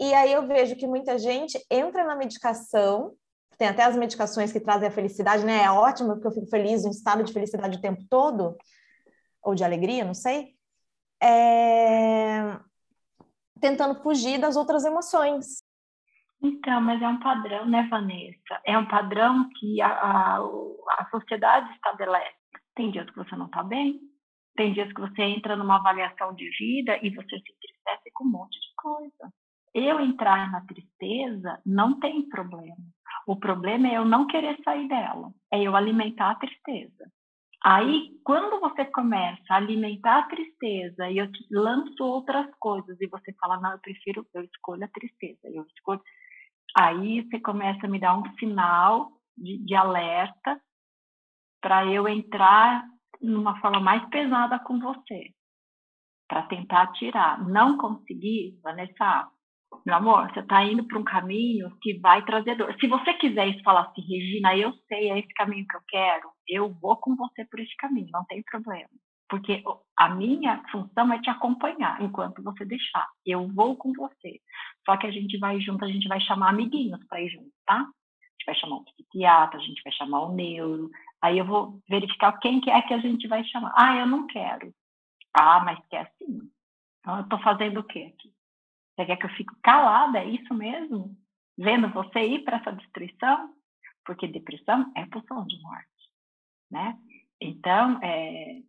E 0.00 0.14
aí 0.14 0.32
eu 0.32 0.46
vejo 0.46 0.76
que 0.76 0.86
muita 0.86 1.18
gente 1.18 1.62
entra 1.70 2.04
na 2.04 2.16
medicação, 2.16 3.12
tem 3.58 3.68
até 3.68 3.84
as 3.84 3.96
medicações 3.96 4.52
que 4.52 4.60
trazem 4.60 4.88
a 4.88 4.92
felicidade, 4.92 5.44
né? 5.44 5.62
É 5.62 5.70
ótimo 5.70 6.14
porque 6.14 6.26
eu 6.26 6.32
fico 6.32 6.46
feliz, 6.46 6.84
um 6.84 6.90
estado 6.90 7.22
de 7.22 7.32
felicidade 7.32 7.78
o 7.78 7.80
tempo 7.80 8.02
todo, 8.08 8.56
ou 9.42 9.54
de 9.54 9.64
alegria, 9.64 10.04
não 10.04 10.14
sei. 10.14 10.54
É... 11.22 12.58
Tentando 13.60 14.02
fugir 14.02 14.38
das 14.38 14.56
outras 14.56 14.84
emoções. 14.84 15.62
Então, 16.42 16.80
mas 16.80 17.00
é 17.00 17.06
um 17.06 17.20
padrão, 17.20 17.66
né, 17.66 17.86
Vanessa? 17.88 18.60
É 18.66 18.76
um 18.76 18.86
padrão 18.86 19.48
que 19.58 19.80
a, 19.80 19.88
a, 19.88 20.38
a 20.38 21.08
sociedade 21.10 21.72
estabelece. 21.74 22.34
Tem 22.74 22.90
dias 22.90 23.08
que 23.08 23.16
você 23.16 23.36
não 23.36 23.46
está 23.46 23.62
bem, 23.62 24.00
tem 24.56 24.72
dias 24.72 24.92
que 24.92 25.00
você 25.00 25.22
entra 25.22 25.54
numa 25.54 25.76
avaliação 25.76 26.34
de 26.34 26.50
vida 26.58 26.98
e 27.02 27.10
você 27.10 27.38
se 27.38 27.52
entristece 27.52 28.10
com 28.14 28.24
um 28.24 28.30
monte 28.30 28.58
de 28.58 28.74
coisa 28.76 29.32
eu 29.74 30.00
entrar 30.00 30.50
na 30.50 30.60
tristeza 30.62 31.60
não 31.64 31.98
tem 31.98 32.28
problema. 32.28 32.76
O 33.26 33.36
problema 33.36 33.88
é 33.88 33.96
eu 33.96 34.04
não 34.04 34.26
querer 34.26 34.58
sair 34.64 34.88
dela, 34.88 35.32
é 35.52 35.62
eu 35.62 35.76
alimentar 35.76 36.30
a 36.30 36.34
tristeza. 36.36 37.10
Aí, 37.64 38.10
quando 38.24 38.58
você 38.58 38.84
começa 38.84 39.42
a 39.50 39.56
alimentar 39.56 40.18
a 40.18 40.28
tristeza 40.28 41.08
e 41.08 41.18
eu 41.18 41.30
te 41.30 41.46
lanço 41.52 42.02
outras 42.02 42.52
coisas 42.58 43.00
e 43.00 43.06
você 43.06 43.32
fala, 43.34 43.60
não, 43.60 43.72
eu 43.72 43.78
prefiro, 43.78 44.26
eu 44.34 44.42
escolho 44.42 44.84
a 44.84 44.88
tristeza, 44.88 45.38
eu 45.44 45.64
escolho. 45.76 46.02
Aí 46.76 47.22
você 47.22 47.38
começa 47.38 47.86
a 47.86 47.88
me 47.88 48.00
dar 48.00 48.18
um 48.18 48.24
sinal 48.36 49.12
de, 49.36 49.58
de 49.58 49.74
alerta 49.76 50.60
para 51.60 51.86
eu 51.86 52.08
entrar 52.08 52.84
numa 53.20 53.60
forma 53.60 53.78
mais 53.78 54.04
pesada 54.08 54.58
com 54.58 54.80
você, 54.80 55.32
para 56.28 56.42
tentar 56.48 56.88
tirar. 56.94 57.46
Não 57.46 57.78
conseguir, 57.78 58.58
Vanessa, 58.60 59.30
meu 59.84 59.96
amor, 59.96 60.30
você 60.30 60.40
está 60.40 60.64
indo 60.64 60.84
para 60.84 60.98
um 60.98 61.04
caminho 61.04 61.76
que 61.80 61.98
vai 61.98 62.24
trazer 62.24 62.56
dor. 62.56 62.74
Se 62.78 62.86
você 62.86 63.14
quiser 63.14 63.60
falar 63.62 63.82
assim, 63.82 64.02
Regina, 64.02 64.56
eu 64.56 64.72
sei, 64.88 65.10
é 65.10 65.18
esse 65.18 65.32
caminho 65.34 65.66
que 65.66 65.76
eu 65.76 65.80
quero, 65.88 66.30
eu 66.48 66.72
vou 66.80 66.96
com 66.96 67.16
você 67.16 67.44
por 67.44 67.58
esse 67.60 67.74
caminho, 67.76 68.08
não 68.12 68.24
tem 68.24 68.42
problema. 68.42 68.88
Porque 69.28 69.62
a 69.96 70.10
minha 70.10 70.62
função 70.70 71.12
é 71.12 71.20
te 71.20 71.30
acompanhar 71.30 72.00
enquanto 72.02 72.42
você 72.42 72.66
deixar. 72.66 73.08
Eu 73.24 73.48
vou 73.48 73.76
com 73.76 73.92
você. 73.94 74.40
Só 74.84 74.96
que 74.98 75.06
a 75.06 75.10
gente 75.10 75.38
vai 75.38 75.58
junto, 75.60 75.84
a 75.84 75.88
gente 75.88 76.06
vai 76.06 76.20
chamar 76.20 76.50
amiguinhos 76.50 77.02
para 77.08 77.22
ir 77.22 77.30
junto, 77.30 77.50
tá? 77.64 77.76
A 77.76 77.78
gente 77.78 78.44
vai 78.46 78.54
chamar 78.56 78.76
o 78.76 78.84
psiquiatra, 78.84 79.58
a 79.58 79.62
gente 79.62 79.82
vai 79.82 79.92
chamar 79.94 80.20
o 80.20 80.34
neuro. 80.34 80.90
Aí 81.22 81.38
eu 81.38 81.46
vou 81.46 81.80
verificar 81.88 82.38
quem 82.40 82.60
que 82.60 82.70
é 82.70 82.82
que 82.82 82.92
a 82.92 82.98
gente 82.98 83.26
vai 83.26 83.42
chamar. 83.44 83.72
Ah, 83.74 83.96
eu 83.96 84.06
não 84.06 84.26
quero. 84.26 84.70
Ah, 85.34 85.62
mas 85.64 85.78
quer 85.88 86.12
sim. 86.18 86.40
Então 87.00 87.16
eu 87.16 87.22
estou 87.22 87.38
fazendo 87.40 87.80
o 87.80 87.84
quê 87.84 88.12
aqui? 88.14 88.30
Você 89.02 89.06
quer 89.06 89.16
que 89.16 89.26
eu 89.26 89.30
fique 89.30 89.52
calada? 89.62 90.18
É 90.18 90.24
isso 90.24 90.54
mesmo? 90.54 91.16
Vendo 91.58 91.92
você 91.92 92.20
ir 92.20 92.44
para 92.44 92.58
essa 92.58 92.72
destruição? 92.72 93.50
Porque 94.04 94.28
depressão 94.28 94.92
é 94.96 95.04
pulsão 95.06 95.44
de 95.46 95.60
morte, 95.60 96.10
né? 96.70 96.96
Então, 97.40 97.98
é... 98.02 98.60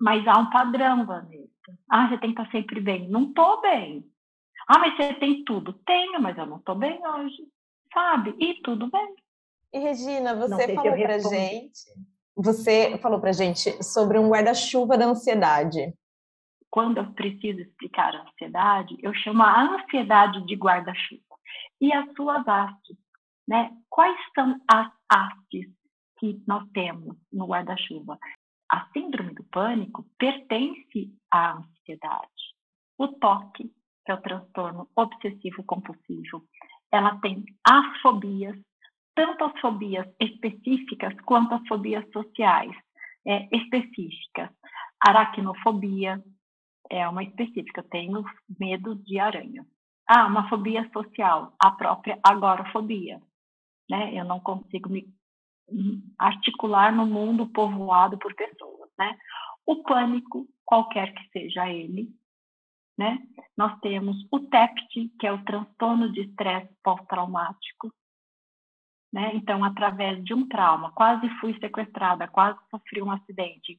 mas 0.00 0.26
há 0.26 0.38
um 0.38 0.50
padrão, 0.50 1.06
Vanessa. 1.06 1.48
Ah, 1.90 2.08
você 2.08 2.18
tem 2.18 2.34
que 2.34 2.40
estar 2.40 2.50
sempre 2.52 2.80
bem. 2.80 3.08
Não 3.08 3.24
estou 3.24 3.60
bem. 3.62 4.04
Ah, 4.68 4.78
mas 4.78 4.96
você 4.96 5.14
tem 5.14 5.42
tudo. 5.44 5.72
Tenho, 5.72 6.20
mas 6.20 6.36
eu 6.36 6.46
não 6.46 6.58
estou 6.58 6.74
bem 6.74 7.00
hoje. 7.06 7.42
Sabe? 7.92 8.34
E 8.38 8.60
tudo 8.62 8.90
bem. 8.90 9.14
E 9.72 9.78
Regina, 9.78 10.34
você 10.34 10.74
falou 10.74 10.92
para 10.92 11.18
gente, 11.18 11.72
você 12.36 12.98
falou 12.98 13.20
para 13.20 13.32
gente 13.32 13.82
sobre 13.82 14.18
um 14.18 14.28
guarda-chuva 14.28 14.96
da 14.98 15.06
ansiedade 15.06 15.94
quando 16.70 16.98
eu 16.98 17.12
preciso 17.14 17.60
explicar 17.60 18.14
a 18.14 18.22
ansiedade, 18.22 18.96
eu 19.00 19.14
chamo 19.14 19.42
a 19.42 19.62
ansiedade 19.62 20.44
de 20.46 20.54
guarda-chuva. 20.54 21.22
E 21.80 21.92
as 21.92 22.12
suas 22.14 22.46
hastes, 22.46 22.96
né? 23.46 23.70
Quais 23.88 24.18
são 24.34 24.60
as 24.70 24.90
hastes 25.10 25.66
que 26.18 26.42
nós 26.46 26.68
temos 26.72 27.16
no 27.32 27.46
guarda-chuva? 27.46 28.18
A 28.70 28.86
síndrome 28.92 29.32
do 29.34 29.44
pânico 29.44 30.04
pertence 30.18 31.14
à 31.32 31.52
ansiedade. 31.56 32.28
O 32.98 33.08
toque, 33.08 33.72
que 34.04 34.12
é 34.12 34.14
o 34.14 34.20
transtorno 34.20 34.88
obsessivo 34.94 35.64
compulsivo, 35.64 36.44
ela 36.92 37.18
tem 37.20 37.44
as 37.64 38.00
fobias, 38.02 38.58
tanto 39.14 39.44
as 39.44 39.58
fobias 39.60 40.06
específicas 40.20 41.14
quanto 41.22 41.54
as 41.54 41.66
fobias 41.66 42.04
sociais 42.12 42.74
é, 43.26 43.48
específicas. 43.56 44.50
Aracnofobia, 45.00 46.22
é 46.90 47.08
uma 47.08 47.22
específica. 47.22 47.80
Eu 47.80 47.88
tenho 47.88 48.24
medo 48.58 48.94
de 48.96 49.18
aranha. 49.18 49.66
Ah, 50.06 50.26
uma 50.26 50.48
fobia 50.48 50.88
social, 50.90 51.54
a 51.58 51.70
própria 51.70 52.18
agorafobia. 52.22 53.20
Né? 53.90 54.14
Eu 54.14 54.24
não 54.24 54.40
consigo 54.40 54.88
me 54.88 55.06
articular 56.18 56.94
no 56.94 57.06
mundo 57.06 57.46
povoado 57.46 58.18
por 58.18 58.34
pessoas. 58.34 58.90
Né? 58.98 59.16
O 59.66 59.82
pânico, 59.82 60.46
qualquer 60.64 61.12
que 61.14 61.28
seja 61.30 61.68
ele. 61.68 62.08
Né? 62.96 63.18
Nós 63.56 63.78
temos 63.80 64.16
o 64.30 64.40
TEPT, 64.40 65.12
que 65.20 65.26
é 65.26 65.32
o 65.32 65.44
transtorno 65.44 66.10
de 66.10 66.22
estresse 66.22 66.74
pós-traumático. 66.82 67.92
Né? 69.12 69.30
Então, 69.34 69.62
através 69.64 70.22
de 70.24 70.34
um 70.34 70.48
trauma, 70.48 70.92
quase 70.92 71.28
fui 71.40 71.58
sequestrada, 71.58 72.28
quase 72.28 72.58
sofri 72.70 73.02
um 73.02 73.10
acidente, 73.10 73.78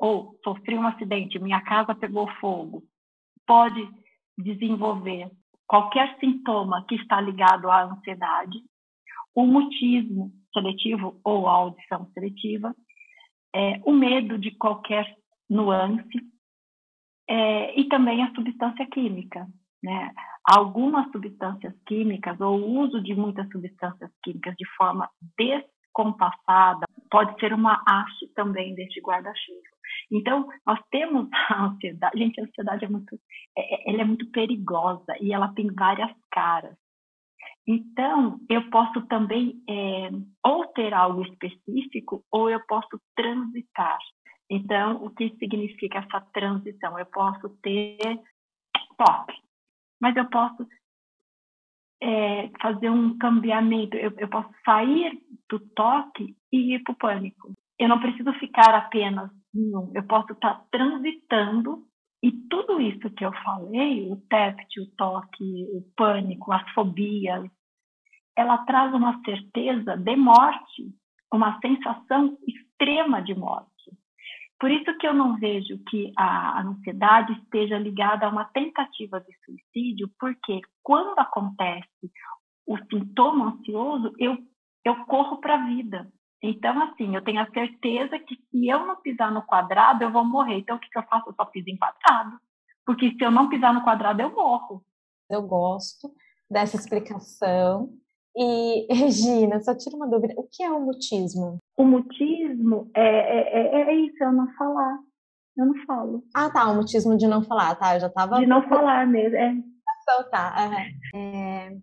ou 0.00 0.34
sofri 0.42 0.78
um 0.78 0.86
acidente, 0.86 1.38
minha 1.38 1.60
casa 1.60 1.94
pegou 1.94 2.26
fogo, 2.40 2.82
pode 3.46 3.86
desenvolver 4.36 5.30
qualquer 5.66 6.18
sintoma 6.18 6.84
que 6.88 6.94
está 6.94 7.20
ligado 7.20 7.70
à 7.70 7.84
ansiedade, 7.84 8.58
o 9.34 9.46
mutismo 9.46 10.32
seletivo 10.52 11.20
ou 11.22 11.46
a 11.46 11.52
audição 11.52 12.10
seletiva, 12.14 12.74
é, 13.54 13.80
o 13.84 13.92
medo 13.92 14.38
de 14.38 14.52
qualquer 14.52 15.06
nuance 15.48 16.18
é, 17.28 17.78
e 17.78 17.84
também 17.88 18.22
a 18.22 18.34
substância 18.34 18.86
química. 18.86 19.46
Né? 19.82 20.12
Algumas 20.44 21.10
substâncias 21.12 21.74
químicas 21.86 22.40
ou 22.40 22.58
o 22.58 22.80
uso 22.80 23.02
de 23.02 23.14
muitas 23.14 23.48
substâncias 23.50 24.10
químicas 24.22 24.54
de 24.56 24.66
forma 24.76 25.08
descompassada 25.36 26.86
pode 27.10 27.38
ser 27.38 27.52
uma 27.52 27.82
haste 27.86 28.28
também 28.34 28.74
deste 28.74 29.00
guarda-chuva. 29.00 29.79
Então, 30.10 30.48
nós 30.66 30.80
temos 30.90 31.28
a 31.50 31.66
ansiedade. 31.66 32.18
Gente, 32.18 32.40
a 32.40 32.44
ansiedade 32.44 32.84
é 32.84 32.88
muito, 32.88 33.18
é, 33.56 33.74
é, 33.74 33.92
ela 33.92 34.02
é 34.02 34.04
muito 34.04 34.30
perigosa 34.30 35.14
e 35.20 35.32
ela 35.32 35.52
tem 35.54 35.72
várias 35.72 36.10
caras. 36.30 36.76
Então, 37.66 38.40
eu 38.48 38.68
posso 38.70 39.06
também 39.06 39.62
é, 39.68 40.10
ou 40.44 40.66
ter 40.68 40.92
algo 40.92 41.22
específico 41.22 42.24
ou 42.30 42.50
eu 42.50 42.60
posso 42.66 43.00
transitar. 43.14 43.98
Então, 44.48 45.04
o 45.04 45.10
que 45.10 45.30
significa 45.36 45.98
essa 45.98 46.20
transição? 46.32 46.98
Eu 46.98 47.06
posso 47.06 47.48
ter 47.62 47.98
toque, 48.98 49.38
mas 50.00 50.16
eu 50.16 50.28
posso 50.28 50.66
é, 52.02 52.50
fazer 52.60 52.90
um 52.90 53.16
cambiamento, 53.16 53.96
eu, 53.96 54.12
eu 54.18 54.28
posso 54.28 54.50
sair 54.64 55.22
do 55.48 55.60
toque 55.60 56.34
e 56.52 56.74
ir 56.74 56.82
para 56.82 56.92
o 56.92 56.96
pânico. 56.96 57.52
Eu 57.78 57.88
não 57.88 58.00
preciso 58.00 58.32
ficar 58.34 58.74
apenas 58.74 59.30
Eu 59.54 60.02
posso 60.06 60.32
estar 60.32 60.54
tá 60.54 60.66
transitando 60.70 61.84
e 62.22 62.30
tudo 62.48 62.80
isso 62.80 63.10
que 63.10 63.24
eu 63.24 63.32
falei, 63.32 64.10
o 64.10 64.16
TEPT, 64.28 64.80
o 64.80 64.86
toque, 64.94 65.66
o 65.72 65.82
pânico, 65.96 66.52
as 66.52 66.68
fobias, 66.72 67.50
ela 68.36 68.58
traz 68.58 68.92
uma 68.92 69.20
certeza 69.24 69.96
de 69.96 70.16
morte, 70.16 70.94
uma 71.32 71.58
sensação 71.60 72.36
extrema 72.46 73.22
de 73.22 73.34
morte. 73.34 73.70
Por 74.58 74.70
isso 74.70 74.96
que 74.98 75.06
eu 75.06 75.14
não 75.14 75.38
vejo 75.38 75.82
que 75.88 76.12
a 76.16 76.60
ansiedade 76.60 77.32
esteja 77.32 77.78
ligada 77.78 78.26
a 78.26 78.28
uma 78.28 78.44
tentativa 78.44 79.18
de 79.18 79.34
suicídio, 79.44 80.10
porque 80.18 80.60
quando 80.82 81.18
acontece 81.18 82.12
o 82.66 82.76
sintoma 82.90 83.52
ansioso, 83.52 84.12
eu, 84.18 84.36
eu 84.84 85.06
corro 85.06 85.38
para 85.40 85.54
a 85.54 85.66
vida. 85.66 86.12
Então, 86.42 86.80
assim, 86.82 87.14
eu 87.14 87.22
tenho 87.22 87.40
a 87.40 87.50
certeza 87.50 88.18
que 88.18 88.34
se 88.50 88.68
eu 88.68 88.86
não 88.86 88.96
pisar 88.96 89.30
no 89.30 89.42
quadrado, 89.42 90.02
eu 90.02 90.10
vou 90.10 90.24
morrer. 90.24 90.58
Então, 90.58 90.76
o 90.76 90.80
que, 90.80 90.88
que 90.88 90.98
eu 90.98 91.02
faço? 91.02 91.28
Eu 91.28 91.34
só 91.34 91.44
piso 91.44 91.68
em 91.68 91.76
quadrado. 91.76 92.38
Porque 92.84 93.10
se 93.10 93.22
eu 93.22 93.30
não 93.30 93.48
pisar 93.48 93.74
no 93.74 93.82
quadrado, 93.82 94.22
eu 94.22 94.34
morro. 94.34 94.82
Eu 95.28 95.42
gosto 95.42 96.10
dessa 96.50 96.76
explicação. 96.76 97.90
E, 98.34 98.86
Regina, 98.92 99.60
só 99.60 99.74
tira 99.76 99.96
uma 99.96 100.08
dúvida: 100.08 100.34
o 100.36 100.48
que 100.50 100.62
é 100.62 100.70
o 100.70 100.80
mutismo? 100.80 101.58
O 101.76 101.84
mutismo 101.84 102.90
é, 102.94 103.02
é, 103.02 103.76
é, 103.76 103.80
é 103.90 103.94
isso, 103.94 104.22
é 104.22 104.32
não 104.32 104.50
falar. 104.54 104.98
Eu 105.56 105.66
não 105.66 105.74
falo. 105.84 106.24
Ah, 106.34 106.50
tá, 106.50 106.70
o 106.70 106.76
mutismo 106.76 107.16
de 107.18 107.26
não 107.26 107.42
falar, 107.42 107.74
tá? 107.74 107.94
Eu 107.94 108.00
já 108.00 108.08
tava. 108.08 108.38
De 108.38 108.46
não 108.46 108.66
falar 108.68 109.06
mesmo, 109.06 109.36
é. 109.36 109.50
Então, 109.52 110.30
tá. 110.30 110.54
É, 111.14 111.76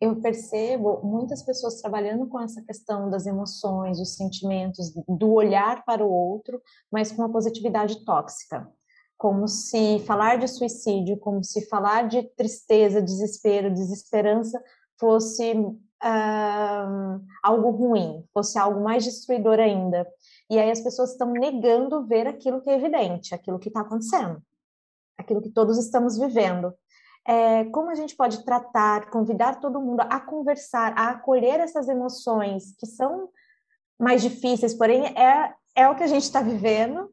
eu 0.00 0.20
percebo 0.20 1.00
muitas 1.02 1.42
pessoas 1.42 1.80
trabalhando 1.80 2.26
com 2.26 2.40
essa 2.40 2.62
questão 2.62 3.08
das 3.08 3.26
emoções, 3.26 3.98
dos 3.98 4.14
sentimentos, 4.14 4.92
do 5.08 5.32
olhar 5.32 5.84
para 5.84 6.04
o 6.04 6.10
outro, 6.10 6.60
mas 6.90 7.10
com 7.10 7.22
uma 7.22 7.32
positividade 7.32 8.04
tóxica. 8.04 8.70
Como 9.16 9.48
se 9.48 9.98
falar 10.00 10.36
de 10.36 10.46
suicídio, 10.46 11.18
como 11.18 11.42
se 11.42 11.66
falar 11.68 12.08
de 12.08 12.22
tristeza, 12.36 13.00
desespero, 13.00 13.72
desesperança 13.72 14.62
fosse 15.00 15.54
algo 17.42 17.70
ruim, 17.70 18.22
fosse 18.34 18.58
algo 18.58 18.82
mais 18.82 19.02
destruidor 19.02 19.58
ainda. 19.58 20.06
E 20.50 20.58
aí 20.58 20.70
as 20.70 20.80
pessoas 20.80 21.12
estão 21.12 21.32
negando 21.32 22.06
ver 22.06 22.26
aquilo 22.26 22.60
que 22.60 22.68
é 22.68 22.74
evidente, 22.74 23.34
aquilo 23.34 23.58
que 23.58 23.68
está 23.68 23.80
acontecendo, 23.80 24.42
aquilo 25.18 25.40
que 25.40 25.50
todos 25.50 25.78
estamos 25.78 26.18
vivendo. 26.18 26.74
É, 27.26 27.64
como 27.66 27.90
a 27.90 27.94
gente 27.94 28.14
pode 28.14 28.44
tratar, 28.44 29.10
convidar 29.10 29.60
todo 29.60 29.80
mundo 29.80 30.00
a 30.00 30.20
conversar, 30.20 30.92
a 30.96 31.10
acolher 31.10 31.60
essas 31.60 31.88
emoções 31.88 32.74
que 32.78 32.86
são 32.86 33.28
mais 33.98 34.22
difíceis, 34.22 34.74
porém 34.74 35.06
é, 35.06 35.52
é 35.74 35.88
o 35.88 35.96
que 35.96 36.04
a 36.04 36.06
gente 36.06 36.22
está 36.22 36.40
vivendo, 36.40 37.10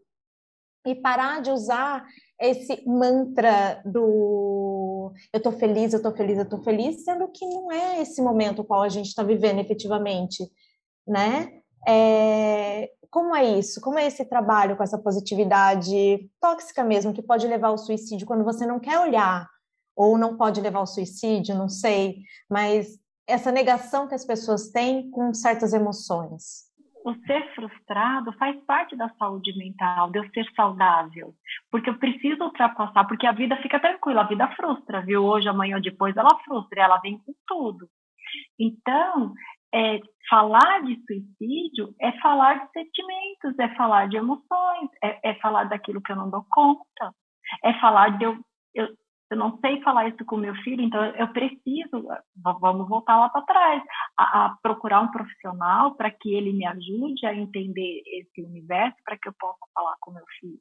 e 0.86 0.96
parar 0.96 1.42
de 1.42 1.50
usar 1.50 2.06
esse 2.40 2.84
mantra 2.88 3.82
do 3.86 5.14
eu 5.32 5.42
tô 5.42 5.52
feliz, 5.52 5.94
eu 5.94 6.02
tô 6.02 6.12
feliz, 6.12 6.38
eu 6.38 6.50
tô 6.50 6.58
feliz, 6.60 7.04
sendo 7.04 7.28
que 7.30 7.46
não 7.46 7.72
é 7.72 8.02
esse 8.02 8.22
momento 8.22 8.64
qual 8.64 8.82
a 8.82 8.90
gente 8.90 9.08
está 9.08 9.24
vivendo 9.24 9.60
efetivamente, 9.60 10.44
né? 11.08 11.62
É, 11.88 12.90
como 13.10 13.36
é 13.36 13.46
isso? 13.46 13.80
Como 13.80 14.00
é 14.00 14.08
esse 14.08 14.26
trabalho 14.26 14.76
com 14.76 14.84
essa 14.84 14.98
positividade 14.98 16.30
tóxica 16.42 16.84
mesmo, 16.84 17.14
que 17.14 17.22
pode 17.22 17.48
levar 17.48 17.70
ao 17.70 17.78
suicídio 17.78 18.28
quando 18.28 18.44
você 18.44 18.66
não 18.66 18.80
quer 18.80 19.00
olhar, 19.00 19.48
ou 19.96 20.18
não 20.18 20.38
pode 20.38 20.62
levar 20.62 20.80
ao 20.80 20.88
suicídio, 20.88 21.56
não 21.56 21.70
sei, 21.70 22.24
mas 22.50 23.00
essa 23.28 23.52
negação 23.52 24.08
que 24.08 24.16
as 24.16 24.26
pessoas 24.26 24.70
têm 24.70 25.10
com 25.10 25.34
certas 25.34 25.74
emoções 25.74 26.74
o 27.04 27.14
ser 27.26 27.54
frustrado 27.54 28.32
faz 28.34 28.58
parte 28.66 28.96
da 28.96 29.10
saúde 29.20 29.56
mental, 29.58 30.10
de 30.10 30.20
eu 30.20 30.30
ser 30.30 30.50
saudável. 30.56 31.34
Porque 31.70 31.90
eu 31.90 31.98
preciso 31.98 32.44
ultrapassar, 32.44 33.06
porque 33.06 33.28
a 33.28 33.34
vida 33.34 33.58
fica 33.58 33.80
tranquila, 33.80 34.22
a 34.22 34.28
vida 34.28 34.48
frustra, 34.56 35.02
viu? 35.02 35.24
Hoje, 35.24 35.50
amanhã 35.50 35.76
ou 35.76 35.82
depois 35.82 36.16
ela 36.16 36.40
frustra, 36.46 36.82
ela 36.82 36.98
vem 37.00 37.18
com 37.20 37.34
tudo. 37.46 37.90
Então, 38.58 39.34
é, 39.74 40.00
falar 40.30 40.82
de 40.84 40.98
suicídio 41.06 41.94
é 42.00 42.12
falar 42.20 42.66
de 42.66 42.72
sentimentos, 42.72 43.60
é 43.60 43.76
falar 43.76 44.08
de 44.08 44.18
emoções, 44.18 44.90
é, 45.04 45.32
é 45.32 45.34
falar 45.36 45.66
daquilo 45.66 46.02
que 46.02 46.12
eu 46.12 46.16
não 46.16 46.30
dou 46.30 46.46
conta, 46.50 47.14
é 47.64 47.74
falar 47.82 48.18
de 48.18 48.24
eu, 48.24 48.38
eu 48.74 48.88
eu 49.30 49.38
não 49.38 49.58
sei 49.60 49.82
falar 49.82 50.08
isso 50.08 50.24
com 50.26 50.38
meu 50.38 50.54
filho, 50.58 50.82
então 50.82 51.04
eu 51.04 51.28
preciso, 51.30 52.08
vamos 52.36 52.88
voltar 52.88 53.18
lá 53.18 53.30
para 53.30 53.42
trás, 53.42 53.84
a, 54.18 54.46
a, 54.46 54.58
procurar 54.62 55.02
um 55.02 55.12
profissional 55.12 55.96
para 55.96 56.12
que 56.12 56.34
ele 56.34 56.54
me 56.54 56.66
ajude 56.66 57.26
a 57.26 57.34
entender 57.34 58.04
esse 58.06 58.44
universo, 58.44 58.98
para 59.04 59.18
que 59.18 59.28
eu 59.28 59.34
possa 59.34 59.66
falar 59.74 59.96
com 60.00 60.12
meu 60.12 60.26
filho, 60.40 60.60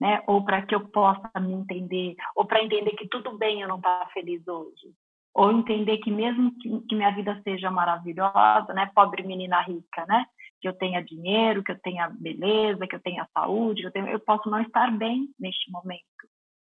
né? 0.00 0.22
Ou 0.26 0.44
para 0.44 0.62
que 0.62 0.74
eu 0.74 0.88
possa 0.88 1.30
me 1.40 1.52
entender, 1.52 2.14
ou 2.36 2.44
para 2.44 2.62
entender 2.62 2.90
que 2.90 3.08
tudo 3.08 3.38
bem 3.38 3.62
eu 3.62 3.68
não 3.68 3.76
estar 3.76 4.00
tá 4.00 4.10
feliz 4.12 4.46
hoje, 4.46 4.92
ou 5.34 5.52
entender 5.52 5.98
que 5.98 6.10
mesmo 6.10 6.52
que, 6.58 6.80
que 6.88 6.94
minha 6.94 7.14
vida 7.14 7.40
seja 7.42 7.70
maravilhosa, 7.70 8.72
né? 8.74 8.90
Pobre 8.94 9.22
menina 9.22 9.62
rica, 9.62 10.04
né? 10.06 10.26
Que 10.60 10.68
eu 10.68 10.74
tenha 10.74 11.00
dinheiro, 11.00 11.62
que 11.62 11.72
eu 11.72 11.78
tenha 11.80 12.08
beleza, 12.10 12.86
que 12.86 12.96
eu 12.96 13.00
tenha 13.00 13.28
saúde, 13.32 13.84
eu, 13.84 13.92
tenha, 13.92 14.10
eu 14.10 14.20
posso 14.20 14.50
não 14.50 14.60
estar 14.60 14.90
bem 14.90 15.28
neste 15.38 15.70
momento 15.70 16.04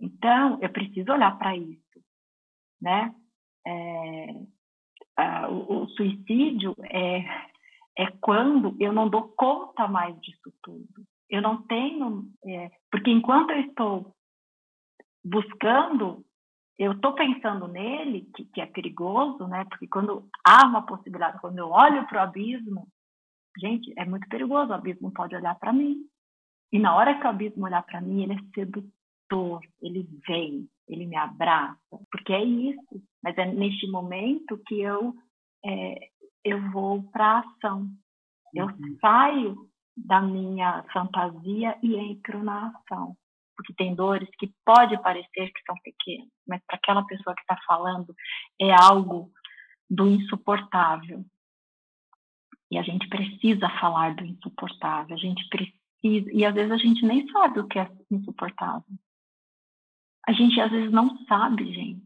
então, 0.02 0.58
eu 0.60 0.68
preciso 0.68 1.12
olhar 1.12 1.38
para 1.38 1.56
isso, 1.56 2.02
né? 2.80 3.14
É, 3.64 4.34
a, 5.16 5.48
o, 5.48 5.84
o, 5.84 5.88
suicídio 5.90 6.74
é, 6.90 7.18
é 7.96 8.10
quando 8.20 8.76
eu 8.80 8.92
não 8.92 9.08
dou 9.08 9.28
conta 9.28 9.86
mais 9.86 10.20
disso 10.20 10.52
tudo. 10.60 11.06
Eu 11.30 11.40
não 11.40 11.62
tenho, 11.62 12.28
é, 12.44 12.72
porque 12.90 13.12
enquanto 13.12 13.50
eu 13.50 13.60
estou 13.60 14.12
buscando, 15.24 16.26
eu 16.76 16.92
estou 16.92 17.14
pensando 17.14 17.68
nele, 17.68 18.28
que, 18.34 18.44
que, 18.46 18.60
é 18.60 18.66
perigoso, 18.66 19.46
né? 19.46 19.64
Porque 19.66 19.86
quando 19.86 20.28
há 20.44 20.66
uma 20.66 20.84
possibilidade, 20.84 21.40
quando 21.40 21.58
eu 21.58 21.70
olho 21.70 22.04
para 22.08 22.18
o 22.18 22.24
abismo, 22.24 22.88
gente, 23.56 23.92
é 23.96 24.04
muito 24.04 24.28
perigoso. 24.28 24.72
O 24.72 24.74
abismo 24.74 25.12
pode 25.12 25.36
olhar 25.36 25.54
para 25.60 25.72
mim. 25.72 26.04
E 26.72 26.78
na 26.80 26.92
hora 26.96 27.16
que 27.16 27.24
o 27.24 27.30
abismo 27.30 27.66
olhar 27.66 27.84
para 27.84 28.00
mim, 28.00 28.24
ele 28.24 28.32
é 28.32 28.38
sedutor 28.52 29.01
ele 29.80 30.08
vem, 30.26 30.68
ele 30.88 31.06
me 31.06 31.16
abraça, 31.16 31.78
porque 32.10 32.32
é 32.32 32.44
isso. 32.44 33.02
Mas 33.22 33.36
é 33.38 33.46
neste 33.46 33.86
momento 33.88 34.60
que 34.66 34.80
eu 34.80 35.14
é, 35.64 36.08
eu 36.44 36.70
vou 36.70 37.02
para 37.04 37.24
a 37.24 37.38
ação. 37.40 37.88
Eu 38.54 38.66
uhum. 38.66 38.98
saio 39.00 39.70
da 39.96 40.20
minha 40.20 40.84
fantasia 40.92 41.78
e 41.82 41.96
entro 41.96 42.42
na 42.42 42.68
ação. 42.68 43.16
Porque 43.56 43.72
tem 43.74 43.94
dores 43.94 44.28
que 44.38 44.52
pode 44.64 45.00
parecer 45.02 45.52
que 45.52 45.62
são 45.64 45.76
pequenas, 45.82 46.28
mas 46.46 46.60
para 46.66 46.76
aquela 46.76 47.04
pessoa 47.06 47.34
que 47.34 47.42
está 47.42 47.56
falando 47.66 48.14
é 48.60 48.72
algo 48.72 49.30
do 49.88 50.08
insuportável. 50.08 51.24
E 52.70 52.78
a 52.78 52.82
gente 52.82 53.06
precisa 53.08 53.68
falar 53.78 54.14
do 54.14 54.24
insuportável, 54.24 55.14
a 55.14 55.18
gente 55.18 55.46
precisa, 55.48 56.32
e 56.32 56.44
às 56.44 56.54
vezes 56.54 56.72
a 56.72 56.78
gente 56.78 57.04
nem 57.04 57.30
sabe 57.30 57.60
o 57.60 57.68
que 57.68 57.78
é 57.78 57.88
insuportável 58.10 58.98
a 60.28 60.32
gente 60.32 60.60
às 60.60 60.70
vezes 60.70 60.92
não 60.92 61.16
sabe, 61.26 61.72
gente. 61.72 62.02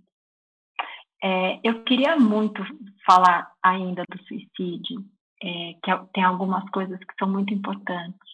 É, 1.23 1.61
eu 1.65 1.83
queria 1.85 2.17
muito 2.17 2.63
falar 3.05 3.51
ainda 3.63 4.05
do 4.09 4.23
suicídio, 4.25 5.05
é, 5.43 5.75
que 5.83 5.91
é, 5.91 5.97
tem 6.13 6.25
algumas 6.25 6.69
coisas 6.71 6.99
que 6.99 7.15
são 7.19 7.29
muito 7.31 7.53
importantes, 7.53 8.29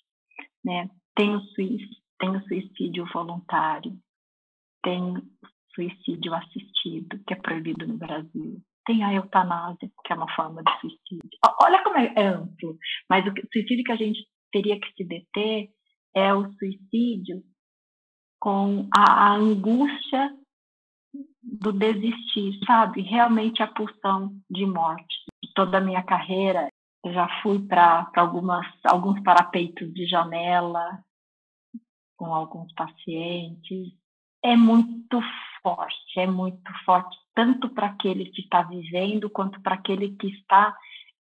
né? 0.64 0.88
Tem 1.14 1.34
o 1.34 1.40
suicídio, 1.40 1.96
tem 2.18 2.36
o 2.36 2.42
suicídio 2.44 3.06
voluntário, 3.12 3.96
tem 4.82 5.00
o 5.00 5.22
suicídio 5.74 6.34
assistido, 6.34 7.22
que 7.26 7.34
é 7.34 7.36
proibido 7.36 7.86
no 7.86 7.96
Brasil. 7.96 8.60
Tem 8.84 9.04
a 9.04 9.14
eutanásia, 9.14 9.88
que 10.04 10.12
é 10.12 10.16
uma 10.16 10.32
forma 10.34 10.62
de 10.62 10.80
suicídio. 10.80 11.38
Olha 11.60 11.82
como 11.84 11.96
é 11.98 12.12
amplo, 12.18 12.76
mas 13.08 13.24
o 13.26 13.32
suicídio 13.52 13.84
que 13.84 13.92
a 13.92 13.96
gente 13.96 14.26
teria 14.50 14.78
que 14.78 14.92
se 14.94 15.04
deter 15.04 15.68
é 16.14 16.34
o 16.34 16.52
suicídio 16.54 17.42
com 18.42 18.88
a, 18.92 19.28
a 19.28 19.34
angústia 19.34 20.36
do 21.44 21.72
desistir, 21.72 22.58
sabe? 22.66 23.00
Realmente 23.00 23.62
a 23.62 23.68
pulsão 23.68 24.36
de 24.50 24.66
morte. 24.66 25.14
Toda 25.54 25.78
a 25.78 25.80
minha 25.80 26.02
carreira, 26.02 26.66
eu 27.04 27.12
já 27.12 27.28
fui 27.40 27.60
para 27.60 28.10
alguns 28.84 29.22
parapeitos 29.22 29.94
de 29.94 30.06
janela 30.06 31.04
com 32.16 32.34
alguns 32.34 32.72
pacientes. 32.74 33.92
É 34.42 34.56
muito 34.56 35.20
forte, 35.62 36.18
é 36.18 36.26
muito 36.26 36.68
forte, 36.84 37.16
tanto 37.36 37.68
para 37.68 37.86
aquele 37.86 38.24
que 38.24 38.40
está 38.40 38.62
vivendo, 38.62 39.30
quanto 39.30 39.62
para 39.62 39.76
aquele 39.76 40.16
que 40.16 40.26
está 40.26 40.76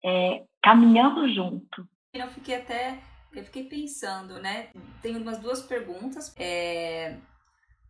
é, 0.03 0.43
caminhando 0.64 1.30
junto. 1.30 1.88
Eu 2.11 2.28
fiquei 2.30 2.55
até 2.55 3.12
eu 3.39 3.45
fiquei 3.45 3.65
pensando, 3.65 4.39
né? 4.39 4.69
Tenho 5.01 5.19
umas 5.19 5.39
duas 5.39 5.61
perguntas. 5.61 6.34
É... 6.38 7.17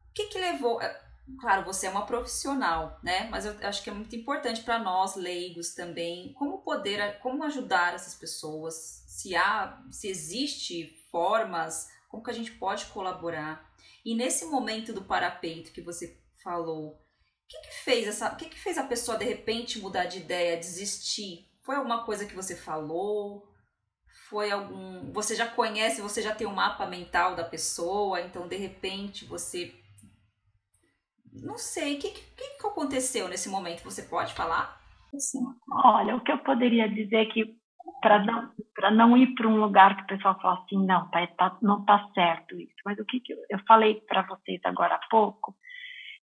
O 0.10 0.14
que 0.14 0.28
que 0.28 0.40
levou... 0.40 0.82
É, 0.82 1.02
claro, 1.40 1.66
você 1.66 1.88
é 1.88 1.90
uma 1.90 2.06
profissional, 2.06 3.00
né? 3.04 3.28
Mas 3.30 3.46
eu 3.46 3.56
acho 3.64 3.84
que 3.84 3.90
é 3.90 3.94
muito 3.94 4.16
importante 4.16 4.62
para 4.62 4.80
nós 4.80 5.16
leigos 5.16 5.74
também, 5.74 6.34
como 6.34 6.62
poder, 6.62 7.20
como 7.20 7.44
ajudar 7.44 7.94
essas 7.94 8.16
pessoas, 8.16 9.04
se 9.08 9.36
há, 9.36 9.82
se 9.92 10.08
existe 10.08 11.00
formas 11.12 11.88
como 12.10 12.24
que 12.24 12.30
a 12.30 12.34
gente 12.34 12.52
pode 12.52 12.86
colaborar. 12.88 13.68
E 14.06 14.14
nesse 14.14 14.46
momento 14.46 14.94
do 14.94 15.04
parapeito 15.04 15.72
que 15.72 15.82
você 15.82 16.20
falou, 16.44 16.90
o 16.90 17.48
que, 17.48 17.58
que 17.62 17.74
fez 17.84 18.08
essa, 18.08 18.32
o 18.32 18.36
que, 18.36 18.50
que 18.50 18.60
fez 18.60 18.78
a 18.78 18.84
pessoa 18.84 19.18
de 19.18 19.26
repente 19.26 19.80
mudar 19.80 20.06
de 20.06 20.20
ideia, 20.20 20.58
desistir? 20.58 21.48
Foi 21.64 21.76
alguma 21.76 22.06
coisa 22.06 22.26
que 22.26 22.36
você 22.36 22.56
falou? 22.56 23.48
Foi 24.34 24.50
algum, 24.50 25.14
você 25.14 25.36
já 25.36 25.46
conhece, 25.46 26.02
você 26.02 26.20
já 26.20 26.34
tem 26.34 26.48
o 26.48 26.50
um 26.50 26.56
mapa 26.56 26.88
mental 26.88 27.36
da 27.36 27.44
pessoa, 27.44 28.20
então 28.20 28.48
de 28.48 28.56
repente 28.56 29.26
você 29.26 29.72
não 31.32 31.56
sei, 31.56 31.98
o 31.98 32.00
que, 32.00 32.10
que, 32.10 32.58
que 32.60 32.66
aconteceu 32.66 33.28
nesse 33.28 33.48
momento? 33.48 33.84
Você 33.84 34.02
pode 34.02 34.34
falar? 34.34 34.82
Olha, 35.70 36.16
o 36.16 36.22
que 36.22 36.32
eu 36.32 36.40
poderia 36.40 36.90
dizer 36.90 37.18
é 37.18 37.26
que 37.28 37.56
para 38.02 38.26
não, 38.26 38.52
não 38.92 39.16
ir 39.16 39.36
para 39.36 39.48
um 39.48 39.60
lugar 39.60 39.98
que 39.98 40.02
o 40.02 40.18
pessoal 40.18 40.36
fala 40.42 40.64
assim, 40.64 40.84
não, 40.84 41.08
tá, 41.12 41.28
tá, 41.38 41.56
não 41.62 41.82
está 41.82 42.04
certo 42.16 42.60
isso. 42.60 42.74
Mas 42.84 42.98
o 42.98 43.06
que, 43.06 43.20
que 43.20 43.34
eu, 43.34 43.38
eu 43.52 43.60
falei 43.68 44.02
para 44.08 44.24
vocês 44.24 44.60
agora 44.66 44.96
há 44.96 45.08
pouco, 45.12 45.56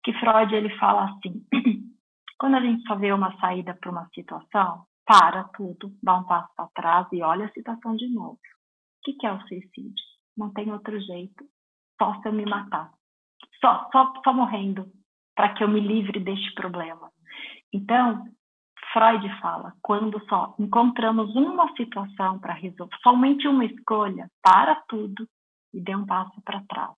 que 0.02 0.14
Freud 0.14 0.54
ele 0.54 0.74
fala 0.78 1.11
assim, 1.11 1.44
quando 2.40 2.56
a 2.56 2.61
gente 2.62 2.84
só 2.84 2.94
vê 2.94 3.12
uma 3.12 3.38
saída 3.38 3.74
para 3.74 3.90
uma 3.90 4.09
situação, 4.14 4.86
para 5.09 5.44
tudo, 5.56 5.90
dá 6.02 6.18
um 6.18 6.24
passo 6.24 6.54
para 6.54 6.68
trás 6.74 7.06
e 7.12 7.22
olha 7.22 7.46
a 7.46 7.52
situação 7.52 7.96
de 7.96 8.06
novo. 8.09 8.34
O 8.34 9.02
que, 9.02 9.14
que 9.14 9.26
é 9.26 9.32
o 9.32 9.40
suicídio? 9.48 10.04
Não 10.36 10.52
tem 10.52 10.70
outro 10.70 11.00
jeito, 11.00 11.46
só 11.96 12.20
se 12.20 12.28
eu 12.28 12.32
me 12.34 12.44
matar. 12.44 12.92
Só, 13.59 13.88
só, 13.90 14.12
só 14.22 14.34
morrendo, 14.34 14.86
para 15.34 15.54
que 15.54 15.64
eu 15.64 15.68
me 15.68 15.80
livre 15.80 16.20
deste 16.20 16.52
problema. 16.52 17.11
Então, 17.72 18.22
Freud 18.92 19.40
fala, 19.40 19.72
quando 19.80 20.22
só 20.28 20.54
encontramos 20.59 21.34
uma 21.34 21.74
situação 21.74 22.38
para 22.38 22.52
resolver, 22.52 22.94
somente 23.02 23.48
uma 23.48 23.64
escolha, 23.64 24.30
para 24.42 24.74
tudo 24.90 25.26
e 25.72 25.80
dê 25.80 25.96
um 25.96 26.04
passo 26.04 26.38
para 26.42 26.62
trás. 26.68 26.94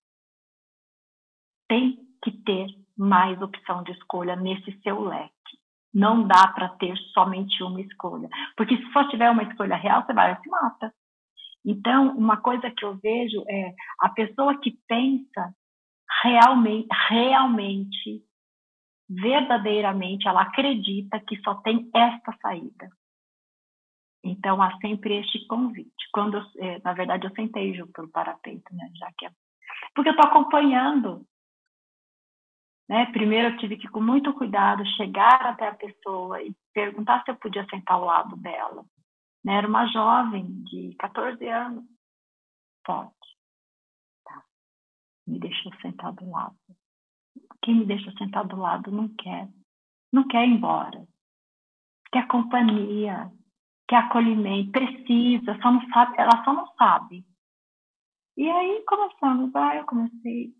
Tem 1.69 1.97
que 2.21 2.31
ter 2.43 2.67
mais 2.97 3.41
opção 3.41 3.83
de 3.83 3.93
escolha 3.93 4.35
nesse 4.35 4.77
seu 4.81 4.99
leque. 4.99 5.40
Não 5.93 6.25
dá 6.25 6.47
para 6.47 6.69
ter 6.69 6.95
somente 7.13 7.61
uma 7.63 7.81
escolha. 7.81 8.29
Porque 8.55 8.77
se 8.77 8.91
só 8.91 9.07
tiver 9.09 9.29
uma 9.29 9.43
escolha 9.43 9.75
real, 9.75 10.05
você 10.05 10.13
vai 10.13 10.39
se 10.39 10.49
mata. 10.49 10.93
Então, 11.65 12.15
uma 12.17 12.37
coisa 12.37 12.71
que 12.71 12.83
eu 12.83 12.95
vejo 12.95 13.43
é 13.47 13.73
a 13.99 14.09
pessoa 14.09 14.59
que 14.59 14.71
pensa 14.87 15.53
realmente, 16.23 16.87
realmente 17.09 18.23
verdadeiramente 19.11 20.27
ela 20.27 20.43
acredita 20.43 21.19
que 21.19 21.37
só 21.41 21.55
tem 21.55 21.89
esta 21.93 22.33
saída. 22.41 22.89
Então 24.23 24.61
há 24.61 24.77
sempre 24.79 25.17
este 25.17 25.45
convite. 25.47 25.91
Quando 26.13 26.37
eu, 26.37 26.43
é, 26.63 26.79
na 26.83 26.93
verdade 26.93 27.25
eu 27.25 27.31
sentei 27.31 27.73
junto 27.73 27.91
pelo 27.91 28.09
parapeito, 28.09 28.73
né, 28.73 28.89
já 28.95 29.11
que 29.17 29.25
é, 29.25 29.31
porque 29.93 30.09
eu 30.09 30.13
estou 30.13 30.29
acompanhando. 30.29 31.25
Né? 32.89 33.05
Primeiro 33.11 33.49
eu 33.49 33.57
tive 33.57 33.77
que 33.77 33.87
com 33.87 34.01
muito 34.01 34.33
cuidado 34.33 34.85
chegar 34.97 35.45
até 35.45 35.67
a 35.67 35.75
pessoa 35.75 36.41
e 36.41 36.53
perguntar 36.73 37.23
se 37.23 37.31
eu 37.31 37.35
podia 37.35 37.65
sentar 37.69 37.95
ao 37.95 38.05
lado 38.05 38.35
dela. 38.37 38.85
Né? 39.43 39.55
Era 39.55 39.67
uma 39.67 39.87
jovem 39.87 40.63
de 40.63 40.95
14 40.99 41.47
anos. 41.47 41.85
Pode. 42.83 43.11
Tá. 44.25 44.43
Me 45.27 45.39
deixou 45.39 45.73
sentar 45.81 46.11
do 46.13 46.29
lado. 46.29 46.55
Quem 47.61 47.75
me 47.75 47.85
deixa 47.85 48.11
sentar 48.17 48.45
do 48.47 48.57
lado 48.57 48.91
não 48.91 49.07
quer. 49.07 49.47
Não 50.11 50.27
quer 50.27 50.47
ir 50.47 50.51
embora. 50.51 51.07
Quer 52.11 52.27
companhia, 52.27 53.31
quer 53.87 53.97
acolhimento, 53.97 54.71
precisa, 54.71 55.57
só 55.61 55.71
não 55.71 55.87
sabe, 55.89 56.15
ela 56.17 56.43
só 56.43 56.53
não 56.53 56.67
sabe. 56.75 57.25
E 58.35 58.49
aí 58.49 58.83
começamos, 58.85 59.55
aí 59.55 59.77
eu 59.77 59.85
comecei 59.85 60.53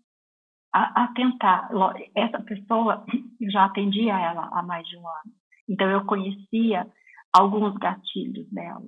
a, 0.72 1.04
a 1.04 1.08
tentar. 1.08 1.68
Essa 2.14 2.40
pessoa, 2.42 3.04
eu 3.40 3.50
já 3.50 3.66
atendia 3.66 4.18
ela 4.18 4.48
há 4.52 4.62
mais 4.62 4.86
de 4.88 4.96
um 4.96 5.06
ano. 5.06 5.32
Então 5.68 5.88
eu 5.90 6.04
conhecia 6.04 6.86
alguns 7.32 7.74
gatilhos 7.76 8.48
dela. 8.50 8.84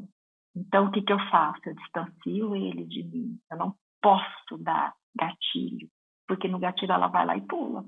Então 0.56 0.86
o 0.86 0.90
que, 0.90 1.02
que 1.02 1.12
eu 1.12 1.18
faço? 1.30 1.60
Eu 1.66 1.74
distancio 1.74 2.56
ele 2.56 2.84
de 2.84 3.02
mim. 3.04 3.38
Eu 3.50 3.58
não 3.58 3.74
posso 4.00 4.58
dar 4.58 4.94
gatilho, 5.16 5.88
porque 6.26 6.48
no 6.48 6.58
gatilho 6.58 6.92
ela 6.92 7.08
vai 7.08 7.24
lá 7.26 7.36
e 7.36 7.40
pula. 7.42 7.84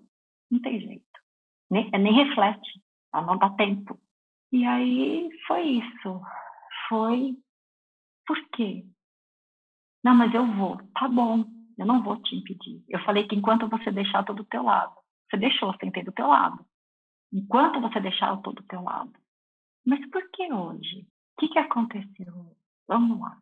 Não 0.51 0.61
tem 0.61 0.81
jeito. 0.81 1.05
Nem, 1.71 1.91
nem 1.91 2.13
reflete, 2.13 2.81
ela 3.13 3.27
não 3.27 3.39
dá 3.39 3.51
tempo. 3.51 3.99
E 4.53 4.65
aí 4.65 5.29
foi 5.47 5.63
isso. 5.63 6.21
Foi. 6.89 7.37
Por 8.27 8.37
quê? 8.51 8.85
Não, 10.05 10.15
mas 10.15 10.33
eu 10.33 10.47
vou. 10.47 10.79
Tá 10.95 11.09
bom, 11.09 11.45
eu 11.77 11.87
não 11.87 12.03
vou 12.03 12.21
te 12.23 12.35
impedir. 12.35 12.83
Eu 12.89 12.99
falei 13.05 13.27
que 13.27 13.35
enquanto 13.35 13.69
você 13.69 13.91
deixar, 13.91 14.21
eu 14.21 14.27
tô 14.27 14.33
do 14.35 14.45
teu 14.45 14.63
lado. 14.63 14.95
Você 15.29 15.37
deixou, 15.37 15.75
sentei 15.79 16.03
do 16.03 16.13
teu 16.13 16.27
lado. 16.27 16.65
Enquanto 17.33 17.81
você 17.81 18.01
deixar, 18.01 18.31
eu 18.31 18.39
tô 18.39 18.53
do 18.53 18.63
teu 18.63 18.83
lado. 18.83 19.13
Mas 19.85 20.05
por 20.11 20.29
que 20.31 20.53
hoje? 20.53 21.07
O 21.37 21.41
que, 21.41 21.49
que 21.49 21.59
aconteceu? 21.59 22.57
Vamos 22.89 23.21
lá. 23.21 23.41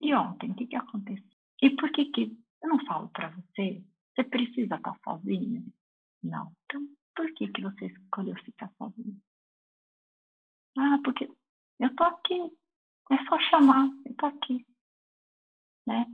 E 0.00 0.14
ontem, 0.14 0.50
o 0.50 0.54
que, 0.54 0.66
que 0.66 0.76
aconteceu? 0.76 1.24
E 1.62 1.70
por 1.70 1.90
que 1.92 2.06
que 2.06 2.36
eu 2.62 2.68
não 2.68 2.84
falo 2.84 3.08
para 3.08 3.30
você? 3.30 3.82
Você 4.14 4.24
precisa 4.24 4.76
estar 4.76 4.94
sozinha? 5.02 5.64
Não. 6.22 6.52
Então, 6.66 6.86
por 7.16 7.32
que, 7.34 7.48
que 7.48 7.62
você 7.62 7.86
escolheu 7.86 8.36
ficar 8.36 8.70
sozinho? 8.76 9.20
Ah, 10.76 10.98
porque 11.02 11.30
eu 11.80 11.96
tô 11.96 12.04
aqui. 12.04 12.52
É 13.10 13.24
só 13.24 13.38
chamar, 13.50 13.88
eu 14.04 14.14
tô 14.14 14.26
aqui. 14.26 14.66
Né? 15.86 16.06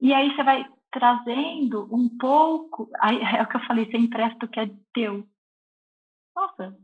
E 0.00 0.12
aí 0.12 0.34
você 0.34 0.42
vai 0.42 0.75
trazendo 0.96 1.94
um 1.94 2.08
pouco. 2.16 2.88
É 3.02 3.42
o 3.42 3.46
que 3.46 3.56
eu 3.56 3.66
falei, 3.66 3.84
você 3.84 3.98
empresta 3.98 4.46
o 4.46 4.48
que 4.48 4.58
é 4.58 4.70
teu. 4.94 5.28
Nossa, 6.34 6.74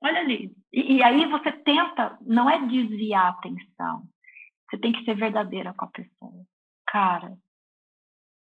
olha 0.00 0.20
ali. 0.20 0.54
E, 0.72 0.96
e 0.96 1.02
aí 1.02 1.26
você 1.26 1.50
tenta, 1.50 2.16
não 2.20 2.48
é 2.48 2.64
desviar 2.64 3.26
a 3.26 3.28
atenção. 3.30 4.08
Você 4.70 4.78
tem 4.78 4.92
que 4.92 5.04
ser 5.04 5.16
verdadeira 5.16 5.74
com 5.74 5.84
a 5.84 5.90
pessoa. 5.90 6.46
Cara, 6.86 7.36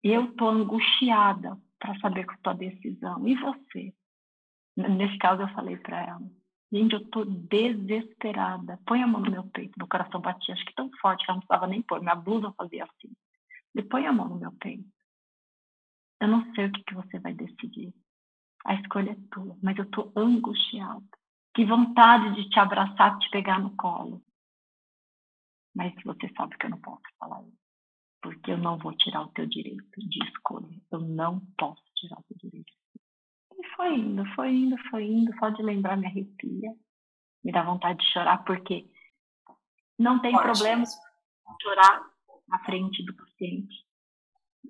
eu 0.02 0.34
tô 0.34 0.48
angustiada 0.48 1.56
para 1.78 1.96
saber 2.00 2.24
qual 2.24 2.36
a 2.36 2.42
tua 2.42 2.54
decisão. 2.54 3.28
E 3.28 3.36
você? 3.36 3.94
Nesse 4.76 5.16
caso, 5.18 5.42
eu 5.42 5.48
falei 5.50 5.76
para 5.76 6.02
ela: 6.04 6.30
Gente, 6.72 6.94
eu 6.94 7.00
estou 7.00 7.24
desesperada. 7.24 8.80
Põe 8.84 9.04
a 9.04 9.06
mão 9.06 9.20
no 9.20 9.30
meu 9.30 9.44
peito. 9.50 9.74
Meu 9.78 9.86
coração 9.86 10.20
batia, 10.20 10.52
acho 10.52 10.64
que 10.64 10.74
tão 10.74 10.90
forte 11.00 11.24
que 11.24 11.30
ela 11.30 11.36
não 11.36 11.46
precisava 11.46 11.68
nem 11.68 11.80
pôr. 11.82 12.00
Minha 12.00 12.16
blusa 12.16 12.52
fazia 12.58 12.82
assim. 12.82 13.14
E 13.74 13.82
põe 13.82 14.06
a 14.06 14.12
mão 14.12 14.28
no 14.28 14.38
meu 14.38 14.52
peito. 14.52 14.88
Eu 16.20 16.28
não 16.28 16.54
sei 16.54 16.66
o 16.66 16.72
que, 16.72 16.82
que 16.84 16.94
você 16.94 17.18
vai 17.18 17.34
decidir. 17.34 17.92
A 18.64 18.74
escolha 18.74 19.12
é 19.12 19.28
tua, 19.30 19.56
mas 19.62 19.76
eu 19.76 19.84
estou 19.84 20.12
angustiada. 20.16 21.04
Que 21.54 21.64
vontade 21.64 22.34
de 22.34 22.48
te 22.48 22.58
abraçar, 22.58 23.18
de 23.18 23.26
te 23.26 23.30
pegar 23.30 23.58
no 23.60 23.76
colo. 23.76 24.22
Mas 25.74 25.92
você 26.04 26.32
sabe 26.36 26.56
que 26.56 26.66
eu 26.66 26.70
não 26.70 26.80
posso 26.80 27.02
falar 27.18 27.42
isso 27.42 27.64
porque 28.24 28.52
eu 28.52 28.56
não 28.56 28.78
vou 28.78 28.96
tirar 28.96 29.20
o 29.20 29.28
teu 29.28 29.46
direito 29.46 29.84
de 29.98 30.24
escolha. 30.28 30.80
Eu 30.90 31.00
não 31.00 31.40
posso 31.58 31.82
tirar 31.94 32.18
o 32.18 32.22
teu 32.22 32.38
direito. 32.38 32.72
E 33.52 33.68
foi 33.76 33.98
indo, 33.98 34.24
foi 34.34 34.50
indo, 34.50 34.78
foi 34.88 35.04
indo. 35.04 35.38
Só 35.38 35.50
de 35.50 35.62
lembrar 35.62 35.98
me 35.98 36.06
arrepia. 36.06 36.74
Me 37.44 37.52
dá 37.52 37.62
vontade 37.62 37.98
de 37.98 38.10
chorar, 38.10 38.42
porque 38.44 38.90
não 39.98 40.22
tem 40.22 40.32
Pode. 40.32 40.44
problema 40.44 40.84
chorar 41.60 42.13
na 42.48 42.58
frente 42.64 43.04
do 43.04 43.14
paciente. 43.14 43.84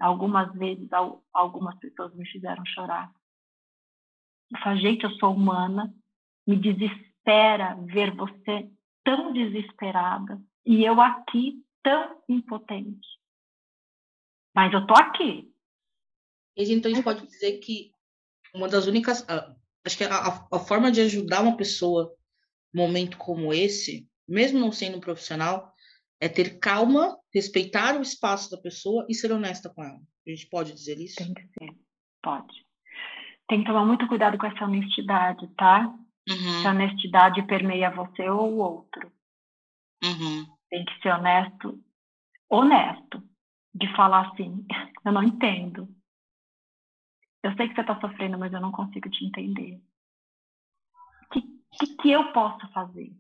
Algumas 0.01 0.53
vezes, 0.55 0.89
algumas 1.33 1.79
pessoas 1.79 2.14
me 2.14 2.27
fizeram 2.27 2.64
chorar. 2.66 3.12
Eu 4.53 4.61
falo, 4.61 4.79
gente, 4.79 5.05
eu 5.05 5.11
sou 5.12 5.35
humana. 5.35 5.95
Me 6.47 6.57
desespera 6.57 7.75
ver 7.87 8.14
você 8.14 8.70
tão 9.03 9.33
desesperada 9.33 10.41
e 10.64 10.85
eu 10.85 11.01
aqui 11.01 11.64
tão 11.83 12.22
impotente. 12.29 13.07
Mas 14.55 14.72
eu 14.72 14.87
tô 14.87 14.95
aqui. 14.95 15.53
Então 16.57 16.91
a 16.91 16.95
gente 16.95 17.05
pode 17.05 17.27
dizer 17.27 17.59
que 17.59 17.93
uma 18.55 18.68
das 18.68 18.87
únicas. 18.87 19.27
Acho 19.85 19.99
que 19.99 20.05
a, 20.05 20.47
a 20.51 20.59
forma 20.61 20.91
de 20.91 21.01
ajudar 21.03 21.43
uma 21.43 21.57
pessoa 21.57 22.14
num 22.72 22.87
momento 22.87 23.18
como 23.18 23.53
esse, 23.53 24.09
mesmo 24.27 24.59
não 24.59 24.72
sendo 24.72 24.97
um 24.97 25.01
profissional, 25.01 25.74
é 26.25 26.29
ter 26.29 26.59
calma, 26.59 27.18
respeitar 27.35 27.99
o 27.99 28.01
espaço 28.01 28.51
da 28.51 28.57
pessoa 28.57 29.05
e 29.11 29.14
ser 29.14 29.31
honesta 29.31 29.68
com 29.68 29.85
ela. 29.85 30.01
A 30.27 30.31
gente 30.31 30.49
pode 30.49 30.72
dizer 30.72 30.99
isso? 30.99 31.16
Tem 31.16 31.35
que 31.35 31.43
ser, 31.43 31.77
pode. 32.22 32.66
Tem 33.47 33.61
que 33.61 33.66
tomar 33.66 33.85
muito 33.85 34.09
cuidado 34.09 34.39
com 34.39 34.47
essa 34.47 34.64
honestidade, 34.64 35.47
tá? 35.55 35.81
Uhum. 36.27 36.61
Essa 36.61 36.70
honestidade 36.70 37.47
permeia 37.47 37.91
você 37.91 38.27
ou 38.27 38.55
o 38.55 38.57
outro. 38.57 39.12
Uhum. 40.03 40.47
Tem 40.70 40.83
que 40.87 41.03
ser 41.03 41.11
honesto, 41.11 41.79
honesto 42.49 43.22
de 43.75 43.95
falar 43.95 44.31
assim: 44.31 44.66
eu 45.05 45.12
não 45.12 45.22
entendo. 45.22 45.95
Eu 47.43 47.55
sei 47.55 47.68
que 47.68 47.75
você 47.75 47.83
está 47.83 48.01
sofrendo, 48.01 48.39
mas 48.39 48.51
eu 48.51 48.62
não 48.62 48.72
consigo 48.72 49.11
te 49.11 49.27
entender. 49.27 49.79
O 51.27 51.29
que, 51.35 51.43
que, 51.79 51.97
que 51.97 52.11
eu 52.11 52.33
posso 52.33 52.66
fazer? 52.72 53.14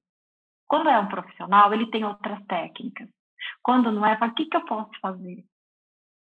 Quando 0.66 0.88
é 0.88 0.98
um 0.98 1.08
profissional, 1.08 1.72
ele 1.72 1.90
tem 1.90 2.04
outras 2.04 2.44
técnicas. 2.46 3.08
Quando 3.62 3.92
não 3.92 4.04
é, 4.04 4.14
o 4.14 4.34
que, 4.34 4.46
que 4.46 4.56
eu 4.56 4.64
posso 4.64 4.90
fazer? 5.00 5.44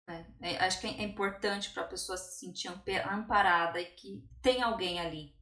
É, 0.10 0.26
é, 0.42 0.66
acho 0.66 0.82
que 0.82 0.88
é 0.88 1.04
importante 1.04 1.72
para 1.72 1.84
a 1.84 1.88
pessoa 1.88 2.18
se 2.18 2.40
sentir 2.40 2.70
amparada 3.10 3.80
e 3.80 3.86
que 3.86 4.24
tem 4.42 4.62
alguém 4.62 5.00
ali. 5.00 5.34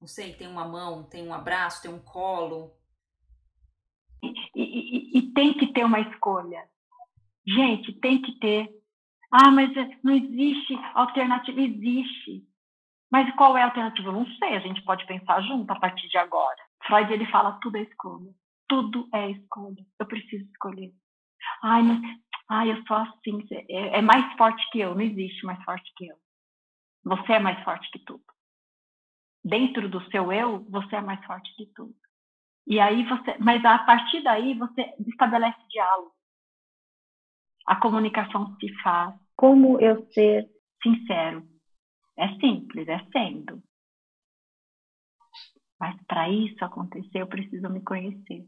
Não 0.00 0.08
sei, 0.08 0.32
tem 0.34 0.48
uma 0.48 0.66
mão, 0.66 1.08
tem 1.08 1.26
um 1.26 1.34
abraço, 1.34 1.82
tem 1.82 1.92
um 1.92 2.02
colo. 2.02 2.74
E, 4.22 4.32
e, 4.54 5.18
e 5.18 5.32
tem 5.32 5.54
que 5.54 5.72
ter 5.72 5.84
uma 5.84 6.00
escolha. 6.00 6.68
Gente, 7.46 7.92
tem 8.00 8.20
que 8.20 8.38
ter. 8.38 8.68
Ah, 9.30 9.50
mas 9.50 9.70
não 10.02 10.14
existe 10.14 10.74
alternativa. 10.94 11.60
Existe. 11.60 12.44
Mas 13.10 13.34
qual 13.36 13.56
é 13.56 13.62
a 13.62 13.66
alternativa? 13.66 14.12
Não 14.12 14.26
sei, 14.36 14.56
a 14.56 14.60
gente 14.60 14.82
pode 14.82 15.06
pensar 15.06 15.40
junto 15.42 15.70
a 15.70 15.78
partir 15.78 16.08
de 16.08 16.18
agora. 16.18 16.69
Freud 16.90 17.12
ele 17.12 17.26
fala 17.30 17.58
tudo 17.62 17.76
é 17.76 17.82
escolha. 17.82 18.34
Tudo 18.68 19.08
é 19.14 19.30
escolha. 19.30 19.86
Eu 19.98 20.06
preciso 20.06 20.44
escolher. 20.44 20.92
Ai, 21.62 21.82
mas 21.82 22.00
ai, 22.48 22.72
eu 22.72 22.82
sou 22.86 22.96
assim. 22.96 23.46
É, 23.68 23.98
é 23.98 24.02
mais 24.02 24.36
forte 24.36 24.62
que 24.70 24.80
eu. 24.80 24.94
Não 24.94 25.02
existe 25.02 25.46
mais 25.46 25.62
forte 25.64 25.90
que 25.96 26.06
eu. 26.06 26.16
Você 27.04 27.32
é 27.32 27.38
mais 27.38 27.62
forte 27.64 27.88
que 27.90 28.00
tudo. 28.00 28.24
Dentro 29.42 29.88
do 29.88 30.04
seu 30.10 30.32
eu, 30.32 30.64
você 30.68 30.96
é 30.96 31.00
mais 31.00 31.24
forte 31.24 31.50
que 31.56 31.66
tudo. 31.74 31.94
E 32.66 32.78
aí 32.78 33.04
você, 33.04 33.38
mas 33.38 33.64
a 33.64 33.78
partir 33.78 34.22
daí 34.22 34.54
você 34.54 34.94
estabelece 35.08 35.58
diálogo. 35.70 36.12
A 37.66 37.76
comunicação 37.76 38.54
se 38.56 38.68
faz. 38.82 39.14
Como 39.34 39.80
eu 39.80 40.06
ser 40.12 40.46
sincero? 40.82 41.42
É 42.18 42.28
simples, 42.38 42.86
é 42.86 42.98
sendo. 43.12 43.62
Mas 45.80 45.96
para 46.06 46.28
isso 46.28 46.62
acontecer, 46.62 47.22
eu 47.22 47.26
preciso 47.26 47.68
me 47.70 47.80
conhecer. 47.80 48.46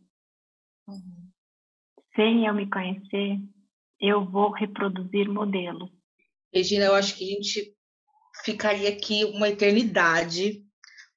Uhum. 0.86 1.30
Sem 2.14 2.46
eu 2.46 2.52
me 2.52 2.68
conhecer, 2.68 3.40
eu 3.98 4.28
vou 4.28 4.50
reproduzir 4.50 5.30
modelo. 5.30 5.90
Regina, 6.52 6.84
eu 6.84 6.94
acho 6.94 7.16
que 7.16 7.24
a 7.24 7.34
gente 7.34 7.74
ficaria 8.44 8.90
aqui 8.90 9.24
uma 9.24 9.48
eternidade. 9.48 10.62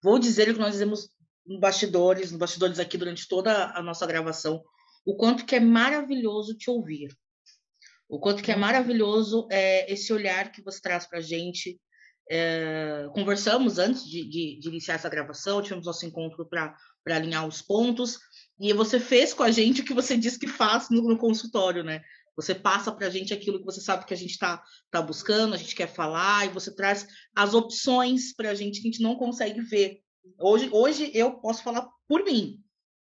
Vou 0.01 0.17
dizer 0.17 0.49
o 0.49 0.53
que 0.53 0.59
nós 0.59 0.71
dizemos 0.71 1.09
no 1.45 1.59
bastidores, 1.59 2.31
no 2.31 2.37
bastidores 2.37 2.79
aqui 2.79 2.97
durante 2.97 3.27
toda 3.27 3.71
a 3.77 3.83
nossa 3.83 4.07
gravação, 4.07 4.63
o 5.05 5.15
quanto 5.15 5.45
que 5.45 5.55
é 5.55 5.59
maravilhoso 5.59 6.55
te 6.55 6.69
ouvir. 6.69 7.15
O 8.07 8.19
quanto 8.19 8.41
que 8.41 8.51
é 8.51 8.55
maravilhoso 8.55 9.47
é, 9.51 9.91
esse 9.91 10.13
olhar 10.13 10.51
que 10.51 10.61
você 10.61 10.79
traz 10.79 11.05
para 11.05 11.19
a 11.19 11.21
gente, 11.21 11.79
é, 12.29 13.07
conversamos 13.13 13.77
antes 13.77 14.03
de, 14.05 14.27
de, 14.27 14.59
de, 14.59 14.69
iniciar 14.69 14.95
essa 14.95 15.09
gravação, 15.09 15.61
tivemos 15.61 15.85
nosso 15.85 16.05
encontro 16.05 16.45
para 16.45 16.75
alinhar 17.07 17.47
os 17.47 17.61
pontos, 17.61 18.19
e 18.59 18.73
você 18.73 18.99
fez 18.99 19.33
com 19.33 19.43
a 19.43 19.51
gente 19.51 19.81
o 19.81 19.85
que 19.85 19.93
você 19.93 20.17
disse 20.17 20.39
que 20.39 20.47
faz 20.47 20.89
no, 20.89 21.01
no 21.03 21.17
consultório, 21.17 21.83
né? 21.83 22.01
Você 22.35 22.53
passa 22.53 22.91
para 22.91 23.07
a 23.07 23.09
gente 23.09 23.33
aquilo 23.33 23.59
que 23.59 23.65
você 23.65 23.79
sabe 23.79 24.05
que 24.05 24.13
a 24.13 24.17
gente 24.17 24.31
está 24.31 24.61
tá 24.91 25.01
buscando, 25.01 25.53
a 25.53 25.57
gente 25.57 25.75
quer 25.75 25.87
falar, 25.87 26.45
e 26.45 26.49
você 26.49 26.73
traz 26.73 27.07
as 27.35 27.53
opções 27.53 28.33
para 28.33 28.49
a 28.49 28.55
gente 28.55 28.81
que 28.81 28.87
a 28.87 28.91
gente 28.91 29.03
não 29.03 29.15
consegue 29.15 29.61
ver. 29.61 30.01
Hoje, 30.39 30.69
hoje 30.71 31.11
eu 31.13 31.39
posso 31.39 31.63
falar 31.63 31.87
por 32.07 32.23
mim. 32.25 32.59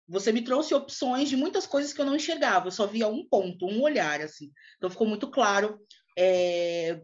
Você 0.08 0.32
me 0.32 0.42
trouxe 0.42 0.74
opções 0.74 1.30
de 1.30 1.38
muitas 1.38 1.68
coisas 1.68 1.94
que 1.94 2.02
eu 2.02 2.06
não 2.06 2.16
enxergava, 2.16 2.68
eu 2.68 2.72
só 2.72 2.88
via 2.88 3.08
um 3.08 3.28
ponto, 3.28 3.66
um 3.66 3.82
olhar, 3.82 4.22
assim. 4.22 4.52
Então 4.78 4.90
ficou 4.90 5.08
muito 5.08 5.30
claro 5.30 5.80
é, 6.18 7.02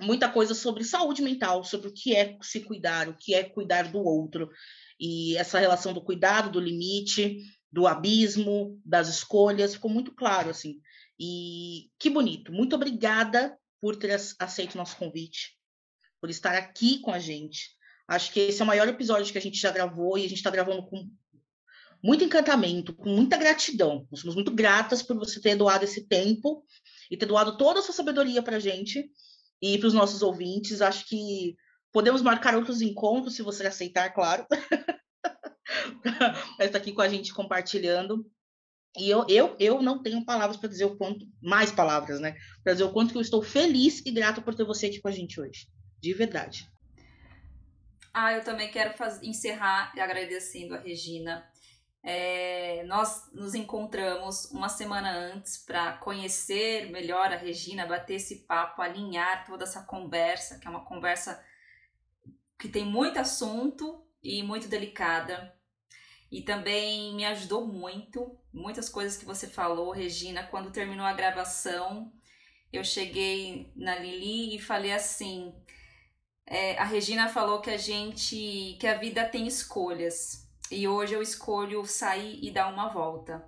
muita 0.00 0.28
coisa 0.28 0.54
sobre 0.54 0.84
saúde 0.84 1.22
mental, 1.22 1.64
sobre 1.64 1.88
o 1.88 1.92
que 1.92 2.14
é 2.14 2.36
se 2.42 2.60
cuidar, 2.60 3.08
o 3.08 3.16
que 3.16 3.34
é 3.34 3.44
cuidar 3.44 3.90
do 3.90 3.98
outro, 3.98 4.50
e 4.98 5.36
essa 5.36 5.58
relação 5.58 5.92
do 5.92 6.02
cuidado, 6.02 6.50
do 6.50 6.60
limite, 6.60 7.38
do 7.72 7.86
abismo, 7.86 8.80
das 8.84 9.08
escolhas, 9.08 9.74
ficou 9.74 9.90
muito 9.90 10.12
claro, 10.12 10.50
assim. 10.50 10.80
E 11.18 11.90
que 11.98 12.10
bonito. 12.10 12.52
Muito 12.52 12.74
obrigada 12.74 13.56
por 13.80 13.96
ter 13.96 14.18
aceito 14.38 14.76
nosso 14.76 14.96
convite, 14.96 15.56
por 16.20 16.28
estar 16.28 16.54
aqui 16.54 16.98
com 16.98 17.12
a 17.12 17.18
gente. 17.18 17.70
Acho 18.08 18.32
que 18.32 18.40
esse 18.40 18.60
é 18.60 18.64
o 18.64 18.66
maior 18.66 18.88
episódio 18.88 19.30
que 19.32 19.38
a 19.38 19.42
gente 19.42 19.58
já 19.58 19.70
gravou 19.70 20.18
e 20.18 20.24
a 20.24 20.28
gente 20.28 20.38
está 20.38 20.50
gravando 20.50 20.82
com 20.86 21.08
muito 22.02 22.24
encantamento, 22.24 22.92
com 22.94 23.08
muita 23.08 23.36
gratidão. 23.36 24.06
Nós 24.10 24.20
somos 24.20 24.34
muito 24.34 24.50
gratas 24.50 25.02
por 25.02 25.16
você 25.16 25.40
ter 25.40 25.54
doado 25.54 25.84
esse 25.84 26.06
tempo 26.06 26.64
e 27.10 27.16
ter 27.16 27.26
doado 27.26 27.56
toda 27.56 27.80
a 27.80 27.82
sua 27.82 27.94
sabedoria 27.94 28.42
para 28.42 28.56
a 28.56 28.60
gente 28.60 29.10
e 29.60 29.78
para 29.78 29.88
os 29.88 29.94
nossos 29.94 30.22
ouvintes. 30.22 30.80
Acho 30.80 31.06
que 31.06 31.56
podemos 31.92 32.22
marcar 32.22 32.54
outros 32.54 32.80
encontros, 32.80 33.34
se 33.34 33.42
você 33.42 33.66
aceitar, 33.66 34.10
claro. 34.10 34.46
Para 36.56 36.66
estar 36.66 36.78
aqui 36.78 36.92
com 36.92 37.02
a 37.02 37.08
gente 37.08 37.32
compartilhando. 37.32 38.26
E 38.96 39.08
eu, 39.08 39.24
eu, 39.28 39.56
eu 39.60 39.80
não 39.80 40.02
tenho 40.02 40.24
palavras 40.24 40.56
para 40.56 40.68
dizer 40.68 40.84
o 40.84 40.96
quanto, 40.96 41.24
mais 41.40 41.70
palavras, 41.70 42.18
né? 42.18 42.36
Para 42.64 42.72
dizer 42.72 42.84
o 42.84 42.92
quanto 42.92 43.12
que 43.12 43.18
eu 43.18 43.22
estou 43.22 43.40
feliz 43.40 44.04
e 44.04 44.10
grata 44.10 44.42
por 44.42 44.54
ter 44.54 44.64
você 44.64 44.86
aqui 44.86 45.00
com 45.00 45.06
a 45.06 45.12
gente 45.12 45.40
hoje. 45.40 45.68
De 46.00 46.12
verdade. 46.12 46.68
Ah, 48.12 48.32
eu 48.32 48.42
também 48.42 48.70
quero 48.70 48.92
faz... 48.94 49.22
encerrar 49.22 49.92
agradecendo 49.96 50.74
a 50.74 50.80
Regina 50.80 51.48
é, 52.02 52.82
nós 52.84 53.30
nos 53.32 53.54
encontramos 53.54 54.46
uma 54.50 54.68
semana 54.68 55.12
antes 55.12 55.58
para 55.58 55.94
conhecer 55.98 56.90
melhor 56.90 57.32
a 57.32 57.36
Regina, 57.36 57.86
bater 57.86 58.14
esse 58.14 58.46
papo, 58.46 58.80
alinhar 58.80 59.44
toda 59.46 59.64
essa 59.64 59.82
conversa, 59.82 60.58
que 60.58 60.66
é 60.66 60.70
uma 60.70 60.84
conversa 60.84 61.44
que 62.58 62.68
tem 62.68 62.84
muito 62.84 63.18
assunto 63.18 64.02
e 64.22 64.42
muito 64.42 64.66
delicada. 64.66 65.54
E 66.30 66.42
também 66.42 67.14
me 67.14 67.24
ajudou 67.24 67.66
muito, 67.66 68.38
muitas 68.52 68.88
coisas 68.88 69.16
que 69.18 69.24
você 69.24 69.46
falou, 69.46 69.90
Regina. 69.90 70.44
Quando 70.44 70.70
terminou 70.70 71.04
a 71.04 71.12
gravação, 71.12 72.12
eu 72.72 72.84
cheguei 72.84 73.72
na 73.74 73.96
Lili 73.98 74.54
e 74.54 74.60
falei 74.60 74.92
assim: 74.92 75.52
é, 76.46 76.78
a 76.78 76.84
Regina 76.84 77.28
falou 77.28 77.60
que 77.60 77.70
a 77.70 77.76
gente, 77.76 78.76
que 78.80 78.86
a 78.86 78.96
vida 78.96 79.28
tem 79.28 79.46
escolhas 79.46 80.49
e 80.70 80.86
hoje 80.86 81.14
eu 81.14 81.20
escolho 81.20 81.84
sair 81.84 82.38
e 82.42 82.50
dar 82.50 82.72
uma 82.72 82.88
volta 82.88 83.44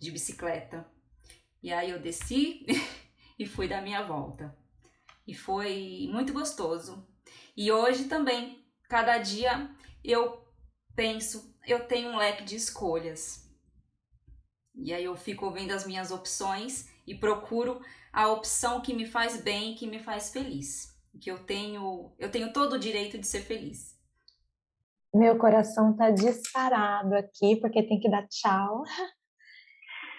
de 0.00 0.10
bicicleta. 0.10 0.86
E 1.62 1.72
aí 1.72 1.90
eu 1.90 1.98
desci 1.98 2.64
e 3.38 3.46
fui 3.46 3.66
dar 3.66 3.82
minha 3.82 4.02
volta. 4.02 4.56
E 5.26 5.34
foi 5.34 6.08
muito 6.12 6.32
gostoso. 6.32 7.06
E 7.56 7.72
hoje 7.72 8.04
também, 8.04 8.64
cada 8.88 9.18
dia 9.18 9.70
eu 10.04 10.44
penso, 10.94 11.56
eu 11.66 11.86
tenho 11.86 12.10
um 12.10 12.16
leque 12.16 12.44
de 12.44 12.56
escolhas. 12.56 13.50
E 14.74 14.92
aí 14.92 15.04
eu 15.04 15.16
fico 15.16 15.46
ouvindo 15.46 15.72
as 15.72 15.86
minhas 15.86 16.10
opções 16.10 16.88
e 17.06 17.14
procuro 17.14 17.80
a 18.12 18.28
opção 18.28 18.80
que 18.80 18.94
me 18.94 19.06
faz 19.06 19.40
bem, 19.40 19.74
que 19.74 19.86
me 19.86 19.98
faz 19.98 20.30
feliz. 20.30 20.94
Que 21.20 21.30
eu 21.30 21.38
tenho, 21.44 22.12
eu 22.18 22.30
tenho 22.30 22.52
todo 22.52 22.74
o 22.74 22.78
direito 22.78 23.18
de 23.18 23.26
ser 23.26 23.40
feliz. 23.42 23.93
Meu 25.14 25.38
coração 25.38 25.92
está 25.92 26.10
disparado 26.10 27.14
aqui, 27.14 27.54
porque 27.60 27.84
tem 27.84 28.00
que 28.00 28.10
dar 28.10 28.26
tchau. 28.26 28.82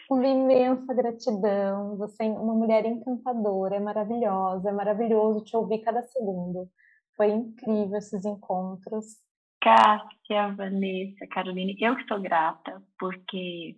Uma 0.09 0.25
imensa 0.25 0.93
gratidão. 0.93 1.97
Você 1.97 2.23
é 2.23 2.29
uma 2.29 2.53
mulher 2.53 2.85
encantadora, 2.85 3.75
é 3.75 3.79
maravilhosa, 3.79 4.69
é 4.69 4.71
maravilhoso 4.71 5.43
te 5.43 5.57
ouvir 5.57 5.79
cada 5.79 6.03
segundo. 6.03 6.69
Foi 7.17 7.27
incrível 7.31 7.97
esses 7.97 8.23
encontros. 8.23 9.17
Cássia, 9.59 10.53
Vanessa, 10.55 11.25
Caroline, 11.27 11.75
eu 11.81 11.95
que 11.95 12.03
estou 12.03 12.21
grata, 12.21 12.83
porque 12.99 13.75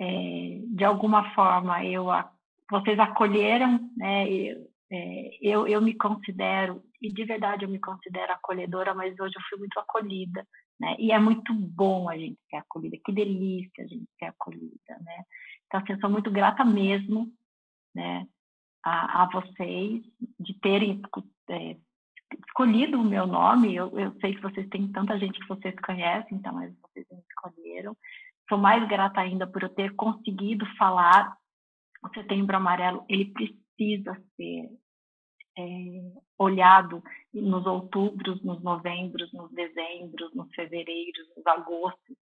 é, 0.00 0.60
de 0.66 0.84
alguma 0.84 1.32
forma 1.34 1.84
eu, 1.84 2.06
vocês 2.68 2.98
acolheram, 2.98 3.78
né? 3.96 4.28
Eu, 4.28 4.71
é, 4.94 5.38
eu, 5.40 5.66
eu 5.66 5.80
me 5.80 5.94
considero 5.94 6.82
e 7.00 7.08
de 7.10 7.24
verdade 7.24 7.64
eu 7.64 7.68
me 7.68 7.80
considero 7.80 8.30
acolhedora, 8.32 8.94
mas 8.94 9.18
hoje 9.18 9.34
eu 9.34 9.42
fui 9.48 9.58
muito 9.58 9.78
acolhida, 9.80 10.46
né? 10.78 10.94
E 10.98 11.10
é 11.10 11.18
muito 11.18 11.54
bom 11.54 12.10
a 12.10 12.16
gente 12.18 12.38
ser 12.50 12.56
acolhida, 12.56 12.98
que 13.02 13.10
delícia 13.10 13.84
a 13.84 13.86
gente 13.86 14.06
ser 14.18 14.26
acolhida, 14.26 14.98
né? 15.00 15.24
Então, 15.66 15.80
assim, 15.80 15.94
eu 15.94 16.00
sou 16.00 16.10
muito 16.10 16.30
grata 16.30 16.62
mesmo, 16.62 17.32
né, 17.94 18.26
a, 18.84 19.22
a 19.22 19.30
vocês 19.30 20.02
de 20.38 20.54
terem 20.60 21.00
é, 21.48 21.76
escolhido 22.46 23.00
o 23.00 23.04
meu 23.04 23.26
nome. 23.26 23.74
Eu, 23.74 23.98
eu 23.98 24.12
sei 24.20 24.34
que 24.34 24.42
vocês 24.42 24.68
têm 24.68 24.92
tanta 24.92 25.18
gente 25.18 25.40
que 25.40 25.48
vocês 25.48 25.74
conhecem, 25.80 26.36
então, 26.36 26.52
mas 26.52 26.70
vocês 26.82 27.06
me 27.10 27.22
escolheram. 27.30 27.96
Sou 28.46 28.58
mais 28.58 28.86
grata 28.86 29.22
ainda 29.22 29.46
por 29.46 29.62
eu 29.62 29.70
ter 29.70 29.94
conseguido 29.94 30.66
falar. 30.76 31.34
O 32.04 32.08
Setembro 32.10 32.54
Amarelo, 32.54 33.06
ele 33.08 33.32
precisa 33.32 34.20
ser 34.36 34.81
é, 35.56 36.12
olhado 36.38 37.02
nos 37.32 37.66
outubros, 37.66 38.42
nos 38.42 38.62
novembros, 38.62 39.32
nos 39.32 39.50
dezembros, 39.52 40.34
nos 40.34 40.52
fevereiros, 40.54 41.28
nos 41.36 41.46
agostos, 41.46 42.16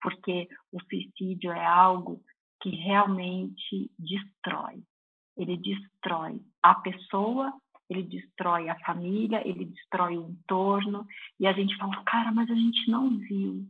porque 0.00 0.48
o 0.72 0.80
suicídio 0.82 1.52
é 1.52 1.64
algo 1.64 2.22
que 2.60 2.70
realmente 2.70 3.90
destrói. 3.98 4.82
Ele 5.36 5.56
destrói 5.56 6.40
a 6.62 6.74
pessoa, 6.76 7.52
ele 7.88 8.02
destrói 8.02 8.68
a 8.68 8.78
família, 8.80 9.46
ele 9.46 9.66
destrói 9.66 10.16
o 10.16 10.30
entorno, 10.30 11.06
e 11.38 11.46
a 11.46 11.52
gente 11.52 11.76
fala, 11.76 12.02
cara, 12.04 12.32
mas 12.32 12.50
a 12.50 12.54
gente 12.54 12.90
não 12.90 13.18
viu. 13.18 13.66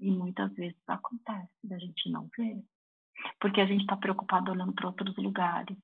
E 0.00 0.10
muitas 0.10 0.52
vezes 0.54 0.76
acontece 0.86 1.48
da 1.62 1.78
gente 1.78 2.10
não 2.10 2.28
ver, 2.36 2.62
porque 3.40 3.60
a 3.60 3.66
gente 3.66 3.82
está 3.82 3.96
preocupado 3.96 4.50
olhando 4.50 4.72
para 4.72 4.88
outros 4.88 5.16
lugares 5.16 5.76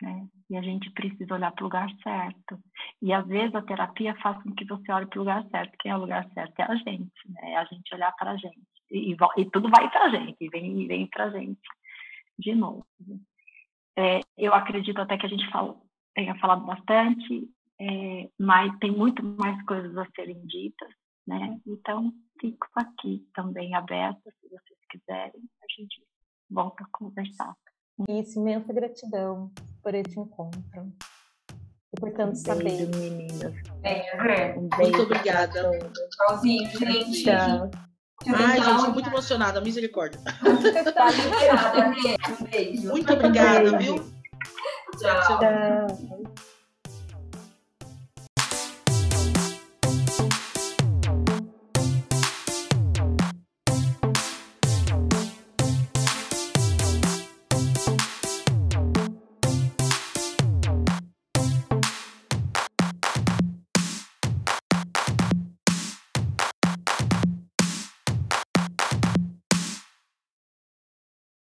né? 0.00 0.26
E 0.50 0.56
a 0.56 0.62
gente 0.62 0.90
precisa 0.92 1.34
olhar 1.34 1.52
para 1.52 1.62
o 1.62 1.66
lugar 1.66 1.88
certo. 2.02 2.58
E 3.02 3.12
às 3.12 3.26
vezes 3.26 3.54
a 3.54 3.62
terapia 3.62 4.14
faz 4.16 4.42
com 4.42 4.54
que 4.54 4.64
você 4.64 4.90
olhe 4.92 5.06
para 5.06 5.18
o 5.18 5.22
lugar 5.22 5.44
certo. 5.50 5.76
Quem 5.80 5.92
é 5.92 5.96
o 5.96 6.00
lugar 6.00 6.28
certo? 6.32 6.58
É 6.58 6.62
a 6.64 6.74
gente, 6.76 7.30
né? 7.30 7.52
É 7.52 7.56
a 7.56 7.64
gente 7.64 7.94
olhar 7.94 8.12
para 8.12 8.32
a 8.32 8.36
gente. 8.36 8.60
E, 8.90 9.12
e, 9.12 9.16
e, 9.36 9.50
tudo 9.50 9.68
vai 9.68 9.90
para 9.90 10.04
a 10.04 10.08
gente, 10.10 10.36
e 10.40 10.48
vem, 10.48 10.86
vem 10.86 11.06
para 11.06 11.24
a 11.24 11.30
gente 11.30 11.60
de 12.38 12.54
novo. 12.54 12.86
É, 13.96 14.20
eu 14.36 14.54
acredito 14.54 15.00
até 15.00 15.18
que 15.18 15.26
a 15.26 15.28
gente 15.28 15.50
fala, 15.50 15.76
tenha 16.14 16.38
falado 16.38 16.64
bastante, 16.64 17.50
é, 17.80 18.30
mas 18.38 18.76
tem 18.78 18.92
muito 18.92 19.22
mais 19.22 19.60
coisas 19.64 19.96
a 19.96 20.06
serem 20.14 20.40
ditas, 20.46 20.88
né? 21.26 21.60
Então, 21.66 22.12
fico 22.40 22.66
aqui 22.76 23.26
também 23.34 23.74
aberta, 23.74 24.30
se 24.40 24.48
vocês 24.48 24.78
quiserem, 24.88 25.42
a 25.62 25.66
gente 25.76 26.02
volta 26.48 26.84
a 26.84 26.88
conversar. 26.92 27.54
Isso, 28.08 28.38
imensa 28.38 28.72
gratidão 28.72 29.50
por 29.82 29.94
esse 29.94 30.18
encontro. 30.18 30.92
E 31.96 32.00
por 32.00 32.10
tanto 32.12 32.32
um 32.32 32.36
saber. 32.36 32.86
meninas. 32.88 33.54
É, 33.82 34.54
um 34.56 34.68
Muito 34.76 35.02
obrigada. 35.02 35.70
Tchauzinho, 36.10 36.70
gente. 36.78 37.24
Tchau. 37.24 37.70
Ai, 38.26 38.62
gente, 38.62 38.84
tô 38.84 38.92
muito 38.92 39.08
emocionada, 39.08 39.60
misericórdia. 39.60 40.20
Tá 40.94 41.10
liberada. 41.10 41.94
Um 42.40 42.44
beijo. 42.44 42.88
Muito 42.88 43.12
obrigada, 43.12 43.78
viu? 43.78 43.96
Tchau. 44.98 45.38
Tchau. 45.38 46.47